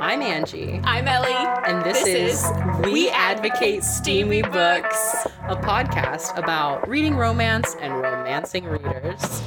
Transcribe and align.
I'm 0.00 0.22
Angie, 0.22 0.80
I'm 0.84 1.06
Ellie. 1.06 1.32
and 1.66 1.84
this, 1.84 2.02
This 2.04 2.34
is, 2.34 2.44
is 2.44 2.50
We 2.84 2.92
We 2.92 3.10
Advocate 3.10 3.84
Steamy 3.84 4.40
Steamy 4.40 4.42
Books, 4.42 5.22
Books. 5.24 5.36
a 5.48 5.56
podcast 5.56 6.38
about 6.38 6.88
reading 6.88 7.16
romance 7.16 7.76
and 7.80 7.92
romancing 8.00 8.64
readers. 8.64 9.42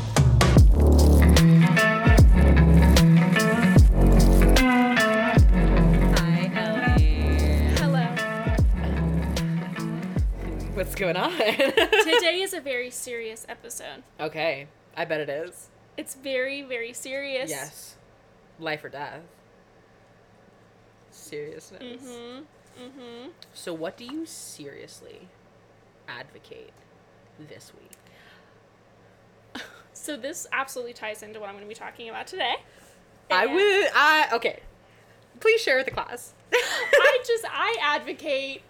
Hi, 5.14 6.52
Ellie. 6.56 7.74
Hello. 7.78 8.06
What's 10.74 10.96
going 10.96 11.18
on? 11.18 11.32
Today 11.38 12.40
is 12.42 12.54
a 12.54 12.62
very 12.62 12.90
serious 12.90 13.46
episode. 13.50 14.04
okay, 14.20 14.68
I 14.96 15.06
bet 15.06 15.20
it 15.20 15.30
is. 15.30 15.70
It's 16.02 16.16
very, 16.16 16.64
very 16.64 16.94
serious. 16.94 17.52
Yes. 17.52 17.96
Life 18.58 18.84
or 18.84 18.90
death. 18.90 19.22
Seriousness. 21.12 21.84
Mm-hmm. 21.84 22.84
Mm-hmm. 22.84 23.30
So, 23.54 23.72
what 23.72 23.98
do 23.98 24.06
you 24.06 24.26
seriously 24.26 25.28
advocate 26.08 26.72
this 27.40 27.72
week? 27.80 27.92
So 29.94 30.18
this 30.18 30.48
absolutely 30.52 30.94
ties 30.94 31.22
into 31.22 31.40
what 31.40 31.48
I'm 31.50 31.54
going 31.54 31.66
to 31.66 31.70
be 31.70 31.76
talking 31.76 32.10
about 32.10 32.26
today. 32.26 32.56
I 33.30 33.46
And 33.46 33.54
would. 33.54 33.90
I 33.94 34.30
okay. 34.34 34.62
Please 35.40 35.62
share 35.62 35.78
with 35.78 35.86
the 35.86 35.92
class. 35.92 36.34
I 36.54 37.24
just 37.28 37.46
I 37.52 37.78
advocate 37.80 38.64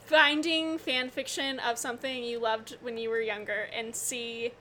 finding 0.00 0.78
fan 0.78 1.08
fiction 1.10 1.60
of 1.60 1.78
something 1.78 2.24
you 2.24 2.40
loved 2.40 2.78
when 2.80 2.98
you 2.98 3.10
were 3.10 3.20
younger 3.20 3.68
and 3.72 3.94
see 3.94 4.54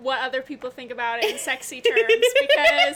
what 0.00 0.20
other 0.20 0.42
people 0.42 0.70
think 0.70 0.90
about 0.90 1.22
it 1.22 1.30
in 1.30 1.38
sexy 1.38 1.80
terms 1.80 1.98
because 2.40 2.94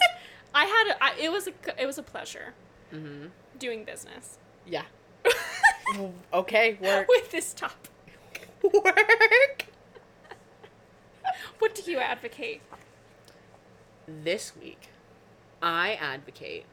I 0.54 0.64
had 0.64 0.92
a, 0.94 1.04
I, 1.04 1.14
it 1.20 1.30
was 1.32 1.46
a 1.48 1.82
it 1.82 1.86
was 1.86 1.98
a 1.98 2.02
pleasure 2.02 2.54
mm-hmm. 2.92 3.26
doing 3.58 3.84
business 3.84 4.38
Yeah. 4.66 4.84
okay. 6.32 6.78
Work. 6.80 7.06
with 7.08 7.30
this 7.30 7.52
topic. 7.54 7.90
work. 8.62 9.66
What 11.58 11.74
do 11.74 11.90
you 11.90 11.98
advocate? 11.98 12.60
This 14.06 14.52
week, 14.56 14.88
I 15.62 15.94
advocate 15.94 16.66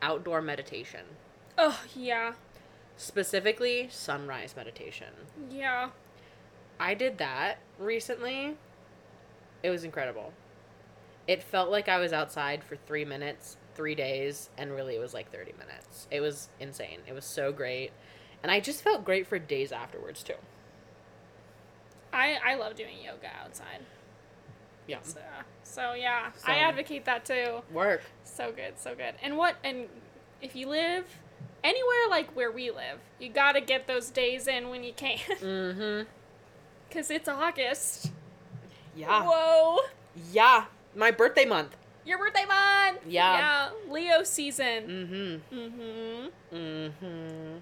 outdoor 0.00 0.40
meditation, 0.40 1.00
Oh 1.56 1.80
yeah, 1.96 2.34
specifically 2.96 3.88
sunrise 3.90 4.54
meditation. 4.56 5.08
yeah. 5.50 5.90
I 6.80 6.94
did 6.94 7.18
that 7.18 7.58
recently. 7.78 8.56
It 9.62 9.70
was 9.70 9.84
incredible. 9.84 10.32
It 11.26 11.42
felt 11.42 11.70
like 11.70 11.88
I 11.88 11.98
was 11.98 12.12
outside 12.12 12.64
for 12.64 12.76
three 12.76 13.04
minutes, 13.04 13.56
three 13.74 13.94
days, 13.94 14.50
and 14.56 14.72
really 14.72 14.94
it 14.96 14.98
was 15.00 15.12
like 15.14 15.30
30 15.30 15.52
minutes. 15.58 16.06
It 16.10 16.20
was 16.20 16.48
insane. 16.58 17.00
It 17.06 17.12
was 17.12 17.24
so 17.24 17.52
great. 17.52 17.90
And 18.42 18.50
I 18.52 18.60
just 18.60 18.82
felt 18.82 19.04
great 19.04 19.26
for 19.26 19.38
days 19.38 19.72
afterwards, 19.72 20.22
too. 20.22 20.34
I 22.12 22.38
I 22.44 22.54
love 22.54 22.74
doing 22.74 22.96
yoga 23.04 23.28
outside. 23.44 23.80
Yeah. 24.86 24.98
So, 25.02 25.20
so 25.62 25.92
yeah, 25.92 26.32
So- 26.32 26.50
I 26.50 26.56
advocate 26.56 27.04
that 27.04 27.24
too. 27.26 27.62
Work. 27.72 28.02
So 28.24 28.52
good, 28.52 28.78
so 28.78 28.94
good. 28.94 29.14
And 29.22 29.36
what 29.36 29.56
and 29.62 29.86
if 30.40 30.56
you 30.56 30.68
live 30.68 31.04
anywhere 31.62 32.08
like 32.08 32.34
where 32.34 32.50
we 32.50 32.70
live, 32.70 32.98
you 33.18 33.28
got 33.28 33.52
to 33.52 33.60
get 33.60 33.86
those 33.86 34.10
days 34.10 34.46
in 34.48 34.70
when 34.70 34.82
you 34.84 34.92
can 34.94 35.18
Mm 35.42 35.74
hmm. 35.74 36.08
cuz 36.90 37.10
it's 37.10 37.28
August. 37.28 38.12
Yeah. 38.98 39.22
Whoa. 39.24 39.78
Yeah. 40.32 40.64
My 40.96 41.10
birthday 41.12 41.44
month. 41.44 41.76
Your 42.04 42.18
birthday 42.18 42.44
month. 42.46 42.98
Yeah. 43.06 43.38
Yeah, 43.38 43.92
Leo 43.92 44.22
season. 44.24 44.88
Mm 44.88 45.08
Mhm. 45.52 46.30
hmm. 46.50 46.56
Mm 46.56 46.92
hmm. 47.00 47.56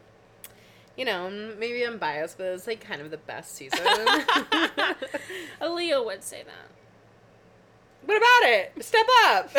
You 0.96 1.04
know, 1.04 1.28
maybe 1.58 1.82
I'm 1.84 1.98
biased, 1.98 2.38
but 2.38 2.46
it's 2.46 2.66
like 2.66 2.80
kind 2.80 3.02
of 3.02 3.10
the 3.10 3.18
best 3.18 3.54
season. 3.54 3.78
A 5.60 5.68
Leo 5.68 6.02
would 6.06 6.22
say 6.24 6.42
that. 6.42 6.70
what 8.06 8.16
about 8.16 8.48
it? 8.50 8.72
Step 8.82 9.06
up. 9.26 9.50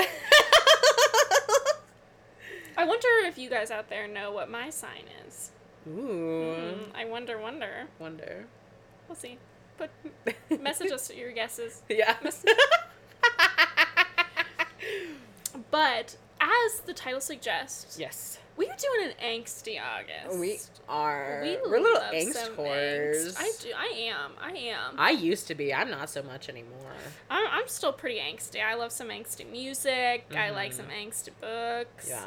I 2.79 2.85
wonder 2.85 3.07
if 3.25 3.38
you 3.38 3.50
guys 3.50 3.72
out 3.72 3.90
there 3.90 4.07
know 4.07 4.31
what 4.31 4.50
my 4.50 4.69
sign 4.69 5.03
is. 5.28 5.52
Ooh. 5.88 6.56
Mm, 6.57 6.78
I 6.96 7.06
wonder, 7.06 7.38
wonder. 7.40 7.88
Wonder. 8.00 8.46
We'll 9.07 9.16
see. 9.16 9.38
But 9.78 9.90
message 10.62 10.92
us 10.92 11.12
your 11.14 11.32
guesses. 11.32 11.82
Yeah. 11.90 12.16
But 15.72 16.16
as 16.40 16.80
the 16.86 16.94
title 16.94 17.20
suggests, 17.22 17.98
yes. 18.00 18.40
we 18.56 18.68
are 18.68 18.76
doing 18.76 19.12
an 19.12 19.42
angsty 19.42 19.78
August. 19.82 20.40
We 20.40 20.60
are. 20.88 21.42
We 21.44 21.58
are 21.58 21.68
little 21.80 22.02
angst 22.02 22.56
whores. 22.56 23.34
angst. 23.34 23.38
I 23.38 23.52
do. 23.62 23.70
I 23.78 24.12
am. 24.12 24.32
I 24.42 24.52
am. 24.58 24.96
I 25.00 25.12
used 25.12 25.48
to 25.48 25.56
be. 25.56 25.74
I'm 25.74 25.90
not 25.90 26.09
so 26.09 26.24
much 26.24 26.48
anymore. 26.50 26.92
I'm, 27.30 27.46
I'm 27.52 27.68
still 27.68 27.92
pretty 27.92 28.20
angsty. 28.20 28.64
I 28.64 28.76
love 28.76 28.92
some 28.92 29.09
angsty 29.09 29.50
music. 29.50 30.26
I 30.36 30.52
like 30.52 30.72
Mhm. 30.72 30.76
some 30.76 30.86
angsty 30.88 31.30
books. 31.42 32.08
Yeah. 32.09 32.26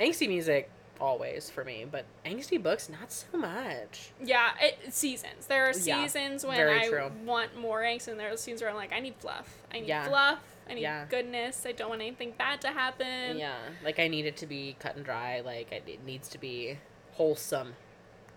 Angsty 0.00 0.28
music 0.28 0.70
always 1.02 1.50
for 1.50 1.64
me, 1.64 1.84
but 1.90 2.04
angsty 2.24 2.62
books 2.62 2.88
not 2.88 3.10
so 3.12 3.36
much. 3.36 4.12
Yeah. 4.22 4.50
It, 4.60 4.94
seasons. 4.94 5.46
There 5.48 5.64
are 5.66 5.72
Yeah, 5.72 6.04
seasons 6.06 6.46
when 6.46 6.66
I 6.68 6.88
true. 6.88 7.10
want 7.24 7.58
more 7.58 7.80
angst, 7.80 8.08
and 8.08 8.18
there 8.18 8.32
are 8.32 8.36
seasons 8.36 8.60
where 8.62 8.70
I'm 8.70 8.76
like, 8.76 8.92
I 8.92 9.00
need 9.00 9.16
fluff. 9.16 9.58
I 9.72 9.80
need 9.80 9.88
Yeah. 9.88 10.08
fluff. 10.08 10.38
I 10.68 10.74
need 10.74 10.82
Yeah. 10.82 11.06
goodness. 11.10 11.66
I 11.66 11.72
don't 11.72 11.88
want 11.90 12.00
anything 12.02 12.32
bad 12.38 12.60
to 12.62 12.68
happen. 12.68 13.36
yeah. 13.36 13.58
Like 13.84 13.98
I 13.98 14.06
need 14.08 14.26
it 14.26 14.36
to 14.38 14.46
be 14.46 14.76
cut 14.78 14.94
and 14.96 15.04
dry. 15.04 15.40
Like 15.40 15.72
it 15.72 15.82
it 15.86 16.04
needs 16.04 16.28
to 16.28 16.38
be 16.38 16.78
wholesome. 17.14 17.74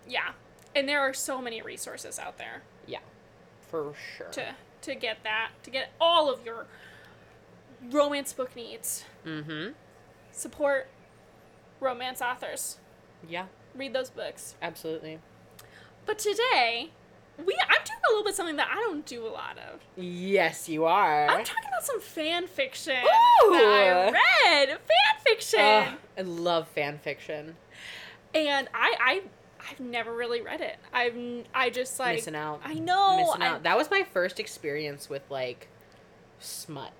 Yeah. 0.08 0.32
And 0.74 0.88
there 0.88 1.00
are 1.00 1.14
so 1.14 1.40
many 1.40 1.62
resources 1.62 2.18
out 2.18 2.36
there. 2.36 2.62
Yeah. 2.86 2.98
For 3.62 3.94
sure. 4.16 4.26
to 4.28 4.54
to 4.82 4.94
get 4.94 5.22
that 5.22 5.50
to 5.62 5.70
get 5.70 5.90
all 6.00 6.28
of 6.32 6.44
your 6.44 6.66
romance 7.90 8.32
book 8.32 8.54
needs 8.56 9.04
Mm-hmm. 9.24 9.72
support 10.32 10.88
romance 11.80 12.20
authors 12.22 12.78
Yeah. 13.28 13.46
read 13.74 13.92
those 13.92 14.10
books 14.10 14.54
Absolutely. 14.62 15.18
but 16.06 16.18
today 16.18 16.90
we 17.38 17.54
i'm 17.68 17.84
doing 17.84 17.98
a 18.08 18.10
little 18.10 18.24
bit 18.24 18.34
something 18.34 18.56
that 18.56 18.68
i 18.72 18.76
don't 18.76 19.04
do 19.04 19.26
a 19.26 19.28
lot 19.28 19.58
of 19.58 19.80
Yes, 19.96 20.68
you 20.68 20.84
are. 20.86 21.28
i'm 21.28 21.44
talking 21.44 21.68
about 21.68 21.84
some 21.84 22.00
fan 22.00 22.46
fiction 22.46 22.96
Ooh. 22.96 23.50
that 23.50 24.08
i 24.08 24.50
read 24.50 24.68
fan 24.68 25.22
fiction 25.24 25.60
I 26.18 26.22
love 26.22 26.68
fan 26.68 26.98
fiction. 26.98 27.56
and 28.34 28.68
i 28.72 28.96
i 29.00 29.22
i've 29.70 29.80
never 29.80 30.14
really 30.14 30.40
read 30.40 30.60
it 30.62 30.76
i've 30.94 31.14
i 31.54 31.68
just 31.68 31.98
like 31.98 32.16
Missing 32.16 32.36
out. 32.36 32.60
i 32.64 32.74
know 32.74 33.18
missing 33.18 33.42
I- 33.42 33.46
out. 33.48 33.62
That 33.64 33.76
was 33.76 33.90
my 33.90 34.02
first 34.12 34.40
experience 34.40 35.10
with 35.10 35.22
like 35.30 35.68
smut 36.38 36.92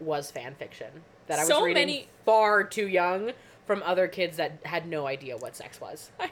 was 0.00 0.30
fan 0.30 0.54
fiction 0.54 1.02
that 1.26 1.38
I 1.38 1.42
was 1.42 1.48
So 1.48 1.62
reading 1.64 1.86
many- 1.86 2.08
far 2.24 2.62
too 2.64 2.86
young 2.86 3.32
from 3.66 3.82
other 3.84 4.08
kids 4.08 4.36
that 4.36 4.58
had 4.64 4.86
no 4.86 5.06
idea 5.06 5.36
what 5.36 5.56
sex 5.56 5.80
was. 5.80 6.10
I, 6.20 6.30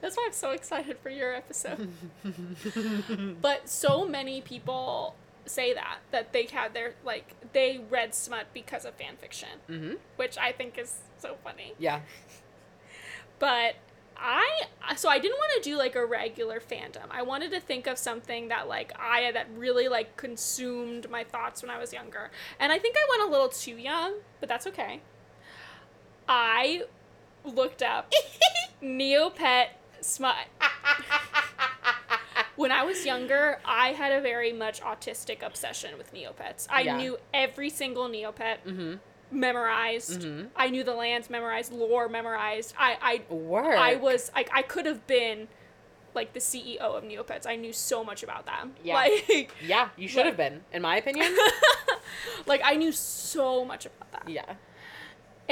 that's 0.00 0.16
why 0.16 0.24
I'm 0.26 0.32
so 0.32 0.50
excited 0.50 0.98
for 0.98 1.10
your 1.10 1.34
episode. 1.34 1.88
but 3.40 3.68
so 3.68 4.06
many 4.06 4.40
people 4.40 5.14
say 5.44 5.72
that 5.74 5.98
that 6.12 6.32
they 6.32 6.46
had 6.46 6.72
their 6.72 6.94
like 7.04 7.34
they 7.52 7.80
read 7.90 8.14
smut 8.14 8.46
because 8.52 8.84
of 8.84 8.94
fan 8.94 9.16
fiction, 9.16 9.48
hmm 9.68 9.94
which 10.16 10.36
I 10.38 10.52
think 10.52 10.78
is 10.78 10.98
so 11.18 11.36
funny. 11.42 11.74
Yeah. 11.78 12.00
But 13.38 13.74
I 14.16 14.66
so 14.94 15.08
I 15.08 15.18
didn't 15.18 15.36
want 15.36 15.62
to 15.62 15.68
do 15.68 15.76
like 15.76 15.96
a 15.96 16.06
regular 16.06 16.60
fandom. 16.60 17.06
I 17.10 17.22
wanted 17.22 17.50
to 17.50 17.60
think 17.60 17.88
of 17.88 17.98
something 17.98 18.48
that 18.48 18.68
like 18.68 18.92
I 18.96 19.32
that 19.32 19.48
really 19.56 19.88
like 19.88 20.16
consumed 20.16 21.10
my 21.10 21.24
thoughts 21.24 21.60
when 21.60 21.70
I 21.70 21.78
was 21.78 21.92
younger. 21.92 22.30
And 22.60 22.70
I 22.70 22.78
think 22.78 22.94
I 22.96 23.04
went 23.10 23.28
a 23.28 23.32
little 23.32 23.48
too 23.48 23.76
young, 23.76 24.14
but 24.38 24.48
that's 24.48 24.66
okay. 24.68 25.00
I 26.28 26.82
looked 27.44 27.82
up 27.82 28.12
Neopet 28.82 29.66
smut. 30.00 30.36
When 32.54 32.70
I 32.70 32.84
was 32.84 33.04
younger, 33.06 33.58
I 33.64 33.88
had 33.88 34.12
a 34.12 34.20
very 34.20 34.52
much 34.52 34.82
autistic 34.82 35.42
obsession 35.42 35.96
with 35.96 36.12
Neopets. 36.12 36.66
I 36.70 36.82
Yeah. 36.82 36.96
knew 36.98 37.18
every 37.32 37.70
single 37.70 38.08
Neopet 38.08 38.58
hmm 38.64 38.94
memorized. 39.30 40.20
Mhm. 40.20 40.50
I 40.54 40.68
knew 40.68 40.84
the 40.84 40.92
lands 40.94 41.30
memorized, 41.30 41.72
lore 41.72 42.06
memorized. 42.08 42.74
I 42.78 42.98
I 43.30 43.32
Work. 43.34 43.74
I 43.78 43.94
was 43.96 44.30
like 44.34 44.50
I 44.52 44.60
could 44.60 44.84
have 44.84 45.06
been 45.06 45.48
like 46.14 46.34
the 46.34 46.40
CEO 46.40 46.76
of 46.80 47.02
Neopets. 47.04 47.46
I 47.46 47.56
knew 47.56 47.72
so 47.72 48.04
much 48.04 48.22
about 48.22 48.44
them. 48.44 48.74
Yeah. 48.84 48.94
Like 48.94 49.50
Yeah, 49.62 49.88
you 49.96 50.06
should 50.08 50.26
have 50.26 50.36
been, 50.36 50.62
in 50.70 50.82
my 50.82 50.96
opinion. 50.98 51.34
like 52.46 52.60
I 52.62 52.74
knew 52.76 52.92
so 52.92 53.64
much 53.64 53.86
about 53.86 54.12
that. 54.12 54.28
yeah. 54.28 54.54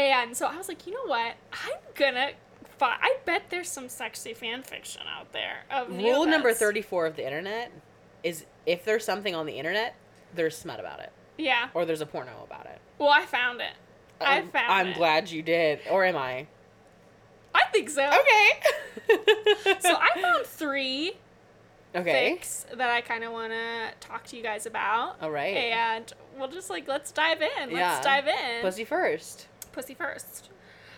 And 0.00 0.36
so 0.36 0.46
I 0.46 0.56
was 0.56 0.68
like, 0.68 0.86
you 0.86 0.92
know 0.94 1.04
what? 1.06 1.34
I'm 1.52 1.78
gonna. 1.94 2.30
Fi- 2.78 2.98
I 3.00 3.16
bet 3.26 3.42
there's 3.50 3.68
some 3.68 3.88
sexy 3.90 4.32
fan 4.32 4.62
fiction 4.62 5.02
out 5.14 5.32
there 5.32 5.64
of 5.70 5.88
Rule 5.90 6.24
number 6.24 6.54
34 6.54 7.06
of 7.06 7.16
the 7.16 7.24
internet 7.26 7.70
is 8.22 8.46
if 8.64 8.84
there's 8.84 9.04
something 9.04 9.34
on 9.34 9.44
the 9.44 9.52
internet, 9.58 9.94
there's 10.34 10.56
smut 10.56 10.80
about 10.80 11.00
it. 11.00 11.12
Yeah. 11.36 11.68
or 11.74 11.84
there's 11.84 12.00
a 12.00 12.06
porno 12.06 12.32
about 12.44 12.66
it. 12.66 12.78
Well, 12.98 13.10
I 13.10 13.24
found 13.26 13.60
it. 13.60 13.72
I 14.20 14.40
Um, 14.40 14.48
found 14.50 14.72
I'm 14.72 14.86
it. 14.88 14.96
glad 14.96 15.30
you 15.30 15.42
did, 15.42 15.80
or 15.90 16.04
am 16.04 16.16
I? 16.16 16.46
I 17.54 17.62
think 17.72 17.90
so. 17.90 18.06
Okay. 18.06 19.16
So 19.80 19.96
I 19.96 20.20
found 20.20 20.46
three 20.46 21.14
okay. 21.96 22.36
fics 22.38 22.64
that 22.76 22.90
I 22.90 23.00
kind 23.00 23.24
of 23.24 23.32
want 23.32 23.52
to 23.52 23.90
talk 24.00 24.24
to 24.26 24.36
you 24.36 24.42
guys 24.42 24.66
about. 24.66 25.16
All 25.22 25.30
right. 25.30 25.56
And 25.56 26.12
we'll 26.38 26.48
just 26.48 26.70
like 26.70 26.86
let's 26.88 27.10
dive 27.12 27.40
in. 27.42 27.72
Let's 27.72 27.72
Yeah. 27.72 28.00
dive 28.02 28.26
in. 28.28 28.62
Pussy 28.62 28.84
first. 28.84 29.46
Pussy 29.72 29.94
first. 29.94 30.50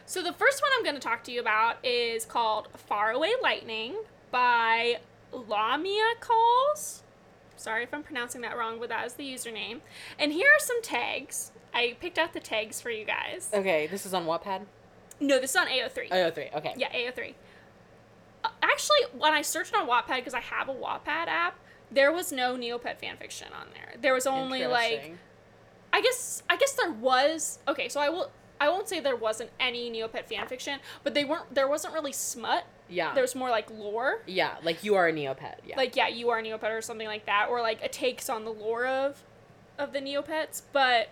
So 0.06 0.22
the 0.22 0.32
first 0.32 0.62
one 0.62 0.70
I'm 0.76 0.84
going 0.84 0.96
to 0.96 1.00
talk 1.00 1.22
to 1.24 1.32
you 1.32 1.40
about 1.40 1.84
is 1.84 2.24
called 2.24 2.68
Faraway 2.76 3.32
Lightning 3.42 3.94
by 4.30 4.98
Lamia 5.32 6.14
Calls. 6.20 7.02
Sorry 7.56 7.84
if 7.84 7.94
I'm 7.94 8.02
pronouncing 8.02 8.40
that 8.40 8.56
wrong, 8.56 8.80
but 8.80 8.88
that 8.88 9.06
is 9.06 9.14
the 9.14 9.24
username. 9.24 9.80
And 10.18 10.32
here 10.32 10.48
are 10.48 10.58
some 10.58 10.82
tags. 10.82 11.52
I 11.72 11.96
picked 12.00 12.18
out 12.18 12.32
the 12.32 12.40
tags 12.40 12.80
for 12.80 12.90
you 12.90 13.04
guys. 13.04 13.50
Okay, 13.54 13.86
this 13.86 14.04
is 14.04 14.12
on 14.12 14.26
Wattpad. 14.26 14.62
No, 15.20 15.38
this 15.38 15.50
is 15.50 15.56
on 15.56 15.68
AO3. 15.68 16.08
Oh, 16.10 16.30
three. 16.30 16.48
Okay. 16.54 16.74
Yeah, 16.76 16.92
AO3. 16.92 17.34
Uh, 18.44 18.48
actually, 18.62 18.98
when 19.16 19.32
I 19.32 19.42
searched 19.42 19.74
on 19.74 19.86
Wattpad, 19.86 20.16
because 20.16 20.34
I 20.34 20.40
have 20.40 20.68
a 20.68 20.74
Wattpad 20.74 21.28
app, 21.28 21.58
there 21.92 22.10
was 22.10 22.32
no 22.32 22.56
Neopet 22.56 23.00
fanfiction 23.00 23.52
on 23.54 23.68
there. 23.74 23.94
There 24.00 24.14
was 24.14 24.26
only 24.26 24.66
like 24.66 25.14
I 25.92 26.00
guess 26.00 26.42
I 26.48 26.56
guess 26.56 26.72
there 26.72 26.90
was 26.90 27.58
okay, 27.68 27.88
so 27.88 28.00
I 28.00 28.08
will 28.08 28.30
I 28.62 28.68
won't 28.68 28.88
say 28.88 29.00
there 29.00 29.16
wasn't 29.16 29.50
any 29.58 29.90
Neopet 29.90 30.30
fanfiction, 30.30 30.78
but 31.02 31.14
they 31.14 31.24
weren't 31.24 31.52
there 31.52 31.66
wasn't 31.66 31.94
really 31.94 32.12
smut. 32.12 32.64
Yeah. 32.88 33.12
There 33.12 33.24
was 33.24 33.34
more 33.34 33.50
like 33.50 33.68
lore. 33.72 34.22
Yeah, 34.24 34.54
like 34.62 34.84
you 34.84 34.94
are 34.94 35.08
a 35.08 35.12
Neopet. 35.12 35.56
Yeah. 35.66 35.76
Like 35.76 35.96
yeah, 35.96 36.06
you 36.06 36.30
are 36.30 36.38
a 36.38 36.42
Neopet 36.44 36.70
or 36.70 36.80
something 36.80 37.08
like 37.08 37.26
that, 37.26 37.48
or 37.50 37.60
like 37.60 37.82
a 37.82 37.88
takes 37.88 38.30
on 38.30 38.44
the 38.44 38.52
lore 38.52 38.86
of 38.86 39.24
of 39.80 39.92
the 39.92 39.98
Neopets, 39.98 40.62
but 40.72 41.08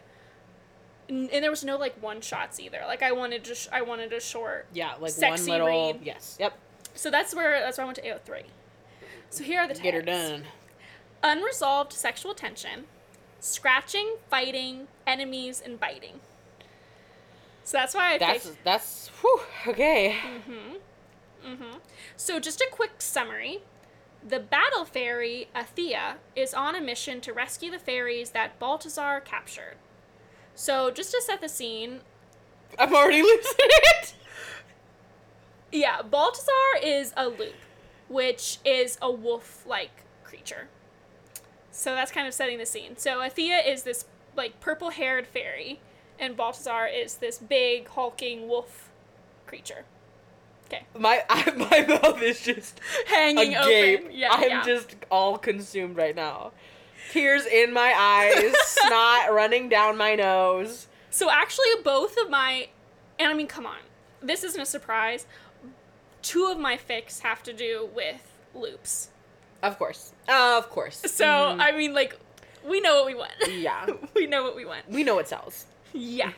and 1.09 1.29
there 1.29 1.51
was 1.51 1.65
no 1.65 1.77
like 1.77 2.01
one 2.01 2.21
shots 2.21 2.61
either. 2.61 2.83
Like 2.87 3.03
I 3.03 3.11
wanted 3.11 3.43
just 3.43 3.69
I 3.73 3.83
wanted 3.83 4.13
a 4.13 4.21
short 4.21 4.67
yeah, 4.73 4.95
like 5.01 5.11
sexy 5.11 5.51
one 5.51 5.61
little. 5.61 5.93
read. 5.95 6.03
Yes. 6.05 6.37
Yep. 6.39 6.57
So 6.95 7.11
that's 7.11 7.35
where 7.35 7.59
that's 7.59 7.79
where 7.79 7.85
I 7.85 7.87
went 7.87 7.97
to 7.97 8.03
AO3. 8.03 8.45
So 9.29 9.43
here 9.43 9.59
are 9.59 9.67
the 9.67 9.75
tags. 9.75 9.83
Get 9.83 9.95
her 9.95 10.03
done. 10.03 10.45
Unresolved 11.25 11.93
sexual 11.93 12.33
tension, 12.33 12.85
scratching, 13.41 14.19
fighting, 14.29 14.87
enemies, 15.05 15.61
and 15.65 15.81
biting. 15.81 16.21
So 17.65 17.79
that's 17.79 17.95
why 17.95 18.15
I 18.15 18.19
That's 18.19 18.47
picked. 18.47 18.65
that's. 18.65 19.09
Whew, 19.21 19.41
okay. 19.69 20.17
hmm 20.45 20.75
Mhm. 21.47 21.81
So 22.17 22.39
just 22.41 22.61
a 22.61 22.69
quick 22.71 23.01
summary. 23.01 23.61
The 24.27 24.39
battle 24.41 24.85
fairy, 24.85 25.49
Aethia, 25.57 26.17
is 26.37 26.53
on 26.53 26.75
a 26.75 26.81
mission 26.81 27.21
to 27.23 27.33
rescue 27.33 27.71
the 27.71 27.79
fairies 27.79 28.31
that 28.31 28.59
Balthazar 28.59 29.21
captured. 29.21 29.77
So 30.55 30.91
just 30.91 31.13
to 31.13 31.23
set 31.23 31.41
the 31.41 31.49
scene, 31.49 32.01
I'm 32.79 32.95
already 32.95 33.23
losing 33.23 33.55
it. 33.59 34.15
yeah, 35.73 36.03
Balthazar 36.03 36.51
is 36.83 37.13
a 37.17 37.29
Lupe, 37.29 37.55
which 38.09 38.59
is 38.65 38.99
a 39.01 39.11
wolf-like 39.11 40.03
creature. 40.25 40.69
So 41.71 41.95
that's 41.95 42.11
kind 42.13 42.27
of 42.27 42.35
setting 42.35 42.59
the 42.59 42.67
scene. 42.67 42.97
So 42.99 43.21
Aethia 43.21 43.67
is 43.67 43.85
this 43.85 44.05
like 44.37 44.61
purple-haired 44.61 45.27
fairy, 45.27 45.81
and 46.21 46.37
Balthazar 46.37 46.87
is 46.87 47.17
this 47.17 47.39
big 47.39 47.89
hulking 47.89 48.47
wolf 48.49 48.91
creature. 49.47 49.85
Okay, 50.67 50.85
My 50.97 51.25
I, 51.31 51.51
my 51.53 51.81
mouth 51.99 52.23
is 52.23 52.41
just 52.43 52.79
hanging 53.09 53.57
agape. 53.57 54.01
open. 54.03 54.13
Yeah, 54.17 54.29
I'm 54.33 54.49
yeah. 54.49 54.65
just 54.65 54.95
all 55.11 55.37
consumed 55.39 55.97
right 55.97 56.15
now. 56.15 56.53
Tears 57.11 57.45
in 57.47 57.73
my 57.73 57.93
eyes, 57.97 58.55
snot 58.67 59.33
running 59.33 59.69
down 59.69 59.97
my 59.97 60.15
nose. 60.15 60.87
So 61.11 61.29
actually, 61.29 61.67
both 61.83 62.17
of 62.19 62.31
my, 62.31 62.69
and 63.19 63.29
I 63.29 63.35
mean, 63.35 63.49
come 63.49 63.67
on, 63.67 63.79
this 64.23 64.45
isn't 64.45 64.61
a 64.61 64.67
surprise. 64.67 65.27
Two 66.23 66.47
of 66.47 66.59
my 66.59 66.77
fics 66.77 67.21
have 67.23 67.43
to 67.45 67.53
do 67.53 67.89
with 67.93 68.23
Lupes. 68.55 69.09
Of 69.63 69.77
course. 69.77 70.13
of 70.29 70.71
course. 70.71 70.99
So 71.07 71.25
Mhm. 71.25 71.61
I 71.61 71.73
mean, 71.73 71.95
like, 71.95 72.17
we 72.65 72.81
know 72.81 72.97
what 72.99 73.07
we 73.07 73.15
want. 73.17 73.33
Yeah. 73.49 73.87
we 74.15 74.27
know 74.27 74.45
what 74.45 74.55
we 74.55 74.65
want. 74.65 74.89
we 74.89 75.03
know 75.03 75.19
it 75.19 75.27
sells. 75.27 75.67
Yeah. 75.93 76.33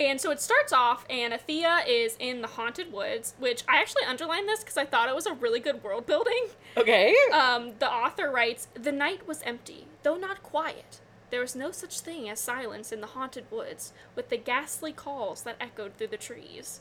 and 0.00 0.20
so 0.20 0.30
it 0.30 0.40
starts 0.40 0.72
off, 0.72 1.04
and 1.08 1.32
Aethia 1.32 1.82
is 1.86 2.16
in 2.18 2.40
the 2.42 2.48
haunted 2.48 2.92
woods, 2.92 3.34
which 3.38 3.62
I 3.68 3.78
actually 3.80 4.04
underlined 4.04 4.48
this 4.48 4.60
because 4.60 4.76
I 4.76 4.84
thought 4.84 5.08
it 5.08 5.14
was 5.14 5.26
a 5.26 5.32
really 5.34 5.60
good 5.60 5.82
world 5.84 6.06
building. 6.06 6.46
Okay. 6.76 7.14
Um, 7.32 7.72
the 7.78 7.90
author 7.90 8.30
writes 8.30 8.68
The 8.74 8.92
night 8.92 9.26
was 9.28 9.40
empty, 9.42 9.86
though 10.02 10.16
not 10.16 10.42
quiet. 10.42 11.00
There 11.30 11.40
was 11.40 11.54
no 11.56 11.70
such 11.70 12.00
thing 12.00 12.28
as 12.28 12.38
silence 12.40 12.92
in 12.92 13.00
the 13.00 13.08
haunted 13.08 13.44
woods, 13.50 13.92
with 14.14 14.28
the 14.28 14.36
ghastly 14.36 14.92
calls 14.92 15.42
that 15.42 15.56
echoed 15.60 15.96
through 15.96 16.08
the 16.08 16.16
trees. 16.16 16.80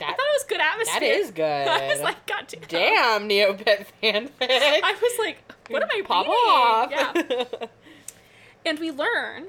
I 0.00 0.04
thought 0.04 0.18
it 0.18 0.36
was 0.36 0.44
good 0.48 0.60
atmosphere. 0.60 1.00
that 1.00 1.02
is 1.06 1.30
good. 1.32 1.42
I 1.68 1.88
was 1.88 2.00
like, 2.00 2.24
God 2.26 2.46
damn. 2.48 2.68
Damn, 2.68 3.28
Neopet 3.28 3.86
fanfic. 4.02 4.30
I 4.40 4.96
was 5.00 5.18
like, 5.18 5.38
what 5.70 5.82
am 5.82 5.88
I 5.92 6.02
Pop 6.06 6.26
reading? 6.26 7.28
off. 7.28 7.48
Yeah. 7.60 7.66
And 8.66 8.78
we 8.80 8.90
learn 8.90 9.46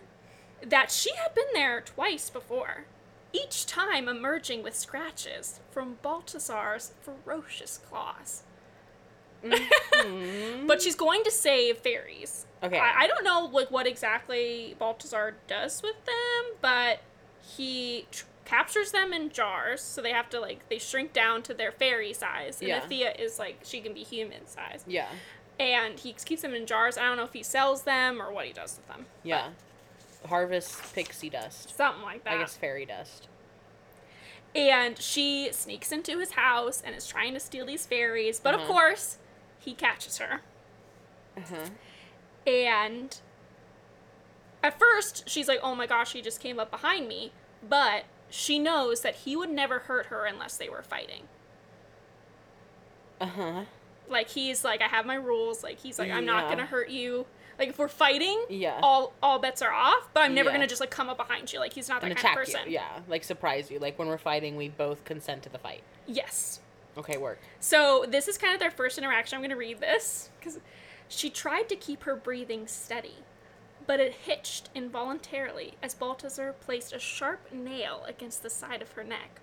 that 0.65 0.91
she 0.91 1.11
had 1.15 1.33
been 1.33 1.45
there 1.53 1.81
twice 1.81 2.29
before, 2.29 2.85
each 3.31 3.65
time 3.65 4.07
emerging 4.07 4.63
with 4.63 4.75
scratches 4.75 5.59
from 5.71 5.97
Balthazar's 6.01 6.91
ferocious 7.01 7.77
claws. 7.89 8.43
Mhm. 9.43 10.67
But 10.67 10.81
she's 10.81 10.95
going 10.95 11.23
to 11.23 11.31
save 11.31 11.77
fairies. 11.79 12.45
Okay. 12.61 12.77
I, 12.77 13.03
I 13.03 13.07
don't 13.07 13.23
know 13.23 13.45
like 13.51 13.71
what 13.71 13.87
exactly 13.87 14.75
Balthazar 14.77 15.35
does 15.47 15.81
with 15.81 16.03
them, 16.05 16.55
but 16.61 16.99
he 17.55 18.05
tr- 18.11 18.25
captures 18.45 18.91
them 18.91 19.13
in 19.13 19.29
jars, 19.29 19.81
so 19.81 20.01
they 20.01 20.11
have 20.11 20.29
to 20.31 20.39
like 20.39 20.67
they 20.69 20.77
shrink 20.77 21.13
down 21.13 21.41
to 21.43 21.53
their 21.53 21.71
fairy 21.71 22.13
size. 22.13 22.59
And 22.59 22.67
Yeah. 22.69 22.81
Aethia 22.81 23.19
is 23.19 23.39
like 23.39 23.59
she 23.63 23.79
can 23.79 23.93
be 23.93 24.03
human 24.03 24.45
size, 24.45 24.83
yeah. 24.87 25.07
and 25.59 25.97
he 25.99 26.13
keeps 26.13 26.41
them 26.41 26.53
in 26.53 26.65
jars. 26.65 26.97
I 26.97 27.03
don't 27.03 27.15
know 27.17 27.23
if 27.23 27.33
he 27.33 27.43
sells 27.43 27.83
them 27.83 28.21
or 28.21 28.31
what 28.33 28.45
he 28.45 28.51
does 28.53 28.75
with 28.77 28.87
them. 28.87 29.05
Yeah. 29.23 29.49
Harvest 30.25 30.93
pixie 30.93 31.29
dust. 31.29 31.75
Something 31.75 32.03
like 32.03 32.23
that. 32.25 32.33
I 32.33 32.37
guess 32.39 32.55
fairy 32.57 32.85
dust. 32.85 33.27
And 34.55 34.97
she 34.97 35.49
sneaks 35.51 35.91
into 35.91 36.19
his 36.19 36.31
house 36.31 36.81
and 36.83 36.95
is 36.95 37.05
trying 37.07 37.33
to 37.35 37.39
steal 37.39 37.65
these 37.65 37.85
fairies, 37.85 38.39
but 38.39 38.53
of 38.53 38.61
Uh-huh. 38.61 38.71
course, 38.73 39.17
he 39.59 39.73
catches 39.73 40.17
her. 40.17 40.41
Uh-huh. 41.37 41.69
And 42.47 43.17
at 44.63 44.77
first, 44.79 45.29
she's 45.29 45.47
like, 45.47 45.59
oh 45.61 45.75
my 45.75 45.85
gosh, 45.87 46.13
he 46.13 46.21
just 46.21 46.39
came 46.41 46.59
up 46.59 46.71
behind 46.71 47.07
me. 47.07 47.31
But 47.67 48.05
she 48.29 48.57
knows 48.59 49.01
that 49.01 49.15
he 49.17 49.35
would 49.35 49.49
never 49.51 49.79
hurt 49.79 50.07
her 50.07 50.25
unless 50.25 50.57
they 50.57 50.67
were 50.69 50.81
fighting. 50.83 51.23
Uh-huh. 53.21 53.65
Like, 54.07 54.29
he's 54.29 54.63
like, 54.63 54.81
I 54.81 54.87
have 54.87 55.05
my 55.05 55.15
rules. 55.15 55.63
Like, 55.63 55.79
he's 55.79 55.99
like, 55.99 56.11
I'm 56.11 56.25
not 56.25 56.49
gonna 56.49 56.65
hurt 56.65 56.89
you. 56.89 57.25
Like, 57.59 57.69
if 57.69 57.77
we're 57.77 57.87
fighting, 57.89 58.41
Yeah. 58.49 58.79
all 58.81 59.13
all 59.21 59.37
bets 59.37 59.61
are 59.61 59.71
off. 59.71 60.09
But 60.13 60.21
I'm 60.21 60.33
never 60.33 60.49
Yeah. 60.49 60.55
gonna 60.55 60.67
just 60.67 60.79
like 60.79 60.89
come 60.89 61.09
up 61.09 61.17
behind 61.17 61.51
you. 61.53 61.59
Like, 61.59 61.73
he's 61.73 61.89
not 61.89 62.01
that 62.01 62.09
and 62.09 62.17
kind 62.17 62.37
of 62.39 62.45
person. 62.45 62.61
you. 62.65 62.71
Yeah. 62.71 63.01
Like 63.07 63.23
surprise 63.25 63.69
you. 63.69 63.77
Like 63.79 63.99
when 63.99 64.07
we're 64.07 64.17
fighting, 64.17 64.55
we 64.55 64.69
both 64.69 65.03
consent 65.03 65.43
to 65.43 65.49
the 65.49 65.59
fight. 65.59 65.83
Yes. 66.07 66.61
Okay, 66.97 67.17
work. 67.17 67.39
So 67.59 68.05
this 68.07 68.27
is 68.27 68.37
kind 68.37 68.53
of 68.53 68.59
their 68.59 68.71
first 68.71 68.97
interaction. 68.97 69.35
I'm 69.35 69.41
going 69.41 69.51
to 69.51 69.55
read 69.55 69.79
this 69.79 70.29
because 70.39 70.59
she 71.07 71.29
tried 71.29 71.69
to 71.69 71.75
keep 71.75 72.03
her 72.03 72.15
breathing 72.15 72.65
steady, 72.67 73.17
but 73.85 73.99
it 73.99 74.13
hitched 74.25 74.69
involuntarily 74.75 75.75
as 75.83 75.93
Balthazar 75.93 76.53
placed 76.59 76.91
a 76.91 76.99
sharp 76.99 77.51
nail 77.53 78.03
against 78.07 78.41
the 78.43 78.49
side 78.49 78.81
of 78.81 78.93
her 78.93 79.03
neck. 79.03 79.39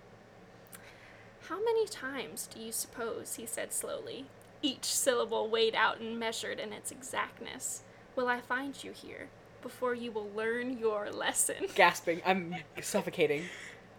How 1.49 1.62
many 1.62 1.87
times 1.87 2.49
do 2.52 2.61
you 2.61 2.73
suppose, 2.73 3.37
he 3.37 3.46
said 3.46 3.73
slowly, 3.73 4.26
each 4.62 4.85
syllable 4.85 5.49
weighed 5.49 5.75
out 5.76 6.00
and 6.00 6.18
measured 6.18 6.58
in 6.58 6.73
its 6.73 6.90
exactness, 6.90 7.82
will 8.16 8.28
I 8.28 8.40
find 8.40 8.82
you 8.82 8.92
here 8.92 9.28
before 9.62 9.94
you 9.94 10.11
will 10.11 10.30
learn 10.35 10.78
your 10.78 11.11
lesson? 11.11 11.66
Gasping. 11.75 12.23
I'm 12.25 12.56
suffocating. 12.80 13.44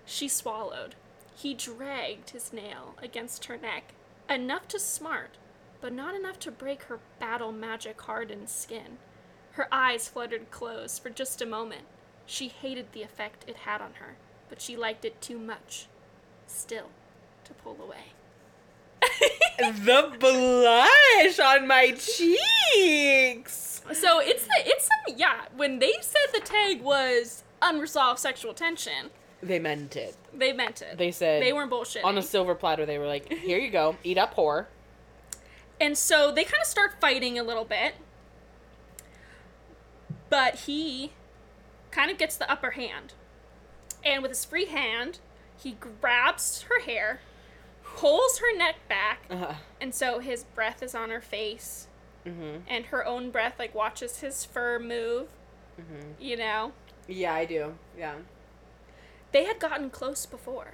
She 0.06 0.28
swallowed. 0.28 0.96
He 1.36 1.54
dragged 1.54 2.32
his 2.32 2.52
nail 2.52 2.96
against 3.02 3.46
her 3.46 3.58
neck, 3.58 3.94
enough 4.28 4.68
to 4.70 4.80
smart, 4.80 5.38
but 5.80 5.94
not 5.94 6.16
enough 6.16 6.40
to 6.40 6.52
break 6.52 6.84
her 6.84 7.00
battle 7.20 7.52
magic 7.52 8.02
hardened 8.02 8.50
skin. 8.50 8.98
Her 9.52 9.68
eyes 9.72 10.08
fluttered 10.08 10.50
closed 10.50 11.02
for 11.02 11.10
just 11.10 11.42
a 11.42 11.46
moment. 11.46 11.84
She 12.26 12.48
hated 12.48 12.92
the 12.92 13.04
effect 13.04 13.46
it 13.48 13.58
had 13.58 13.82
on 13.82 13.94
her, 14.00 14.16
but 14.50 14.62
she 14.62 14.76
liked 14.76 15.06
it 15.06 15.22
too 15.22 15.38
much, 15.38 15.88
still, 16.48 16.90
to 17.44 17.54
pull 17.54 17.78
away. 17.82 18.14
the 19.60 20.16
blush 20.20 21.40
on 21.40 21.68
my 21.68 21.92
cheeks. 21.92 23.77
So 23.94 24.20
it's 24.20 24.44
the 24.46 24.54
it's 24.66 24.86
some 24.86 25.16
yeah. 25.18 25.46
When 25.56 25.80
they 25.80 25.94
said 26.02 26.22
the 26.34 26.40
tag 26.42 26.82
was 26.82 27.44
unresolved 27.62 28.20
sexual 28.20 28.54
tension, 28.54 29.12
They 29.42 29.60
meant 29.60 29.96
it. 29.96 30.16
they 30.34 30.52
meant 30.54 30.82
it. 30.82 30.98
They 30.98 31.12
said 31.12 31.42
they 31.42 31.54
weren't 31.54 31.72
bullshitting. 31.72 32.04
on 32.04 32.18
a 32.18 32.22
silver 32.22 32.54
platter. 32.56 32.86
They 32.86 32.98
were 32.98 33.08
like, 33.08 33.32
"Here 33.32 33.58
you 33.60 33.70
go, 33.72 33.96
eat 34.04 34.18
up, 34.18 34.36
whore." 34.36 34.66
And 35.80 35.98
so 35.98 36.32
they 36.32 36.44
kind 36.44 36.62
of 36.62 36.68
start 36.68 37.00
fighting 37.00 37.38
a 37.40 37.44
little 37.44 37.66
bit. 37.66 37.96
But 40.30 40.56
he 40.62 41.14
kind 41.92 42.12
of 42.12 42.18
gets 42.18 42.36
the 42.36 42.50
upper 42.52 42.72
hand. 42.72 43.14
And 44.04 44.22
with 44.22 44.32
his 44.32 44.44
free 44.46 44.66
hand, 44.66 45.20
he 45.58 45.74
grabs 45.74 46.64
her 46.64 46.82
hair, 46.82 47.22
pulls 47.84 48.40
her 48.40 48.56
neck 48.56 48.76
back, 48.90 49.22
Uh, 49.30 49.56
and 49.82 49.94
so 49.96 50.20
his 50.20 50.44
breath 50.44 50.84
is 50.84 50.94
on 50.94 51.10
her 51.10 51.22
face, 51.22 51.88
mm-hmm. 52.26 52.58
and 52.68 52.86
her 52.88 53.06
own 53.06 53.32
breath 53.32 53.56
like 53.60 53.74
watches 53.76 54.20
his 54.20 54.46
fur 54.46 54.80
move, 54.80 55.28
Mm-hmm. 55.80 56.12
you 56.20 56.36
know. 56.38 56.72
Yeah, 57.08 57.34
I 57.36 57.46
do. 57.46 57.76
Yeah. 57.98 58.16
They 59.32 59.44
had 59.46 59.60
gotten 59.60 59.90
close 59.92 60.26
before. 60.26 60.74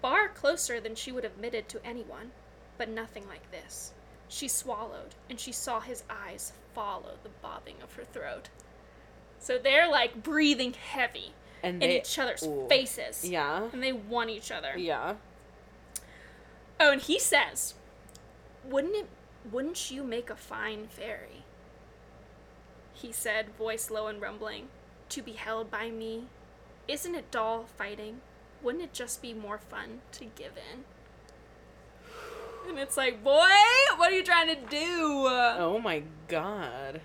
Far 0.00 0.28
closer 0.28 0.80
than 0.80 0.94
she 0.94 1.12
would 1.12 1.22
have 1.24 1.34
admitted 1.34 1.68
to 1.68 1.86
anyone, 1.86 2.32
but 2.78 2.88
nothing 2.88 3.28
like 3.28 3.50
this. 3.50 3.92
She 4.28 4.48
swallowed, 4.48 5.14
and 5.28 5.38
she 5.38 5.52
saw 5.52 5.80
his 5.80 6.02
eyes 6.08 6.52
follow 6.74 7.16
the 7.22 7.28
bobbing 7.42 7.76
of 7.82 7.92
her 7.94 8.04
throat. 8.04 8.48
So 9.38 9.58
they're 9.58 9.88
like 9.90 10.22
breathing 10.22 10.72
heavy 10.72 11.32
And 11.62 11.82
in 11.82 11.90
each 11.90 12.18
other's 12.18 12.42
ooh. 12.44 12.66
faces. 12.68 13.24
Yeah. 13.28 13.68
And 13.72 13.82
they 13.82 13.92
want 13.92 14.30
each 14.30 14.50
other. 14.50 14.78
Yeah. 14.78 15.14
Oh, 16.80 16.90
and 16.92 17.02
he 17.02 17.18
says, 17.18 17.74
"Wouldn't 18.64 18.96
it? 18.96 19.06
Wouldn't 19.50 19.90
you 19.90 20.04
make 20.04 20.30
a 20.30 20.36
fine 20.36 20.86
fairy?" 20.86 21.44
He 22.94 23.12
said, 23.12 23.56
voice 23.56 23.90
low 23.90 24.06
and 24.06 24.20
rumbling, 24.20 24.68
"To 25.08 25.22
be 25.22 25.32
held 25.32 25.70
by 25.70 25.90
me, 25.90 26.28
isn't 26.86 27.14
it 27.14 27.30
dull 27.30 27.64
fighting? 27.64 28.20
Wouldn't 28.62 28.84
it 28.84 28.92
just 28.92 29.20
be 29.20 29.34
more 29.34 29.58
fun 29.58 30.02
to 30.12 30.26
give 30.26 30.56
in?" 30.56 30.84
And 32.68 32.78
it's 32.78 32.96
like, 32.96 33.24
boy, 33.24 33.48
what 33.96 34.12
are 34.12 34.14
you 34.14 34.22
trying 34.22 34.46
to 34.46 34.54
do? 34.54 35.26
Oh 35.26 35.80
my 35.82 36.04
god. 36.28 37.00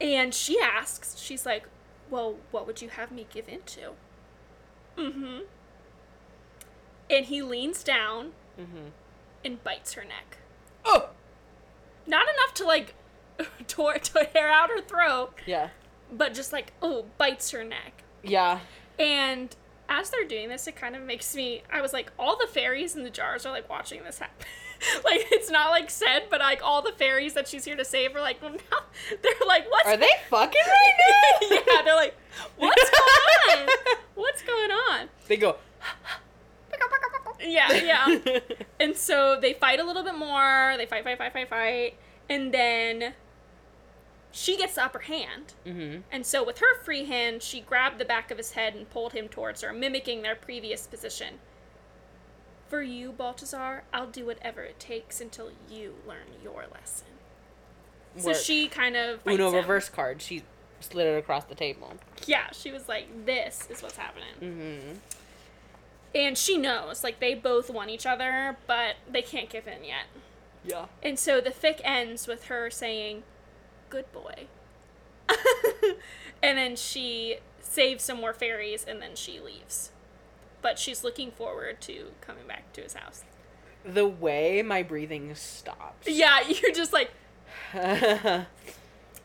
And 0.00 0.34
she 0.34 0.58
asks, 0.58 1.18
she's 1.18 1.44
like, 1.44 1.68
"Well, 2.08 2.36
what 2.50 2.66
would 2.66 2.80
you 2.80 2.88
have 2.88 3.12
me 3.12 3.26
give 3.30 3.48
into?" 3.48 3.92
Mm-hmm. 4.96 5.40
And 7.10 7.26
he 7.26 7.42
leans 7.42 7.84
down 7.84 8.32
Mm-hmm. 8.58 8.88
And 9.44 9.62
bites 9.64 9.94
her 9.94 10.02
neck. 10.04 10.38
Oh. 10.84 11.10
not 12.06 12.22
enough 12.28 12.54
to 12.54 12.64
like 12.64 12.94
tore 13.68 13.94
to 13.94 14.28
hair 14.34 14.50
out 14.50 14.70
her 14.70 14.80
throat, 14.80 15.34
Yeah. 15.46 15.68
but 16.12 16.34
just 16.34 16.52
like 16.52 16.72
oh 16.82 17.06
bites 17.18 17.50
her 17.52 17.64
neck. 17.64 18.02
Yeah. 18.22 18.60
And 18.98 19.54
as 19.88 20.10
they're 20.10 20.26
doing 20.26 20.48
this, 20.48 20.66
it 20.66 20.76
kind 20.76 20.94
of 20.96 21.02
makes 21.02 21.34
me. 21.34 21.62
I 21.72 21.80
was 21.82 21.92
like, 21.92 22.12
all 22.18 22.36
the 22.38 22.46
fairies 22.46 22.94
in 22.96 23.02
the 23.04 23.10
jars 23.10 23.44
are 23.46 23.50
like 23.52 23.68
watching 23.68 24.02
this 24.04 24.18
happen. 24.18 24.46
like 25.04 25.26
it's 25.30 25.50
not 25.50 25.70
like 25.70 25.90
said, 25.90 26.24
but 26.30 26.40
like 26.40 26.60
all 26.64 26.82
the 26.82 26.92
fairies 26.92 27.34
that 27.34 27.46
she's 27.48 27.64
here 27.64 27.76
to 27.76 27.84
save 27.84 28.14
are 28.16 28.20
like, 28.20 28.40
well, 28.42 28.52
they're 29.22 29.32
like, 29.46 29.70
what's 29.70 29.88
Are 29.88 29.96
they 29.96 30.08
fucking 30.30 30.60
right 30.66 31.38
now? 31.40 31.56
yeah, 31.56 31.82
they're 31.84 31.94
like, 31.96 32.14
what's 32.56 32.90
going 32.90 33.58
on? 33.60 33.68
What's 34.14 34.42
going 34.42 34.70
on? 34.70 35.08
They 35.28 35.36
go. 35.36 35.56
Yeah, 37.44 37.72
yeah. 38.24 38.38
And 38.80 38.96
so 38.96 39.38
they 39.40 39.52
fight 39.54 39.80
a 39.80 39.84
little 39.84 40.02
bit 40.04 40.14
more. 40.16 40.74
They 40.76 40.86
fight, 40.86 41.04
fight, 41.04 41.18
fight, 41.18 41.32
fight, 41.32 41.48
fight. 41.48 41.94
And 42.28 42.52
then 42.52 43.14
she 44.30 44.56
gets 44.56 44.76
the 44.76 44.84
upper 44.84 45.00
hand. 45.00 45.54
mm-hmm. 45.66 46.00
And 46.10 46.24
so 46.24 46.44
with 46.44 46.58
her 46.58 46.74
free 46.82 47.04
hand, 47.04 47.42
she 47.42 47.60
grabbed 47.60 47.98
the 47.98 48.04
back 48.04 48.30
of 48.30 48.38
his 48.38 48.52
head 48.52 48.74
and 48.74 48.88
pulled 48.90 49.12
him 49.12 49.28
towards 49.28 49.60
her, 49.62 49.72
mimicking 49.72 50.22
their 50.22 50.34
previous 50.36 50.86
position. 50.86 51.34
For 52.68 52.80
you, 52.82 53.12
Balthazar, 53.12 53.84
I'll 53.92 54.06
do 54.06 54.24
whatever 54.24 54.62
it 54.62 54.80
takes 54.80 55.20
until 55.20 55.50
you 55.68 55.96
learn 56.06 56.26
your 56.42 56.64
lesson. 56.72 57.06
So 58.16 58.32
she 58.34 58.68
kind 58.68 58.96
of 58.96 59.20
Uno 59.26 59.48
him. 59.48 59.54
reverse 59.56 59.88
card. 59.88 60.20
She 60.22 60.42
slid 60.80 61.06
it 61.06 61.18
across 61.18 61.44
the 61.44 61.54
table. 61.54 61.94
Yeah, 62.26 62.50
she 62.52 62.70
was 62.70 62.88
like, 62.88 63.24
"This 63.26 63.66
is 63.70 63.82
what's 63.82 63.96
happening," 63.96 64.34
Mm-hmm. 64.40 64.98
And 66.14 66.36
she 66.36 66.56
knows. 66.58 67.02
Like 67.04 67.20
they 67.20 67.34
both 67.34 67.70
want 67.70 67.90
each 67.90 68.06
other, 68.06 68.56
but 68.66 68.96
they 69.10 69.22
can't 69.22 69.48
give 69.48 69.66
in 69.66 69.84
yet. 69.84 70.06
Yeah. 70.64 70.86
And 71.02 71.18
so 71.18 71.40
the 71.40 71.50
fic 71.50 71.80
ends 71.84 72.26
with 72.26 72.44
her 72.44 72.70
saying, 72.70 73.22
"Good 73.90 74.10
boy," 74.12 74.46
and 76.42 76.58
then 76.58 76.76
she 76.76 77.38
saves 77.60 78.04
some 78.04 78.20
more 78.20 78.32
fairies, 78.32 78.84
and 78.84 79.00
then 79.00 79.14
she 79.14 79.40
leaves. 79.40 79.90
But 80.60 80.78
she's 80.78 81.02
looking 81.02 81.32
forward 81.32 81.80
to 81.82 82.12
coming 82.20 82.46
back 82.46 82.72
to 82.74 82.82
his 82.82 82.94
house. 82.94 83.24
The 83.84 84.06
way 84.06 84.62
my 84.62 84.84
breathing 84.84 85.34
stops. 85.34 86.06
Yeah, 86.06 86.40
you're 86.48 86.72
just 86.72 86.92
like, 86.92 87.10
it 87.74 88.46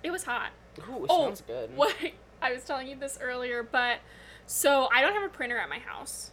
was 0.05 0.23
hot. 0.23 0.49
Oh, 0.89 1.25
sounds 1.25 1.41
good. 1.41 1.75
What 1.75 1.95
I 2.41 2.53
was 2.53 2.63
telling 2.63 2.87
you 2.87 2.95
this 2.95 3.19
earlier, 3.21 3.61
but 3.61 3.99
so 4.47 4.89
I 4.91 5.01
don't 5.01 5.13
have 5.13 5.23
a 5.23 5.29
printer 5.29 5.57
at 5.57 5.69
my 5.69 5.79
house. 5.79 6.31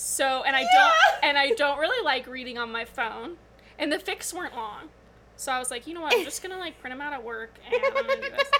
So 0.00 0.42
and 0.44 0.56
I 0.56 0.62
don't 0.62 1.24
and 1.24 1.38
I 1.38 1.50
don't 1.50 1.78
really 1.78 2.02
like 2.04 2.26
reading 2.26 2.56
on 2.58 2.72
my 2.72 2.84
phone. 2.84 3.36
And 3.78 3.92
the 3.92 3.98
fics 3.98 4.32
weren't 4.32 4.56
long. 4.56 4.88
So 5.36 5.52
I 5.52 5.58
was 5.58 5.70
like, 5.70 5.86
you 5.86 5.94
know 5.94 6.00
what, 6.00 6.14
I'm 6.14 6.24
just 6.24 6.42
gonna 6.42 6.58
like 6.58 6.80
print 6.80 6.96
them 6.96 7.00
out 7.06 7.12
at 7.12 7.22
work 7.22 7.54
and 7.66 7.82
I'm 7.84 7.92
gonna 7.92 8.16
do 8.16 8.30
this. 8.30 8.50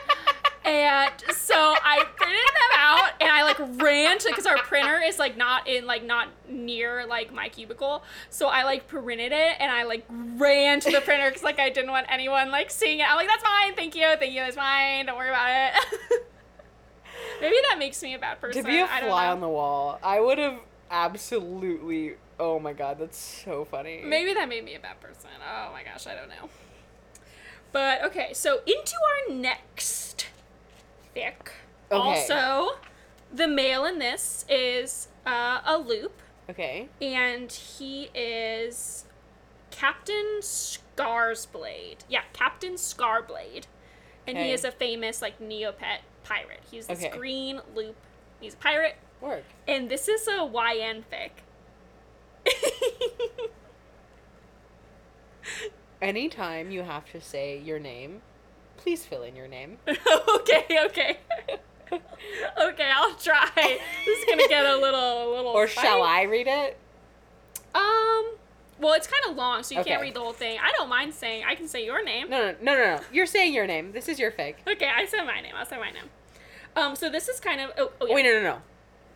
And 0.62 1.12
so 1.34 1.56
I 1.56 2.04
printed 2.16 2.36
them 2.36 2.78
out 2.78 3.10
and 3.20 3.30
I 3.30 3.42
like 3.42 3.58
ran 3.82 4.18
to 4.18 4.28
because 4.28 4.46
our 4.46 4.58
printer 4.58 5.00
is 5.00 5.18
like 5.18 5.36
not 5.36 5.66
in 5.66 5.86
like 5.86 6.04
not 6.04 6.28
near 6.48 7.06
like 7.06 7.32
my 7.32 7.48
cubicle. 7.48 8.04
So 8.28 8.48
I 8.48 8.62
like 8.62 8.86
printed 8.86 9.32
it 9.32 9.56
and 9.58 9.72
I 9.72 9.84
like 9.84 10.04
ran 10.08 10.78
to 10.80 10.90
the 10.90 11.00
printer 11.00 11.28
because 11.28 11.42
like 11.42 11.58
I 11.58 11.70
didn't 11.70 11.90
want 11.90 12.06
anyone 12.10 12.50
like 12.50 12.70
seeing 12.70 13.00
it. 13.00 13.10
I'm 13.10 13.16
like, 13.16 13.28
that's 13.28 13.42
fine, 13.42 13.74
thank 13.74 13.96
you, 13.96 14.06
thank 14.18 14.32
you, 14.32 14.40
that's 14.40 14.56
fine, 14.56 15.06
don't 15.06 15.16
worry 15.16 15.30
about 15.30 15.48
it. 15.50 16.26
Maybe 17.40 17.56
that 17.68 17.78
makes 17.78 18.02
me 18.02 18.14
a 18.14 18.18
bad 18.18 18.40
person. 18.40 18.62
to 18.62 18.68
be 18.68 18.78
a 18.78 18.86
fly 18.86 19.28
on 19.28 19.40
the 19.40 19.48
wall, 19.48 19.98
I 20.02 20.20
would 20.20 20.38
have 20.38 20.60
absolutely. 20.90 22.14
Oh 22.38 22.58
my 22.58 22.72
god, 22.72 22.98
that's 22.98 23.18
so 23.18 23.64
funny. 23.64 24.02
Maybe 24.04 24.32
that 24.34 24.48
made 24.48 24.64
me 24.64 24.74
a 24.74 24.80
bad 24.80 25.00
person. 25.00 25.30
Oh 25.40 25.72
my 25.72 25.82
gosh, 25.82 26.06
I 26.06 26.14
don't 26.14 26.28
know. 26.28 26.48
But 27.72 28.02
okay, 28.04 28.32
so 28.32 28.60
into 28.66 28.94
our 29.28 29.34
next 29.34 30.26
fic. 31.14 31.34
Okay. 31.92 31.96
Also, 31.98 32.78
the 33.32 33.46
male 33.46 33.84
in 33.84 33.98
this 33.98 34.44
is 34.48 35.08
uh, 35.26 35.60
a 35.64 35.78
Lupe, 35.78 36.20
Okay. 36.48 36.88
and 37.00 37.50
he 37.52 38.10
is 38.14 39.04
Captain 39.70 40.40
Scarsblade. 40.40 41.98
Yeah, 42.08 42.22
Captain 42.32 42.74
Scarblade, 42.74 43.64
and 44.26 44.36
he 44.38 44.50
is 44.52 44.64
a 44.64 44.70
famous 44.72 45.22
like 45.22 45.38
Neopet 45.40 45.98
pirate. 46.24 46.60
He's 46.70 46.86
this 46.86 47.04
Okay. 47.04 47.16
green 47.16 47.60
Lupe. 47.74 47.96
He's 48.40 48.54
a 48.54 48.56
pirate, 48.58 48.96
Work. 49.20 49.44
and 49.68 49.88
this 49.90 50.08
is 50.08 50.26
a 50.26 50.44
YN 50.44 51.04
fic. 51.10 51.30
Anytime 56.02 56.70
you 56.70 56.82
have 56.82 57.10
to 57.12 57.20
say 57.20 57.58
your 57.58 57.78
name, 57.78 58.22
please 58.78 59.04
fill 59.04 59.22
in 59.22 59.36
your 59.36 59.48
name. 59.48 59.76
okay, 59.88 60.64
okay. 60.86 61.18
okay, 61.92 62.90
I'll 62.94 63.14
try. 63.14 63.50
This 64.06 64.18
is 64.18 64.24
gonna 64.26 64.48
get 64.48 64.64
a 64.64 64.76
little, 64.76 65.30
a 65.30 65.36
little. 65.36 65.50
Or 65.50 65.66
shall 65.66 66.02
I 66.02 66.22
read 66.22 66.46
it? 66.46 66.78
Um. 67.74 68.36
Well, 68.78 68.94
it's 68.94 69.06
kind 69.06 69.22
of 69.28 69.36
long, 69.36 69.62
so 69.62 69.74
you 69.74 69.84
can't 69.84 70.00
read 70.00 70.14
the 70.14 70.20
whole 70.20 70.32
thing. 70.32 70.58
I 70.58 70.72
don't 70.72 70.88
mind 70.88 71.12
saying. 71.12 71.44
I 71.46 71.54
can 71.54 71.68
say 71.68 71.84
your 71.84 72.02
name. 72.02 72.30
No, 72.30 72.38
no, 72.38 72.54
no, 72.62 72.74
no, 72.74 72.96
no. 72.96 73.00
You're 73.12 73.26
saying 73.26 73.52
your 73.52 73.66
name. 73.66 73.92
This 73.92 74.08
is 74.08 74.18
your 74.18 74.30
fic. 74.30 74.54
Okay, 74.66 74.88
I 74.88 75.04
said 75.04 75.24
my 75.24 75.40
name. 75.42 75.52
I'll 75.54 75.66
say 75.66 75.76
my 75.76 75.90
name. 75.90 76.08
Um. 76.76 76.96
So 76.96 77.10
this 77.10 77.28
is 77.28 77.40
kind 77.40 77.60
of. 77.60 77.72
Oh. 77.76 77.92
oh 78.00 78.06
yeah. 78.06 78.12
Oh, 78.12 78.14
wait, 78.14 78.22
no, 78.22 78.32
no, 78.32 78.42
no. 78.42 78.62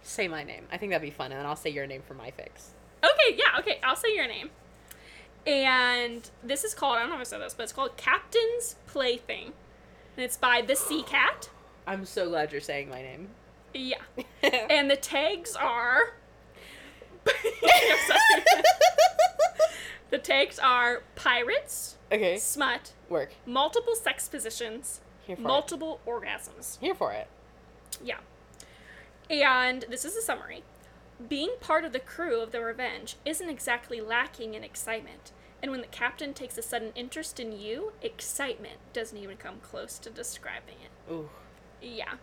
Say 0.04 0.28
my 0.28 0.44
name. 0.44 0.66
I 0.70 0.76
think 0.76 0.92
that'd 0.92 1.02
be 1.02 1.10
fun, 1.10 1.32
and 1.32 1.40
then 1.40 1.46
I'll 1.46 1.56
say 1.56 1.70
your 1.70 1.86
name 1.86 2.02
for 2.06 2.14
my 2.14 2.30
fix. 2.30 2.70
Okay. 3.02 3.36
Yeah. 3.36 3.58
Okay. 3.58 3.80
I'll 3.82 3.96
say 3.96 4.14
your 4.14 4.28
name. 4.28 4.50
And 5.46 6.30
this 6.42 6.62
is 6.62 6.74
called. 6.74 6.96
I 6.96 7.00
don't 7.00 7.08
know 7.08 7.14
if 7.16 7.20
I 7.22 7.24
said 7.24 7.40
this, 7.40 7.54
but 7.54 7.64
it's 7.64 7.72
called 7.72 7.96
Captain's 7.96 8.76
Plaything, 8.86 9.52
and 10.16 10.24
it's 10.24 10.36
by 10.36 10.62
the 10.66 10.76
Sea 10.76 11.02
Cat. 11.06 11.50
I'm 11.86 12.04
so 12.06 12.28
glad 12.28 12.52
you're 12.52 12.60
saying 12.60 12.88
my 12.88 13.02
name. 13.02 13.28
Yeah. 13.74 13.98
And 14.70 14.90
the 14.90 14.96
tags 14.96 15.56
are. 15.56 16.14
The 20.10 20.18
tags 20.18 20.60
are 20.60 21.02
pirates, 21.16 21.96
okay. 22.12 22.36
smut, 22.36 22.92
Work. 23.08 23.32
multiple 23.46 23.96
sex 23.96 24.28
positions, 24.28 25.00
Here 25.26 25.34
for 25.34 25.42
multiple 25.42 26.00
orgasms. 26.06 26.78
Here 26.78 26.94
for 26.94 27.12
it. 27.12 27.26
Yeah. 28.00 28.18
And 29.30 29.84
this 29.88 30.04
is 30.04 30.16
a 30.16 30.22
summary. 30.22 30.62
Being 31.28 31.54
part 31.60 31.84
of 31.84 31.92
the 31.92 32.00
crew 32.00 32.40
of 32.40 32.52
the 32.52 32.60
Revenge 32.60 33.16
isn't 33.24 33.48
exactly 33.48 34.00
lacking 34.00 34.54
in 34.54 34.64
excitement. 34.64 35.32
And 35.62 35.70
when 35.70 35.80
the 35.80 35.86
captain 35.86 36.34
takes 36.34 36.58
a 36.58 36.62
sudden 36.62 36.92
interest 36.94 37.40
in 37.40 37.52
you, 37.58 37.92
excitement 38.02 38.78
doesn't 38.92 39.16
even 39.16 39.36
come 39.36 39.56
close 39.62 39.98
to 40.00 40.10
describing 40.10 40.76
it. 40.84 41.12
Ooh. 41.12 41.30
Yeah. 41.80 42.14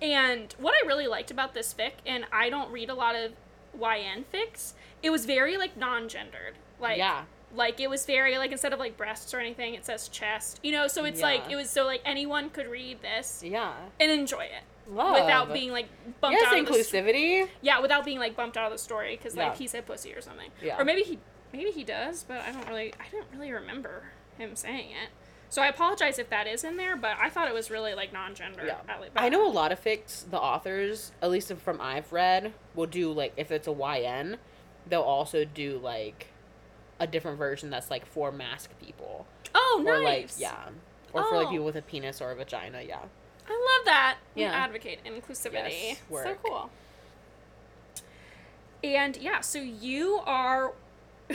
And 0.00 0.52
what 0.58 0.74
I 0.74 0.86
really 0.86 1.06
liked 1.06 1.30
about 1.30 1.54
this 1.54 1.72
fic, 1.72 1.92
and 2.04 2.24
I 2.32 2.50
don't 2.50 2.72
read 2.72 2.90
a 2.90 2.94
lot 2.94 3.14
of 3.14 3.32
YN 3.78 4.24
fics, 4.32 4.72
it 5.02 5.10
was 5.10 5.24
very 5.24 5.56
like 5.56 5.76
non-gendered. 5.76 6.54
Like 6.80 6.98
Yeah. 6.98 7.24
Like 7.54 7.78
it 7.80 7.90
was 7.90 8.06
very 8.06 8.38
like 8.38 8.50
instead 8.50 8.72
of 8.72 8.78
like 8.80 8.96
breasts 8.96 9.32
or 9.32 9.38
anything, 9.38 9.74
it 9.74 9.84
says 9.84 10.08
chest. 10.08 10.58
You 10.64 10.72
know, 10.72 10.88
so 10.88 11.04
it's 11.04 11.20
like 11.20 11.48
it 11.50 11.54
was 11.54 11.70
so 11.70 11.84
like 11.84 12.00
anyone 12.04 12.50
could 12.50 12.66
read 12.66 13.02
this 13.02 13.42
Yeah. 13.44 13.74
and 14.00 14.10
enjoy 14.10 14.44
it 14.44 14.64
Love. 14.88 15.14
without 15.14 15.52
being 15.52 15.70
like 15.72 15.86
bumped 16.20 16.38
yes, 16.40 16.52
out 16.52 16.58
of 16.58 16.66
the 16.66 16.72
s- 16.78 16.90
inclusivity. 16.90 17.48
yeah, 17.60 17.80
without 17.80 18.04
being 18.04 18.18
like 18.18 18.36
bumped 18.36 18.56
out 18.56 18.66
of 18.66 18.72
the 18.72 18.78
story 18.78 19.16
because 19.16 19.36
like 19.36 19.52
Yeah. 19.52 19.56
he 19.58 19.66
said 19.66 19.86
pussy 19.86 20.12
or 20.14 20.20
something. 20.20 20.50
Yeah. 20.62 20.78
Or 20.80 20.84
maybe 20.84 21.02
he 21.02 21.18
maybe 21.52 21.70
he 21.70 21.84
does, 21.84 22.24
but 22.24 22.38
I 22.42 22.52
don't 22.52 22.66
really 22.68 22.92
I 23.00 23.04
don't 23.12 23.26
really 23.32 23.52
remember 23.52 24.04
him 24.38 24.56
saying 24.56 24.90
it. 24.90 25.10
So 25.50 25.60
I 25.60 25.66
apologize 25.68 26.18
if 26.18 26.30
that 26.30 26.46
is 26.46 26.64
in 26.64 26.78
there, 26.78 26.96
but 26.96 27.16
I 27.20 27.28
thought 27.28 27.46
it 27.46 27.52
was 27.54 27.70
really 27.70 27.94
like 27.94 28.10
non-gender. 28.12 28.64
Yeah. 28.66 28.76
I 29.14 29.28
know 29.28 29.46
a 29.46 29.52
lot 29.52 29.70
of 29.70 29.82
fics, 29.84 30.28
the 30.30 30.40
authors, 30.40 31.12
at 31.20 31.30
least 31.30 31.52
from 31.56 31.78
I've 31.80 32.10
read, 32.10 32.54
will 32.74 32.86
do 32.86 33.12
like 33.12 33.34
if 33.36 33.50
it's 33.50 33.68
a 33.68 33.72
YN, 33.72 34.38
they'll 34.88 35.02
also 35.02 35.44
do 35.44 35.78
like 35.78 36.28
a 36.98 37.06
different 37.06 37.36
version 37.38 37.68
that's 37.70 37.90
like 37.90 38.06
for 38.06 38.32
masc 38.32 38.70
people. 38.80 39.26
Oh, 39.54 39.82
nice. 39.84 39.92
Or 39.94 40.00
like 40.02 40.30
yeah. 40.38 40.68
Or 41.12 41.24
for 41.28 41.36
like 41.36 41.48
Oh. 41.48 41.50
people 41.50 41.66
with 41.66 41.76
a 41.76 41.82
penis 41.82 42.22
or 42.22 42.30
a 42.30 42.34
vagina, 42.34 42.80
yeah. 42.82 43.00
I 43.52 43.76
love 43.78 43.84
that. 43.86 44.16
You 44.34 44.44
Yeah. 44.44 44.52
advocate 44.52 45.00
inclusivity. 45.04 45.70
Yes, 45.90 46.02
so 46.10 46.34
cool. 46.42 46.70
And 48.84 49.16
yeah, 49.16 49.40
so 49.40 49.58
you 49.58 50.20
are. 50.26 50.72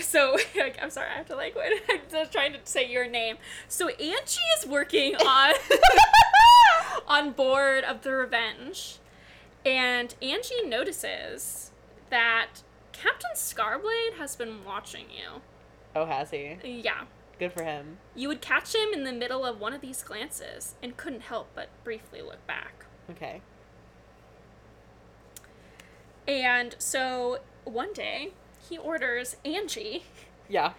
So 0.02 0.38
like, 0.56 0.78
I'm 0.82 0.90
sorry, 0.90 1.10
I 1.14 1.18
have 1.18 1.28
to 1.28 1.36
like 1.36 1.56
wait. 1.56 1.82
I'm 1.90 2.00
just 2.12 2.32
trying 2.32 2.54
to 2.54 2.60
say 2.64 2.90
your 2.90 3.08
name. 3.08 3.38
So 3.68 3.88
Angie 3.90 4.42
is 4.60 4.66
working 4.68 5.16
on 5.26 5.54
on 7.08 7.32
board 7.32 7.84
of 7.84 8.02
the 8.02 8.12
Revenge, 8.12 8.98
and 9.66 10.14
Angie 10.22 10.64
notices 10.66 11.72
that 12.10 12.48
Captain 12.92 13.32
Scarblade 13.36 14.14
has 14.18 14.36
been 14.36 14.64
watching 14.66 15.06
you. 15.10 15.42
Oh, 15.96 16.06
has 16.06 16.32
he? 16.32 16.58
Yeah. 16.64 17.04
Good 17.40 17.54
for 17.54 17.64
him. 17.64 17.98
You 18.16 18.28
would 18.30 18.42
catch 18.42 18.74
him 18.74 18.90
in 18.94 19.04
the 19.04 19.14
middle 19.14 19.46
of 19.46 19.60
one 19.60 19.74
of 19.74 19.82
these 19.82 20.02
glances 20.04 20.76
and 20.82 20.98
couldn't 20.98 21.22
help 21.22 21.50
but 21.54 21.70
briefly 21.84 22.22
look 22.22 22.46
back. 22.48 22.86
Okay. 23.10 23.42
And 26.28 26.76
so 26.80 27.40
one 27.64 27.94
day 27.94 28.32
he 28.68 28.78
orders 28.78 29.38
Angie 29.46 30.04
Yeah. 30.50 30.74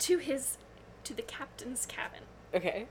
to 0.00 0.18
his 0.18 0.58
to 1.04 1.14
the 1.14 1.22
captain's 1.22 1.86
cabin. 1.86 2.20
Okay. 2.54 2.86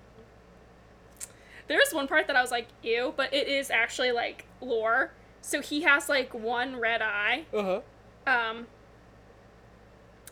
There 1.67 1.81
is 1.81 1.93
one 1.93 2.07
part 2.07 2.25
that 2.27 2.35
I 2.35 2.41
was 2.41 2.51
like, 2.51 2.67
ew, 2.81 3.13
but 3.15 3.33
it 3.33 3.47
is 3.47 3.69
actually 3.69 4.11
like 4.11 4.45
lore. 4.61 5.11
So 5.41 5.61
he 5.61 5.81
has 5.83 6.09
like 6.09 6.33
one 6.33 6.77
red 6.79 7.01
eye. 7.01 7.45
Uh 7.53 7.63
huh. 7.63 7.81
Um 8.49 8.67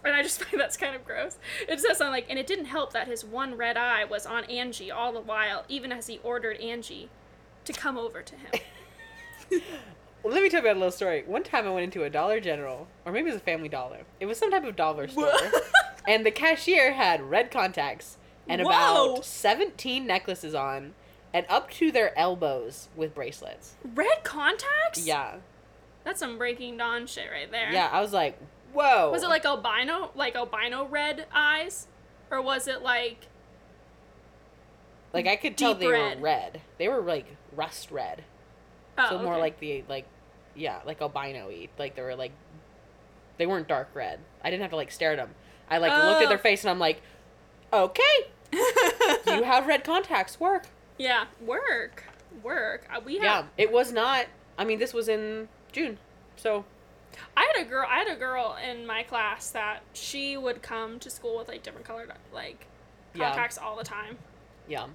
and 0.08 0.16
I 0.16 0.24
just 0.24 0.44
find 0.44 0.60
that's 0.60 0.78
kind 0.78 0.96
of 0.96 1.06
gross. 1.06 1.38
It 1.68 1.80
says 1.80 1.98
something 1.98 2.12
like, 2.12 2.26
and 2.30 2.40
it 2.40 2.48
didn't 2.48 2.66
help 2.66 2.94
that 2.94 3.08
his 3.08 3.24
one 3.26 3.56
red 3.56 3.78
eye 3.78 4.06
was 4.06 4.26
on 4.26 4.44
Angie 4.46 4.92
all 4.92 5.12
the 5.14 5.20
while, 5.22 5.64
even 5.68 5.92
as 5.92 6.08
he 6.08 6.20
ordered 6.24 6.58
Angie 6.58 7.10
to 7.66 7.74
come 7.74 7.98
over 7.98 8.22
to 8.22 8.36
him. 8.36 9.62
Well, 10.24 10.34
let 10.34 10.44
me 10.44 10.50
tell 10.50 10.62
you 10.62 10.68
about 10.68 10.76
a 10.76 10.80
little 10.80 10.92
story. 10.92 11.24
One 11.26 11.44
time 11.44 11.66
I 11.68 11.70
went 11.70 11.86
into 11.86 12.04
a 12.04 12.10
Dollar 12.10 12.42
General, 12.42 12.88
or 13.06 13.14
maybe 13.14 13.30
it 13.30 13.34
was 13.34 13.42
a 13.42 13.46
Family 13.46 13.70
Dollar. 13.70 14.00
It 14.20 14.26
was 14.26 14.38
some 14.38 14.52
type 14.52 14.66
of 14.66 14.76
dollar 14.76 15.08
store. 15.08 15.32
and 16.06 16.26
the 16.26 16.32
cashier 16.32 16.92
had 16.94 17.22
red 17.22 17.50
contacts 17.50 18.18
and 18.50 18.62
Whoa. 18.62 18.68
about 19.14 19.26
17 19.26 20.06
necklaces 20.06 20.54
on 20.54 20.96
and 21.34 21.46
up 21.48 21.70
to 21.72 21.92
their 21.92 22.18
elbows 22.18 22.90
with 22.96 23.16
bracelets. 23.16 23.76
red 23.96 24.24
contacts? 24.24 25.06
Yeah. 25.06 25.36
That's 26.04 26.20
some 26.20 26.38
Breaking 26.38 26.78
Dawn 26.78 27.06
shit 27.06 27.30
right 27.32 27.50
there. 27.52 27.72
Yeah, 27.72 27.90
I 27.92 28.02
was 28.02 28.12
like, 28.12 28.38
whoa. 28.74 29.12
Was 29.12 29.24
it 29.24 29.30
like 29.30 29.46
albino, 29.46 30.12
like 30.16 30.36
albino 30.36 30.86
red 30.86 31.26
eyes, 31.34 31.88
or 32.32 32.42
was 32.42 32.68
it 32.68 32.82
like 32.82 33.28
Like 35.14 35.28
I 35.28 35.36
could 35.36 35.58
tell 35.58 35.74
they 35.76 35.88
red? 35.88 36.18
were 36.18 36.24
red. 36.24 36.62
They 36.78 36.88
were 36.88 37.02
like 37.02 37.26
rust 37.56 37.92
red. 37.92 38.24
oh, 38.98 39.10
so 39.10 39.20
more 39.20 39.38
like 39.38 39.60
the 39.60 39.84
like 39.88 40.06
yeah, 40.56 40.80
like 40.86 41.02
albino 41.02 41.48
y. 41.48 41.70
Like 41.78 41.96
they 41.96 42.02
were 42.02 42.16
like 42.16 42.32
they 43.38 43.46
weren't 43.46 43.68
dark 43.68 43.90
red. 43.94 44.20
I 44.44 44.50
didn't 44.50 44.62
have 44.64 44.72
to 44.72 44.76
like 44.78 44.92
stare 44.92 45.12
at 45.12 45.18
them. 45.18 45.30
I 45.70 45.78
like 45.78 45.92
looked 45.92 46.22
at 46.22 46.26
Oh. 46.26 46.30
their 46.30 46.38
face 46.38 46.64
and 46.64 46.72
I'm 46.72 46.80
like, 46.80 47.02
"Okay, 47.74 48.02
you 48.52 49.44
have 49.44 49.68
red 49.68 49.84
contacts. 49.84 50.40
Work." 50.40 50.68
yeah, 50.98 51.26
work, 51.40 52.04
work. 52.42 52.88
Uh, 52.92 53.00
we 53.06 53.20
Yeah, 53.20 53.44
it 53.58 53.72
was 53.72 53.92
not. 53.92 54.26
I 54.58 54.66
mean, 54.66 54.80
this 54.80 54.94
was 54.94 55.08
in 55.08 55.48
June. 55.72 56.00
So, 56.38 56.66
I 57.36 57.52
had 57.56 57.66
a 57.66 57.70
girl. 57.70 57.86
I 57.90 58.00
had 58.00 58.08
a 58.08 58.16
girl 58.16 58.56
in 58.70 58.86
my 58.86 59.04
class 59.04 59.50
that 59.52 59.82
she 59.94 60.38
would 60.38 60.62
come 60.62 61.00
to 61.00 61.10
school 61.10 61.38
with 61.38 61.48
like 61.48 61.64
different 61.64 61.86
colored 61.88 62.12
like 62.34 62.68
Yeah. 63.14 63.28
contacts 63.30 63.58
all 63.58 63.76
the 63.78 63.84
time. 63.84 64.18
yeah. 64.68 64.86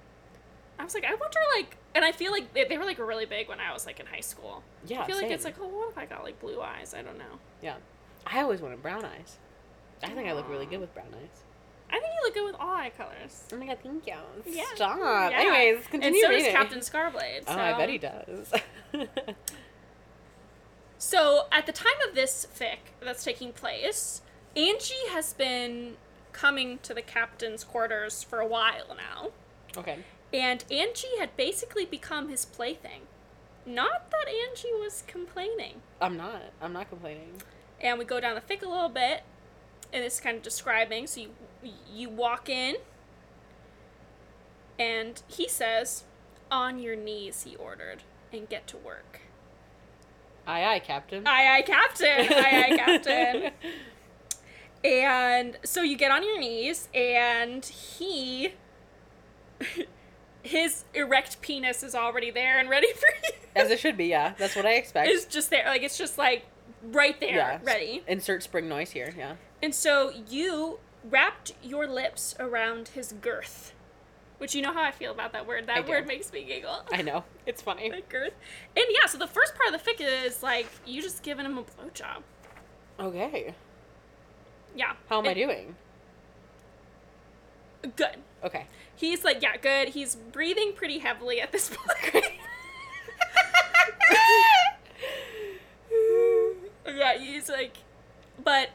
I 0.79 0.83
was 0.83 0.95
like, 0.95 1.05
I 1.05 1.09
wonder 1.13 1.37
like, 1.55 1.77
and 1.93 2.03
I 2.03 2.11
feel 2.11 2.31
like 2.31 2.51
they, 2.55 2.65
they 2.65 2.77
were 2.79 2.85
like 2.85 2.97
really 2.97 3.25
big 3.27 3.47
when 3.47 3.59
I 3.59 3.71
was 3.73 3.85
like 3.85 3.99
in 3.99 4.07
high 4.07 4.21
school. 4.21 4.63
Yeah, 4.87 5.03
I 5.03 5.05
feel 5.05 5.17
like 5.17 5.29
it's 5.29 5.45
like, 5.45 5.55
oh, 5.61 5.67
what 5.67 5.89
if 5.91 5.97
I 5.99 6.05
got 6.07 6.23
like 6.23 6.39
blue 6.41 6.59
eyes? 6.61 6.95
I 6.97 7.03
don't 7.03 7.17
know. 7.19 7.37
Yeah. 7.61 7.75
I 8.25 8.41
always 8.41 8.59
wanted 8.59 8.81
brown 8.81 9.05
eyes. 9.05 9.37
I 10.01 10.09
think 10.09 10.27
I 10.27 10.33
look 10.33 10.49
really 10.49 10.65
good 10.65 10.79
with 10.79 10.91
brown 10.95 11.07
eyes. 11.13 11.43
I 11.91 11.99
think 11.99 12.11
you 12.11 12.19
look 12.25 12.33
good 12.33 12.45
with 12.45 12.55
all 12.59 12.73
eye 12.73 12.91
colors. 12.97 13.43
Oh 13.53 13.57
my 13.57 13.67
god, 13.67 13.77
thank 13.83 14.07
you. 14.07 14.13
Yeah. 14.47 14.63
Stop. 14.73 14.97
Yeah. 14.99 15.37
Anyways, 15.39 15.81
And 15.83 15.91
continue 15.91 16.21
so 16.21 16.29
reading. 16.29 16.45
does 16.45 16.53
Captain 16.53 16.79
Scarblade. 16.79 17.43
Oh, 17.47 17.53
I 17.55 17.73
bet 17.77 17.89
he 17.89 17.97
does. 17.99 18.51
So, 21.03 21.47
at 21.51 21.65
the 21.65 21.73
time 21.73 21.99
of 22.07 22.15
this 22.15 22.47
fic 22.57 22.77
that's 23.01 23.25
taking 23.25 23.51
place, 23.51 24.21
Angie 24.55 25.09
has 25.09 25.33
been 25.33 25.97
coming 26.31 26.79
to 26.83 26.93
the 26.93 27.01
captain's 27.01 27.65
quarters 27.65 28.23
for 28.23 28.39
a 28.39 28.47
while 28.47 28.95
now, 28.95 29.31
okay. 29.77 29.99
and 30.33 30.63
Angie 30.71 31.17
had 31.19 31.35
basically 31.35 31.85
become 31.85 32.29
his 32.29 32.45
plaything. 32.45 33.01
Not 33.65 34.11
that 34.11 34.29
Angie 34.29 34.71
was 34.71 35.03
complaining. 35.05 35.81
I'm 35.99 36.15
not. 36.15 36.41
I'm 36.61 36.71
not 36.71 36.87
complaining. 36.87 37.41
And 37.81 37.99
we 37.99 38.05
go 38.05 38.21
down 38.21 38.35
the 38.35 38.41
fic 38.41 38.63
a 38.63 38.69
little 38.69 38.87
bit, 38.87 39.23
and 39.91 40.05
it's 40.05 40.21
kind 40.21 40.37
of 40.37 40.41
describing. 40.41 41.05
So 41.05 41.19
you 41.19 41.29
you 41.93 42.09
walk 42.09 42.47
in, 42.47 42.77
and 44.79 45.21
he 45.27 45.49
says, 45.49 46.05
"On 46.49 46.79
your 46.79 46.95
knees," 46.95 47.43
he 47.43 47.57
ordered, 47.57 48.03
"and 48.31 48.47
get 48.47 48.67
to 48.67 48.77
work." 48.77 49.22
Aye, 50.45 50.65
aye, 50.65 50.79
Captain. 50.79 51.25
Aye, 51.25 51.57
aye, 51.57 51.61
Captain. 51.61 52.07
aye, 52.33 52.65
aye, 52.69 52.77
Captain. 52.77 53.51
And 54.83 55.57
so 55.63 55.81
you 55.81 55.97
get 55.97 56.11
on 56.11 56.23
your 56.23 56.39
knees, 56.39 56.89
and 56.93 57.63
he. 57.65 58.53
His 60.43 60.83
erect 60.93 61.39
penis 61.39 61.83
is 61.83 61.95
already 61.95 62.29
there 62.29 62.59
and 62.59 62.69
ready 62.69 62.91
for 62.93 63.07
you. 63.23 63.31
As 63.55 63.71
it 63.71 63.79
should 63.79 63.95
be, 63.95 64.07
yeah. 64.07 64.33
That's 64.37 64.57
what 64.57 64.65
I 64.65 64.73
expect. 64.73 65.09
It's 65.09 65.23
just 65.25 65.49
there. 65.49 65.63
Like, 65.65 65.83
it's 65.83 65.97
just 65.97 66.17
like 66.17 66.45
right 66.83 67.17
there, 67.21 67.35
yeah. 67.35 67.59
ready. 67.63 68.03
Insert 68.07 68.43
spring 68.43 68.67
noise 68.67 68.91
here, 68.91 69.13
yeah. 69.17 69.35
And 69.61 69.73
so 69.73 70.11
you 70.27 70.79
wrapped 71.09 71.53
your 71.63 71.87
lips 71.87 72.35
around 72.39 72.89
his 72.89 73.13
girth. 73.13 73.72
Which 74.43 74.53
you 74.53 74.61
know 74.61 74.73
how 74.73 74.83
I 74.83 74.91
feel 74.91 75.13
about 75.13 75.31
that 75.31 75.47
word. 75.47 75.67
That 75.67 75.87
word 75.87 76.05
makes 76.05 76.33
me 76.33 76.43
giggle. 76.43 76.81
I 76.91 77.01
know. 77.01 77.23
It's 77.45 77.61
funny. 77.61 77.89
the 77.95 78.01
girth. 78.09 78.33
And 78.75 78.85
yeah, 78.89 79.07
so 79.07 79.17
the 79.17 79.25
first 79.25 79.55
part 79.55 79.73
of 79.73 79.81
the 79.81 79.89
fic 79.89 80.01
is 80.01 80.43
like 80.43 80.67
you 80.85 81.01
just 81.01 81.23
giving 81.23 81.45
him 81.45 81.57
a 81.57 81.63
blowjob. 81.63 82.23
Okay. 82.99 83.55
Yeah. 84.75 84.95
How 85.07 85.19
am 85.19 85.27
I 85.27 85.33
doing? 85.33 85.77
Good. 87.95 88.17
Okay. 88.43 88.65
He's 88.93 89.23
like, 89.23 89.41
yeah, 89.41 89.55
good. 89.55 89.87
He's 89.87 90.17
breathing 90.17 90.73
pretty 90.75 90.99
heavily 90.99 91.39
at 91.39 91.53
this 91.53 91.69
point. 91.69 92.25
yeah, 96.93 97.17
he's 97.17 97.47
like, 97.47 97.77
but 98.43 98.71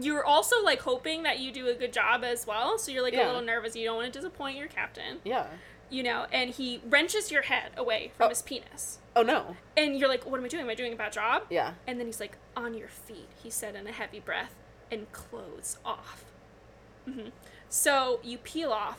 you're 0.00 0.24
also 0.24 0.62
like 0.62 0.80
hoping 0.80 1.22
that 1.24 1.38
you 1.38 1.52
do 1.52 1.68
a 1.68 1.74
good 1.74 1.92
job 1.92 2.24
as 2.24 2.46
well. 2.46 2.78
So 2.78 2.90
you're 2.92 3.02
like 3.02 3.14
Yeah. 3.14 3.26
a 3.26 3.28
little 3.28 3.42
nervous. 3.42 3.76
You 3.76 3.84
don't 3.86 3.96
want 3.96 4.12
to 4.12 4.18
disappoint 4.18 4.56
your 4.58 4.68
captain, 4.68 5.20
yeah. 5.24 5.46
you 5.90 6.02
know. 6.02 6.26
And 6.32 6.50
he 6.50 6.80
wrenches 6.88 7.30
your 7.30 7.42
head 7.42 7.70
away 7.76 8.12
from 8.16 8.26
Oh. 8.26 8.28
his 8.30 8.42
penis, 8.42 8.98
Oh 9.16 9.22
no. 9.22 9.56
and 9.76 9.98
you're 9.98 10.08
like, 10.08 10.24
what 10.26 10.38
am 10.38 10.44
I 10.44 10.48
doing? 10.48 10.64
Am 10.64 10.70
I 10.70 10.74
doing 10.74 10.92
a 10.92 10.96
bad 10.96 11.12
job? 11.12 11.44
Yeah. 11.50 11.74
And 11.86 11.98
then 12.00 12.06
he's 12.06 12.20
like, 12.20 12.36
on 12.56 12.74
your 12.74 12.88
feet. 12.88 13.28
He 13.42 13.50
said 13.50 13.74
in 13.74 13.86
a 13.86 13.92
heavy 13.92 14.20
breath, 14.20 14.54
and 14.90 15.10
clothes 15.12 15.78
off. 15.84 16.24
hmm 17.04 17.28
So 17.68 18.20
you 18.22 18.38
peel 18.38 18.72
off 18.72 18.98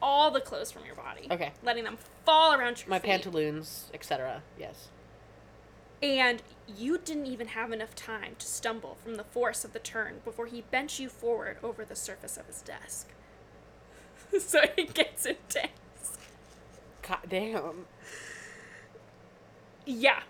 all 0.00 0.30
the 0.30 0.40
clothes 0.40 0.70
from 0.72 0.84
your 0.84 0.94
body. 0.96 1.28
Okay. 1.30 1.52
Letting 1.62 1.84
them 1.84 1.98
fall 2.24 2.52
around 2.54 2.80
your 2.80 2.88
My 2.90 2.98
feet. 2.98 3.08
pantaloons, 3.10 3.90
etc. 3.94 4.42
Yes. 4.58 4.88
And 6.02 6.42
you 6.66 6.98
didn't 6.98 7.26
even 7.26 7.48
have 7.48 7.70
enough 7.72 7.94
time 7.94 8.34
to 8.38 8.46
stumble 8.46 8.96
from 9.02 9.14
the 9.16 9.24
force 9.24 9.64
of 9.64 9.72
the 9.72 9.78
turn 9.78 10.16
before 10.24 10.46
he 10.46 10.62
bent 10.62 10.98
you 10.98 11.08
forward 11.08 11.58
over 11.62 11.84
the 11.84 11.94
surface 11.94 12.36
of 12.36 12.46
his 12.46 12.60
desk. 12.62 13.08
so 14.40 14.62
it 14.76 14.94
gets 14.94 15.26
intense. 15.26 16.18
God 17.02 17.20
damn. 17.28 17.86
Yeah. 19.86 20.22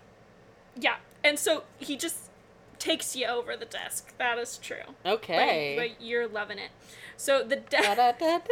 Yeah. 0.79 0.97
And 1.23 1.39
so 1.39 1.63
he 1.79 1.97
just 1.97 2.29
takes 2.77 3.15
you 3.15 3.25
over 3.27 3.55
the 3.55 3.65
desk. 3.65 4.15
That 4.17 4.37
is 4.37 4.57
true. 4.57 4.93
Okay. 5.05 5.75
But, 5.77 5.87
but 5.97 6.05
you're 6.05 6.27
loving 6.27 6.59
it. 6.59 6.69
So 7.17 7.43
the 7.43 7.55
desk. 7.55 8.21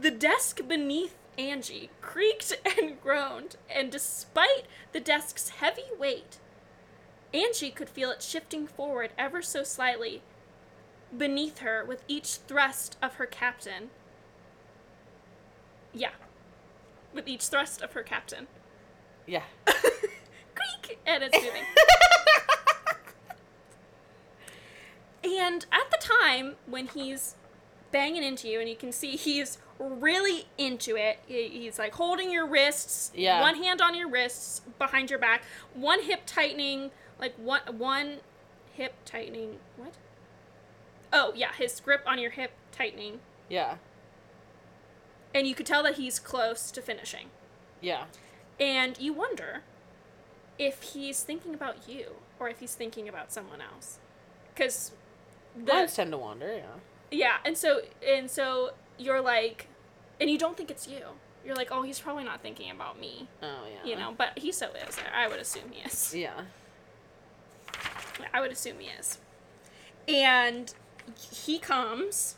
The 0.00 0.12
desk 0.12 0.60
beneath 0.68 1.16
Angie 1.38 1.88
creaked 2.00 2.52
and 2.78 3.00
groaned, 3.00 3.56
and 3.70 3.90
despite 3.90 4.66
the 4.92 5.00
desk's 5.00 5.50
heavy 5.50 5.84
weight, 5.98 6.38
Angie 7.32 7.70
could 7.70 7.88
feel 7.88 8.10
it 8.10 8.22
shifting 8.22 8.66
forward 8.66 9.12
ever 9.16 9.40
so 9.40 9.62
slightly 9.62 10.22
beneath 11.16 11.58
her 11.58 11.84
with 11.84 12.02
each 12.08 12.36
thrust 12.48 12.98
of 13.00 13.14
her 13.14 13.26
captain. 13.26 13.90
Yeah. 15.94 16.10
With 17.14 17.28
each 17.28 17.44
thrust 17.46 17.80
of 17.80 17.92
her 17.92 18.02
captain. 18.02 18.48
yeah. 19.26 19.44
Creak! 19.64 20.98
And 21.06 21.22
it's 21.22 21.36
moving. 21.36 21.62
and 25.40 25.66
at 25.70 25.90
the 25.90 25.98
time 26.00 26.56
when 26.66 26.88
he's 26.88 27.36
banging 27.90 28.22
into 28.22 28.48
you, 28.48 28.60
and 28.60 28.68
you 28.68 28.76
can 28.76 28.92
see 28.92 29.16
he's 29.16 29.58
really 29.78 30.46
into 30.56 30.96
it, 30.96 31.18
he's 31.26 31.78
like 31.78 31.94
holding 31.94 32.30
your 32.30 32.46
wrists, 32.46 33.12
Yeah. 33.14 33.40
one 33.40 33.56
hand 33.56 33.80
on 33.80 33.94
your 33.94 34.08
wrists 34.08 34.60
behind 34.78 35.10
your 35.10 35.18
back, 35.18 35.42
one 35.74 36.02
hip 36.02 36.22
tightening, 36.26 36.90
like 37.18 37.34
one 37.36 37.60
one 37.78 38.18
hip 38.74 38.94
tightening. 39.04 39.58
What? 39.76 39.94
Oh 41.12 41.32
yeah, 41.34 41.52
his 41.52 41.78
grip 41.80 42.02
on 42.06 42.18
your 42.18 42.30
hip 42.30 42.52
tightening, 42.72 43.20
Yeah. 43.48 43.76
and 45.34 45.46
you 45.46 45.54
could 45.54 45.66
tell 45.66 45.82
that 45.84 45.94
he's 45.94 46.18
close 46.18 46.70
to 46.72 46.82
finishing. 46.82 47.30
Yeah. 47.80 48.04
And 48.58 48.98
you 48.98 49.12
wonder 49.12 49.62
if 50.58 50.82
he's 50.82 51.22
thinking 51.22 51.54
about 51.54 51.88
you 51.88 52.16
or 52.40 52.48
if 52.48 52.58
he's 52.60 52.74
thinking 52.74 53.08
about 53.08 53.32
someone 53.32 53.60
else. 53.60 53.98
Cuz 54.56 54.92
the 55.56 55.72
Minds 55.72 55.94
tend 55.94 56.10
to 56.12 56.18
wander, 56.18 56.52
yeah. 56.56 56.62
yeah, 57.10 57.36
and 57.44 57.56
so 57.56 57.82
and 58.04 58.30
so 58.30 58.72
you're 58.98 59.20
like 59.20 59.68
and 60.20 60.28
you 60.28 60.38
don't 60.38 60.56
think 60.56 60.70
it's 60.70 60.88
you. 60.88 61.02
You're 61.44 61.54
like, 61.54 61.68
"Oh, 61.70 61.82
he's 61.82 61.98
probably 61.98 62.24
not 62.24 62.42
thinking 62.42 62.70
about 62.70 63.00
me." 63.00 63.28
Oh, 63.42 63.60
yeah. 63.72 63.90
You 63.90 63.96
know, 63.96 64.14
but 64.16 64.38
he 64.38 64.52
so 64.52 64.70
is. 64.88 64.98
I 65.14 65.28
would 65.28 65.38
assume 65.40 65.70
he 65.70 65.82
is. 65.82 66.14
Yeah. 66.14 66.42
I 68.34 68.40
would 68.40 68.50
assume 68.50 68.80
he 68.80 68.88
is. 68.88 69.18
And 70.06 70.74
he 71.30 71.58
comes 71.58 72.36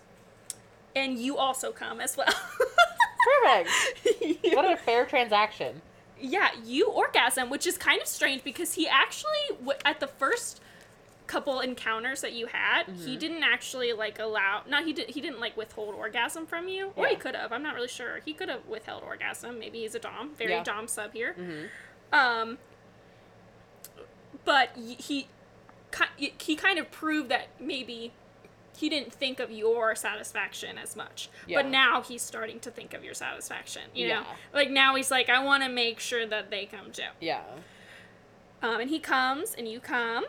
and 0.94 1.18
you 1.18 1.36
also 1.36 1.72
come 1.72 2.00
as 2.00 2.16
well. 2.16 2.28
Perfect. 3.42 3.70
What 4.54 4.70
a 4.70 4.76
fair 4.76 5.06
transaction. 5.06 5.82
Yeah, 6.20 6.48
you 6.64 6.88
orgasm, 6.88 7.48
which 7.48 7.66
is 7.66 7.78
kind 7.78 8.00
of 8.00 8.06
strange 8.06 8.44
because 8.44 8.74
he 8.74 8.88
actually, 8.88 9.56
at 9.84 10.00
the 10.00 10.06
first 10.06 10.60
couple 11.30 11.60
encounters 11.60 12.20
that 12.22 12.32
you 12.32 12.46
had, 12.46 12.84
he 13.04 13.16
didn't 13.16 13.42
actually 13.44 13.92
like 13.92 14.18
allow. 14.18 14.62
Not 14.68 14.84
he 14.84 14.92
did. 14.92 15.10
He 15.10 15.20
didn't 15.20 15.38
like 15.40 15.56
withhold 15.56 15.94
orgasm 15.94 16.44
from 16.46 16.66
you, 16.68 16.92
or 16.96 17.06
he 17.06 17.14
could 17.16 17.36
have. 17.36 17.52
I'm 17.52 17.62
not 17.62 17.74
really 17.74 17.88
sure. 17.88 18.20
He 18.24 18.32
could 18.34 18.48
have 18.48 18.66
withheld 18.66 19.02
orgasm. 19.04 19.58
Maybe 19.58 19.78
he's 19.80 19.94
a 19.94 20.00
dom, 20.00 20.34
very 20.34 20.52
Yeah. 20.52 20.64
dom 20.64 20.88
sub 20.88 21.12
here. 21.12 21.34
hmm 21.34 21.66
Um, 22.12 22.58
but 24.44 24.70
he, 24.76 25.28
he 26.38 26.56
kind 26.56 26.78
of 26.78 26.90
proved 26.90 27.28
that 27.28 27.48
maybe 27.60 28.12
he 28.76 28.88
didn't 28.88 29.12
think 29.12 29.38
of 29.40 29.50
your 29.50 29.94
satisfaction 29.94 30.78
as 30.78 30.96
much. 30.96 31.28
Yeah. 31.46 31.58
But 31.62 31.70
now 31.70 32.02
he's 32.02 32.22
starting 32.22 32.60
to 32.60 32.70
think 32.70 32.94
of 32.94 33.04
your 33.04 33.14
satisfaction. 33.14 33.82
You 33.94 34.08
know, 34.08 34.14
Yeah. 34.20 34.24
like 34.52 34.70
now 34.70 34.94
he's 34.96 35.10
like, 35.10 35.28
I 35.28 35.42
want 35.44 35.62
to 35.62 35.68
make 35.68 36.00
sure 36.00 36.26
that 36.26 36.50
they 36.50 36.66
come 36.66 36.90
too. 36.90 37.02
Yeah. 37.20 37.42
Um, 38.62 38.80
and 38.80 38.90
he 38.90 38.98
comes, 38.98 39.54
and 39.54 39.66
you 39.68 39.80
come. 39.80 40.24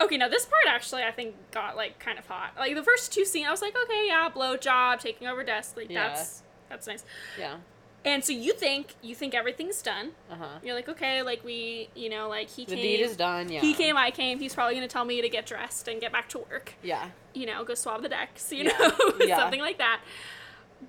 Okay, 0.00 0.16
now 0.16 0.28
this 0.28 0.44
part 0.46 0.62
actually 0.68 1.02
I 1.02 1.10
think 1.10 1.34
got 1.50 1.76
like 1.76 1.98
kind 1.98 2.18
of 2.18 2.26
hot. 2.26 2.52
Like 2.56 2.74
the 2.74 2.82
first 2.84 3.12
two 3.12 3.24
scenes, 3.24 3.48
I 3.48 3.50
was 3.50 3.62
like, 3.62 3.76
okay, 3.84 4.04
yeah, 4.06 4.28
blow 4.28 4.56
job, 4.56 5.00
taking 5.00 5.26
over 5.28 5.42
desk, 5.42 5.76
like 5.76 5.90
Yeah. 5.90 6.08
that's 6.08 6.42
that's 6.68 6.86
nice. 6.86 7.04
Yeah. 7.38 7.56
And 8.04 8.24
so 8.24 8.32
you 8.32 8.52
think 8.54 8.94
you 9.02 9.14
think 9.16 9.34
everything's 9.34 9.82
done. 9.82 10.12
Uh 10.30 10.36
huh. 10.36 10.46
You're 10.62 10.74
like, 10.76 10.88
okay, 10.88 11.22
like 11.22 11.42
we, 11.44 11.88
you 11.96 12.08
know, 12.08 12.28
like 12.28 12.48
he 12.48 12.64
The 12.64 12.76
came. 12.76 12.82
The 12.82 12.96
deed 12.96 13.00
is 13.02 13.16
done, 13.16 13.50
yeah. 13.50 13.60
He 13.60 13.74
came, 13.74 13.96
I 13.96 14.10
came. 14.12 14.38
He's 14.38 14.54
probably 14.54 14.76
gonna 14.76 14.86
tell 14.88 15.04
me 15.04 15.20
to 15.20 15.28
get 15.28 15.46
dressed 15.46 15.88
and 15.88 16.00
get 16.00 16.12
back 16.12 16.28
to 16.30 16.38
work. 16.38 16.74
Yeah. 16.82 17.08
You 17.34 17.46
know, 17.46 17.64
go 17.64 17.74
swab 17.74 18.02
the 18.02 18.08
decks. 18.08 18.52
You 18.52 18.64
Yeah. 18.64 18.78
know, 18.78 19.12
Yeah. 19.26 19.36
something 19.38 19.60
like 19.60 19.78
that. 19.78 20.00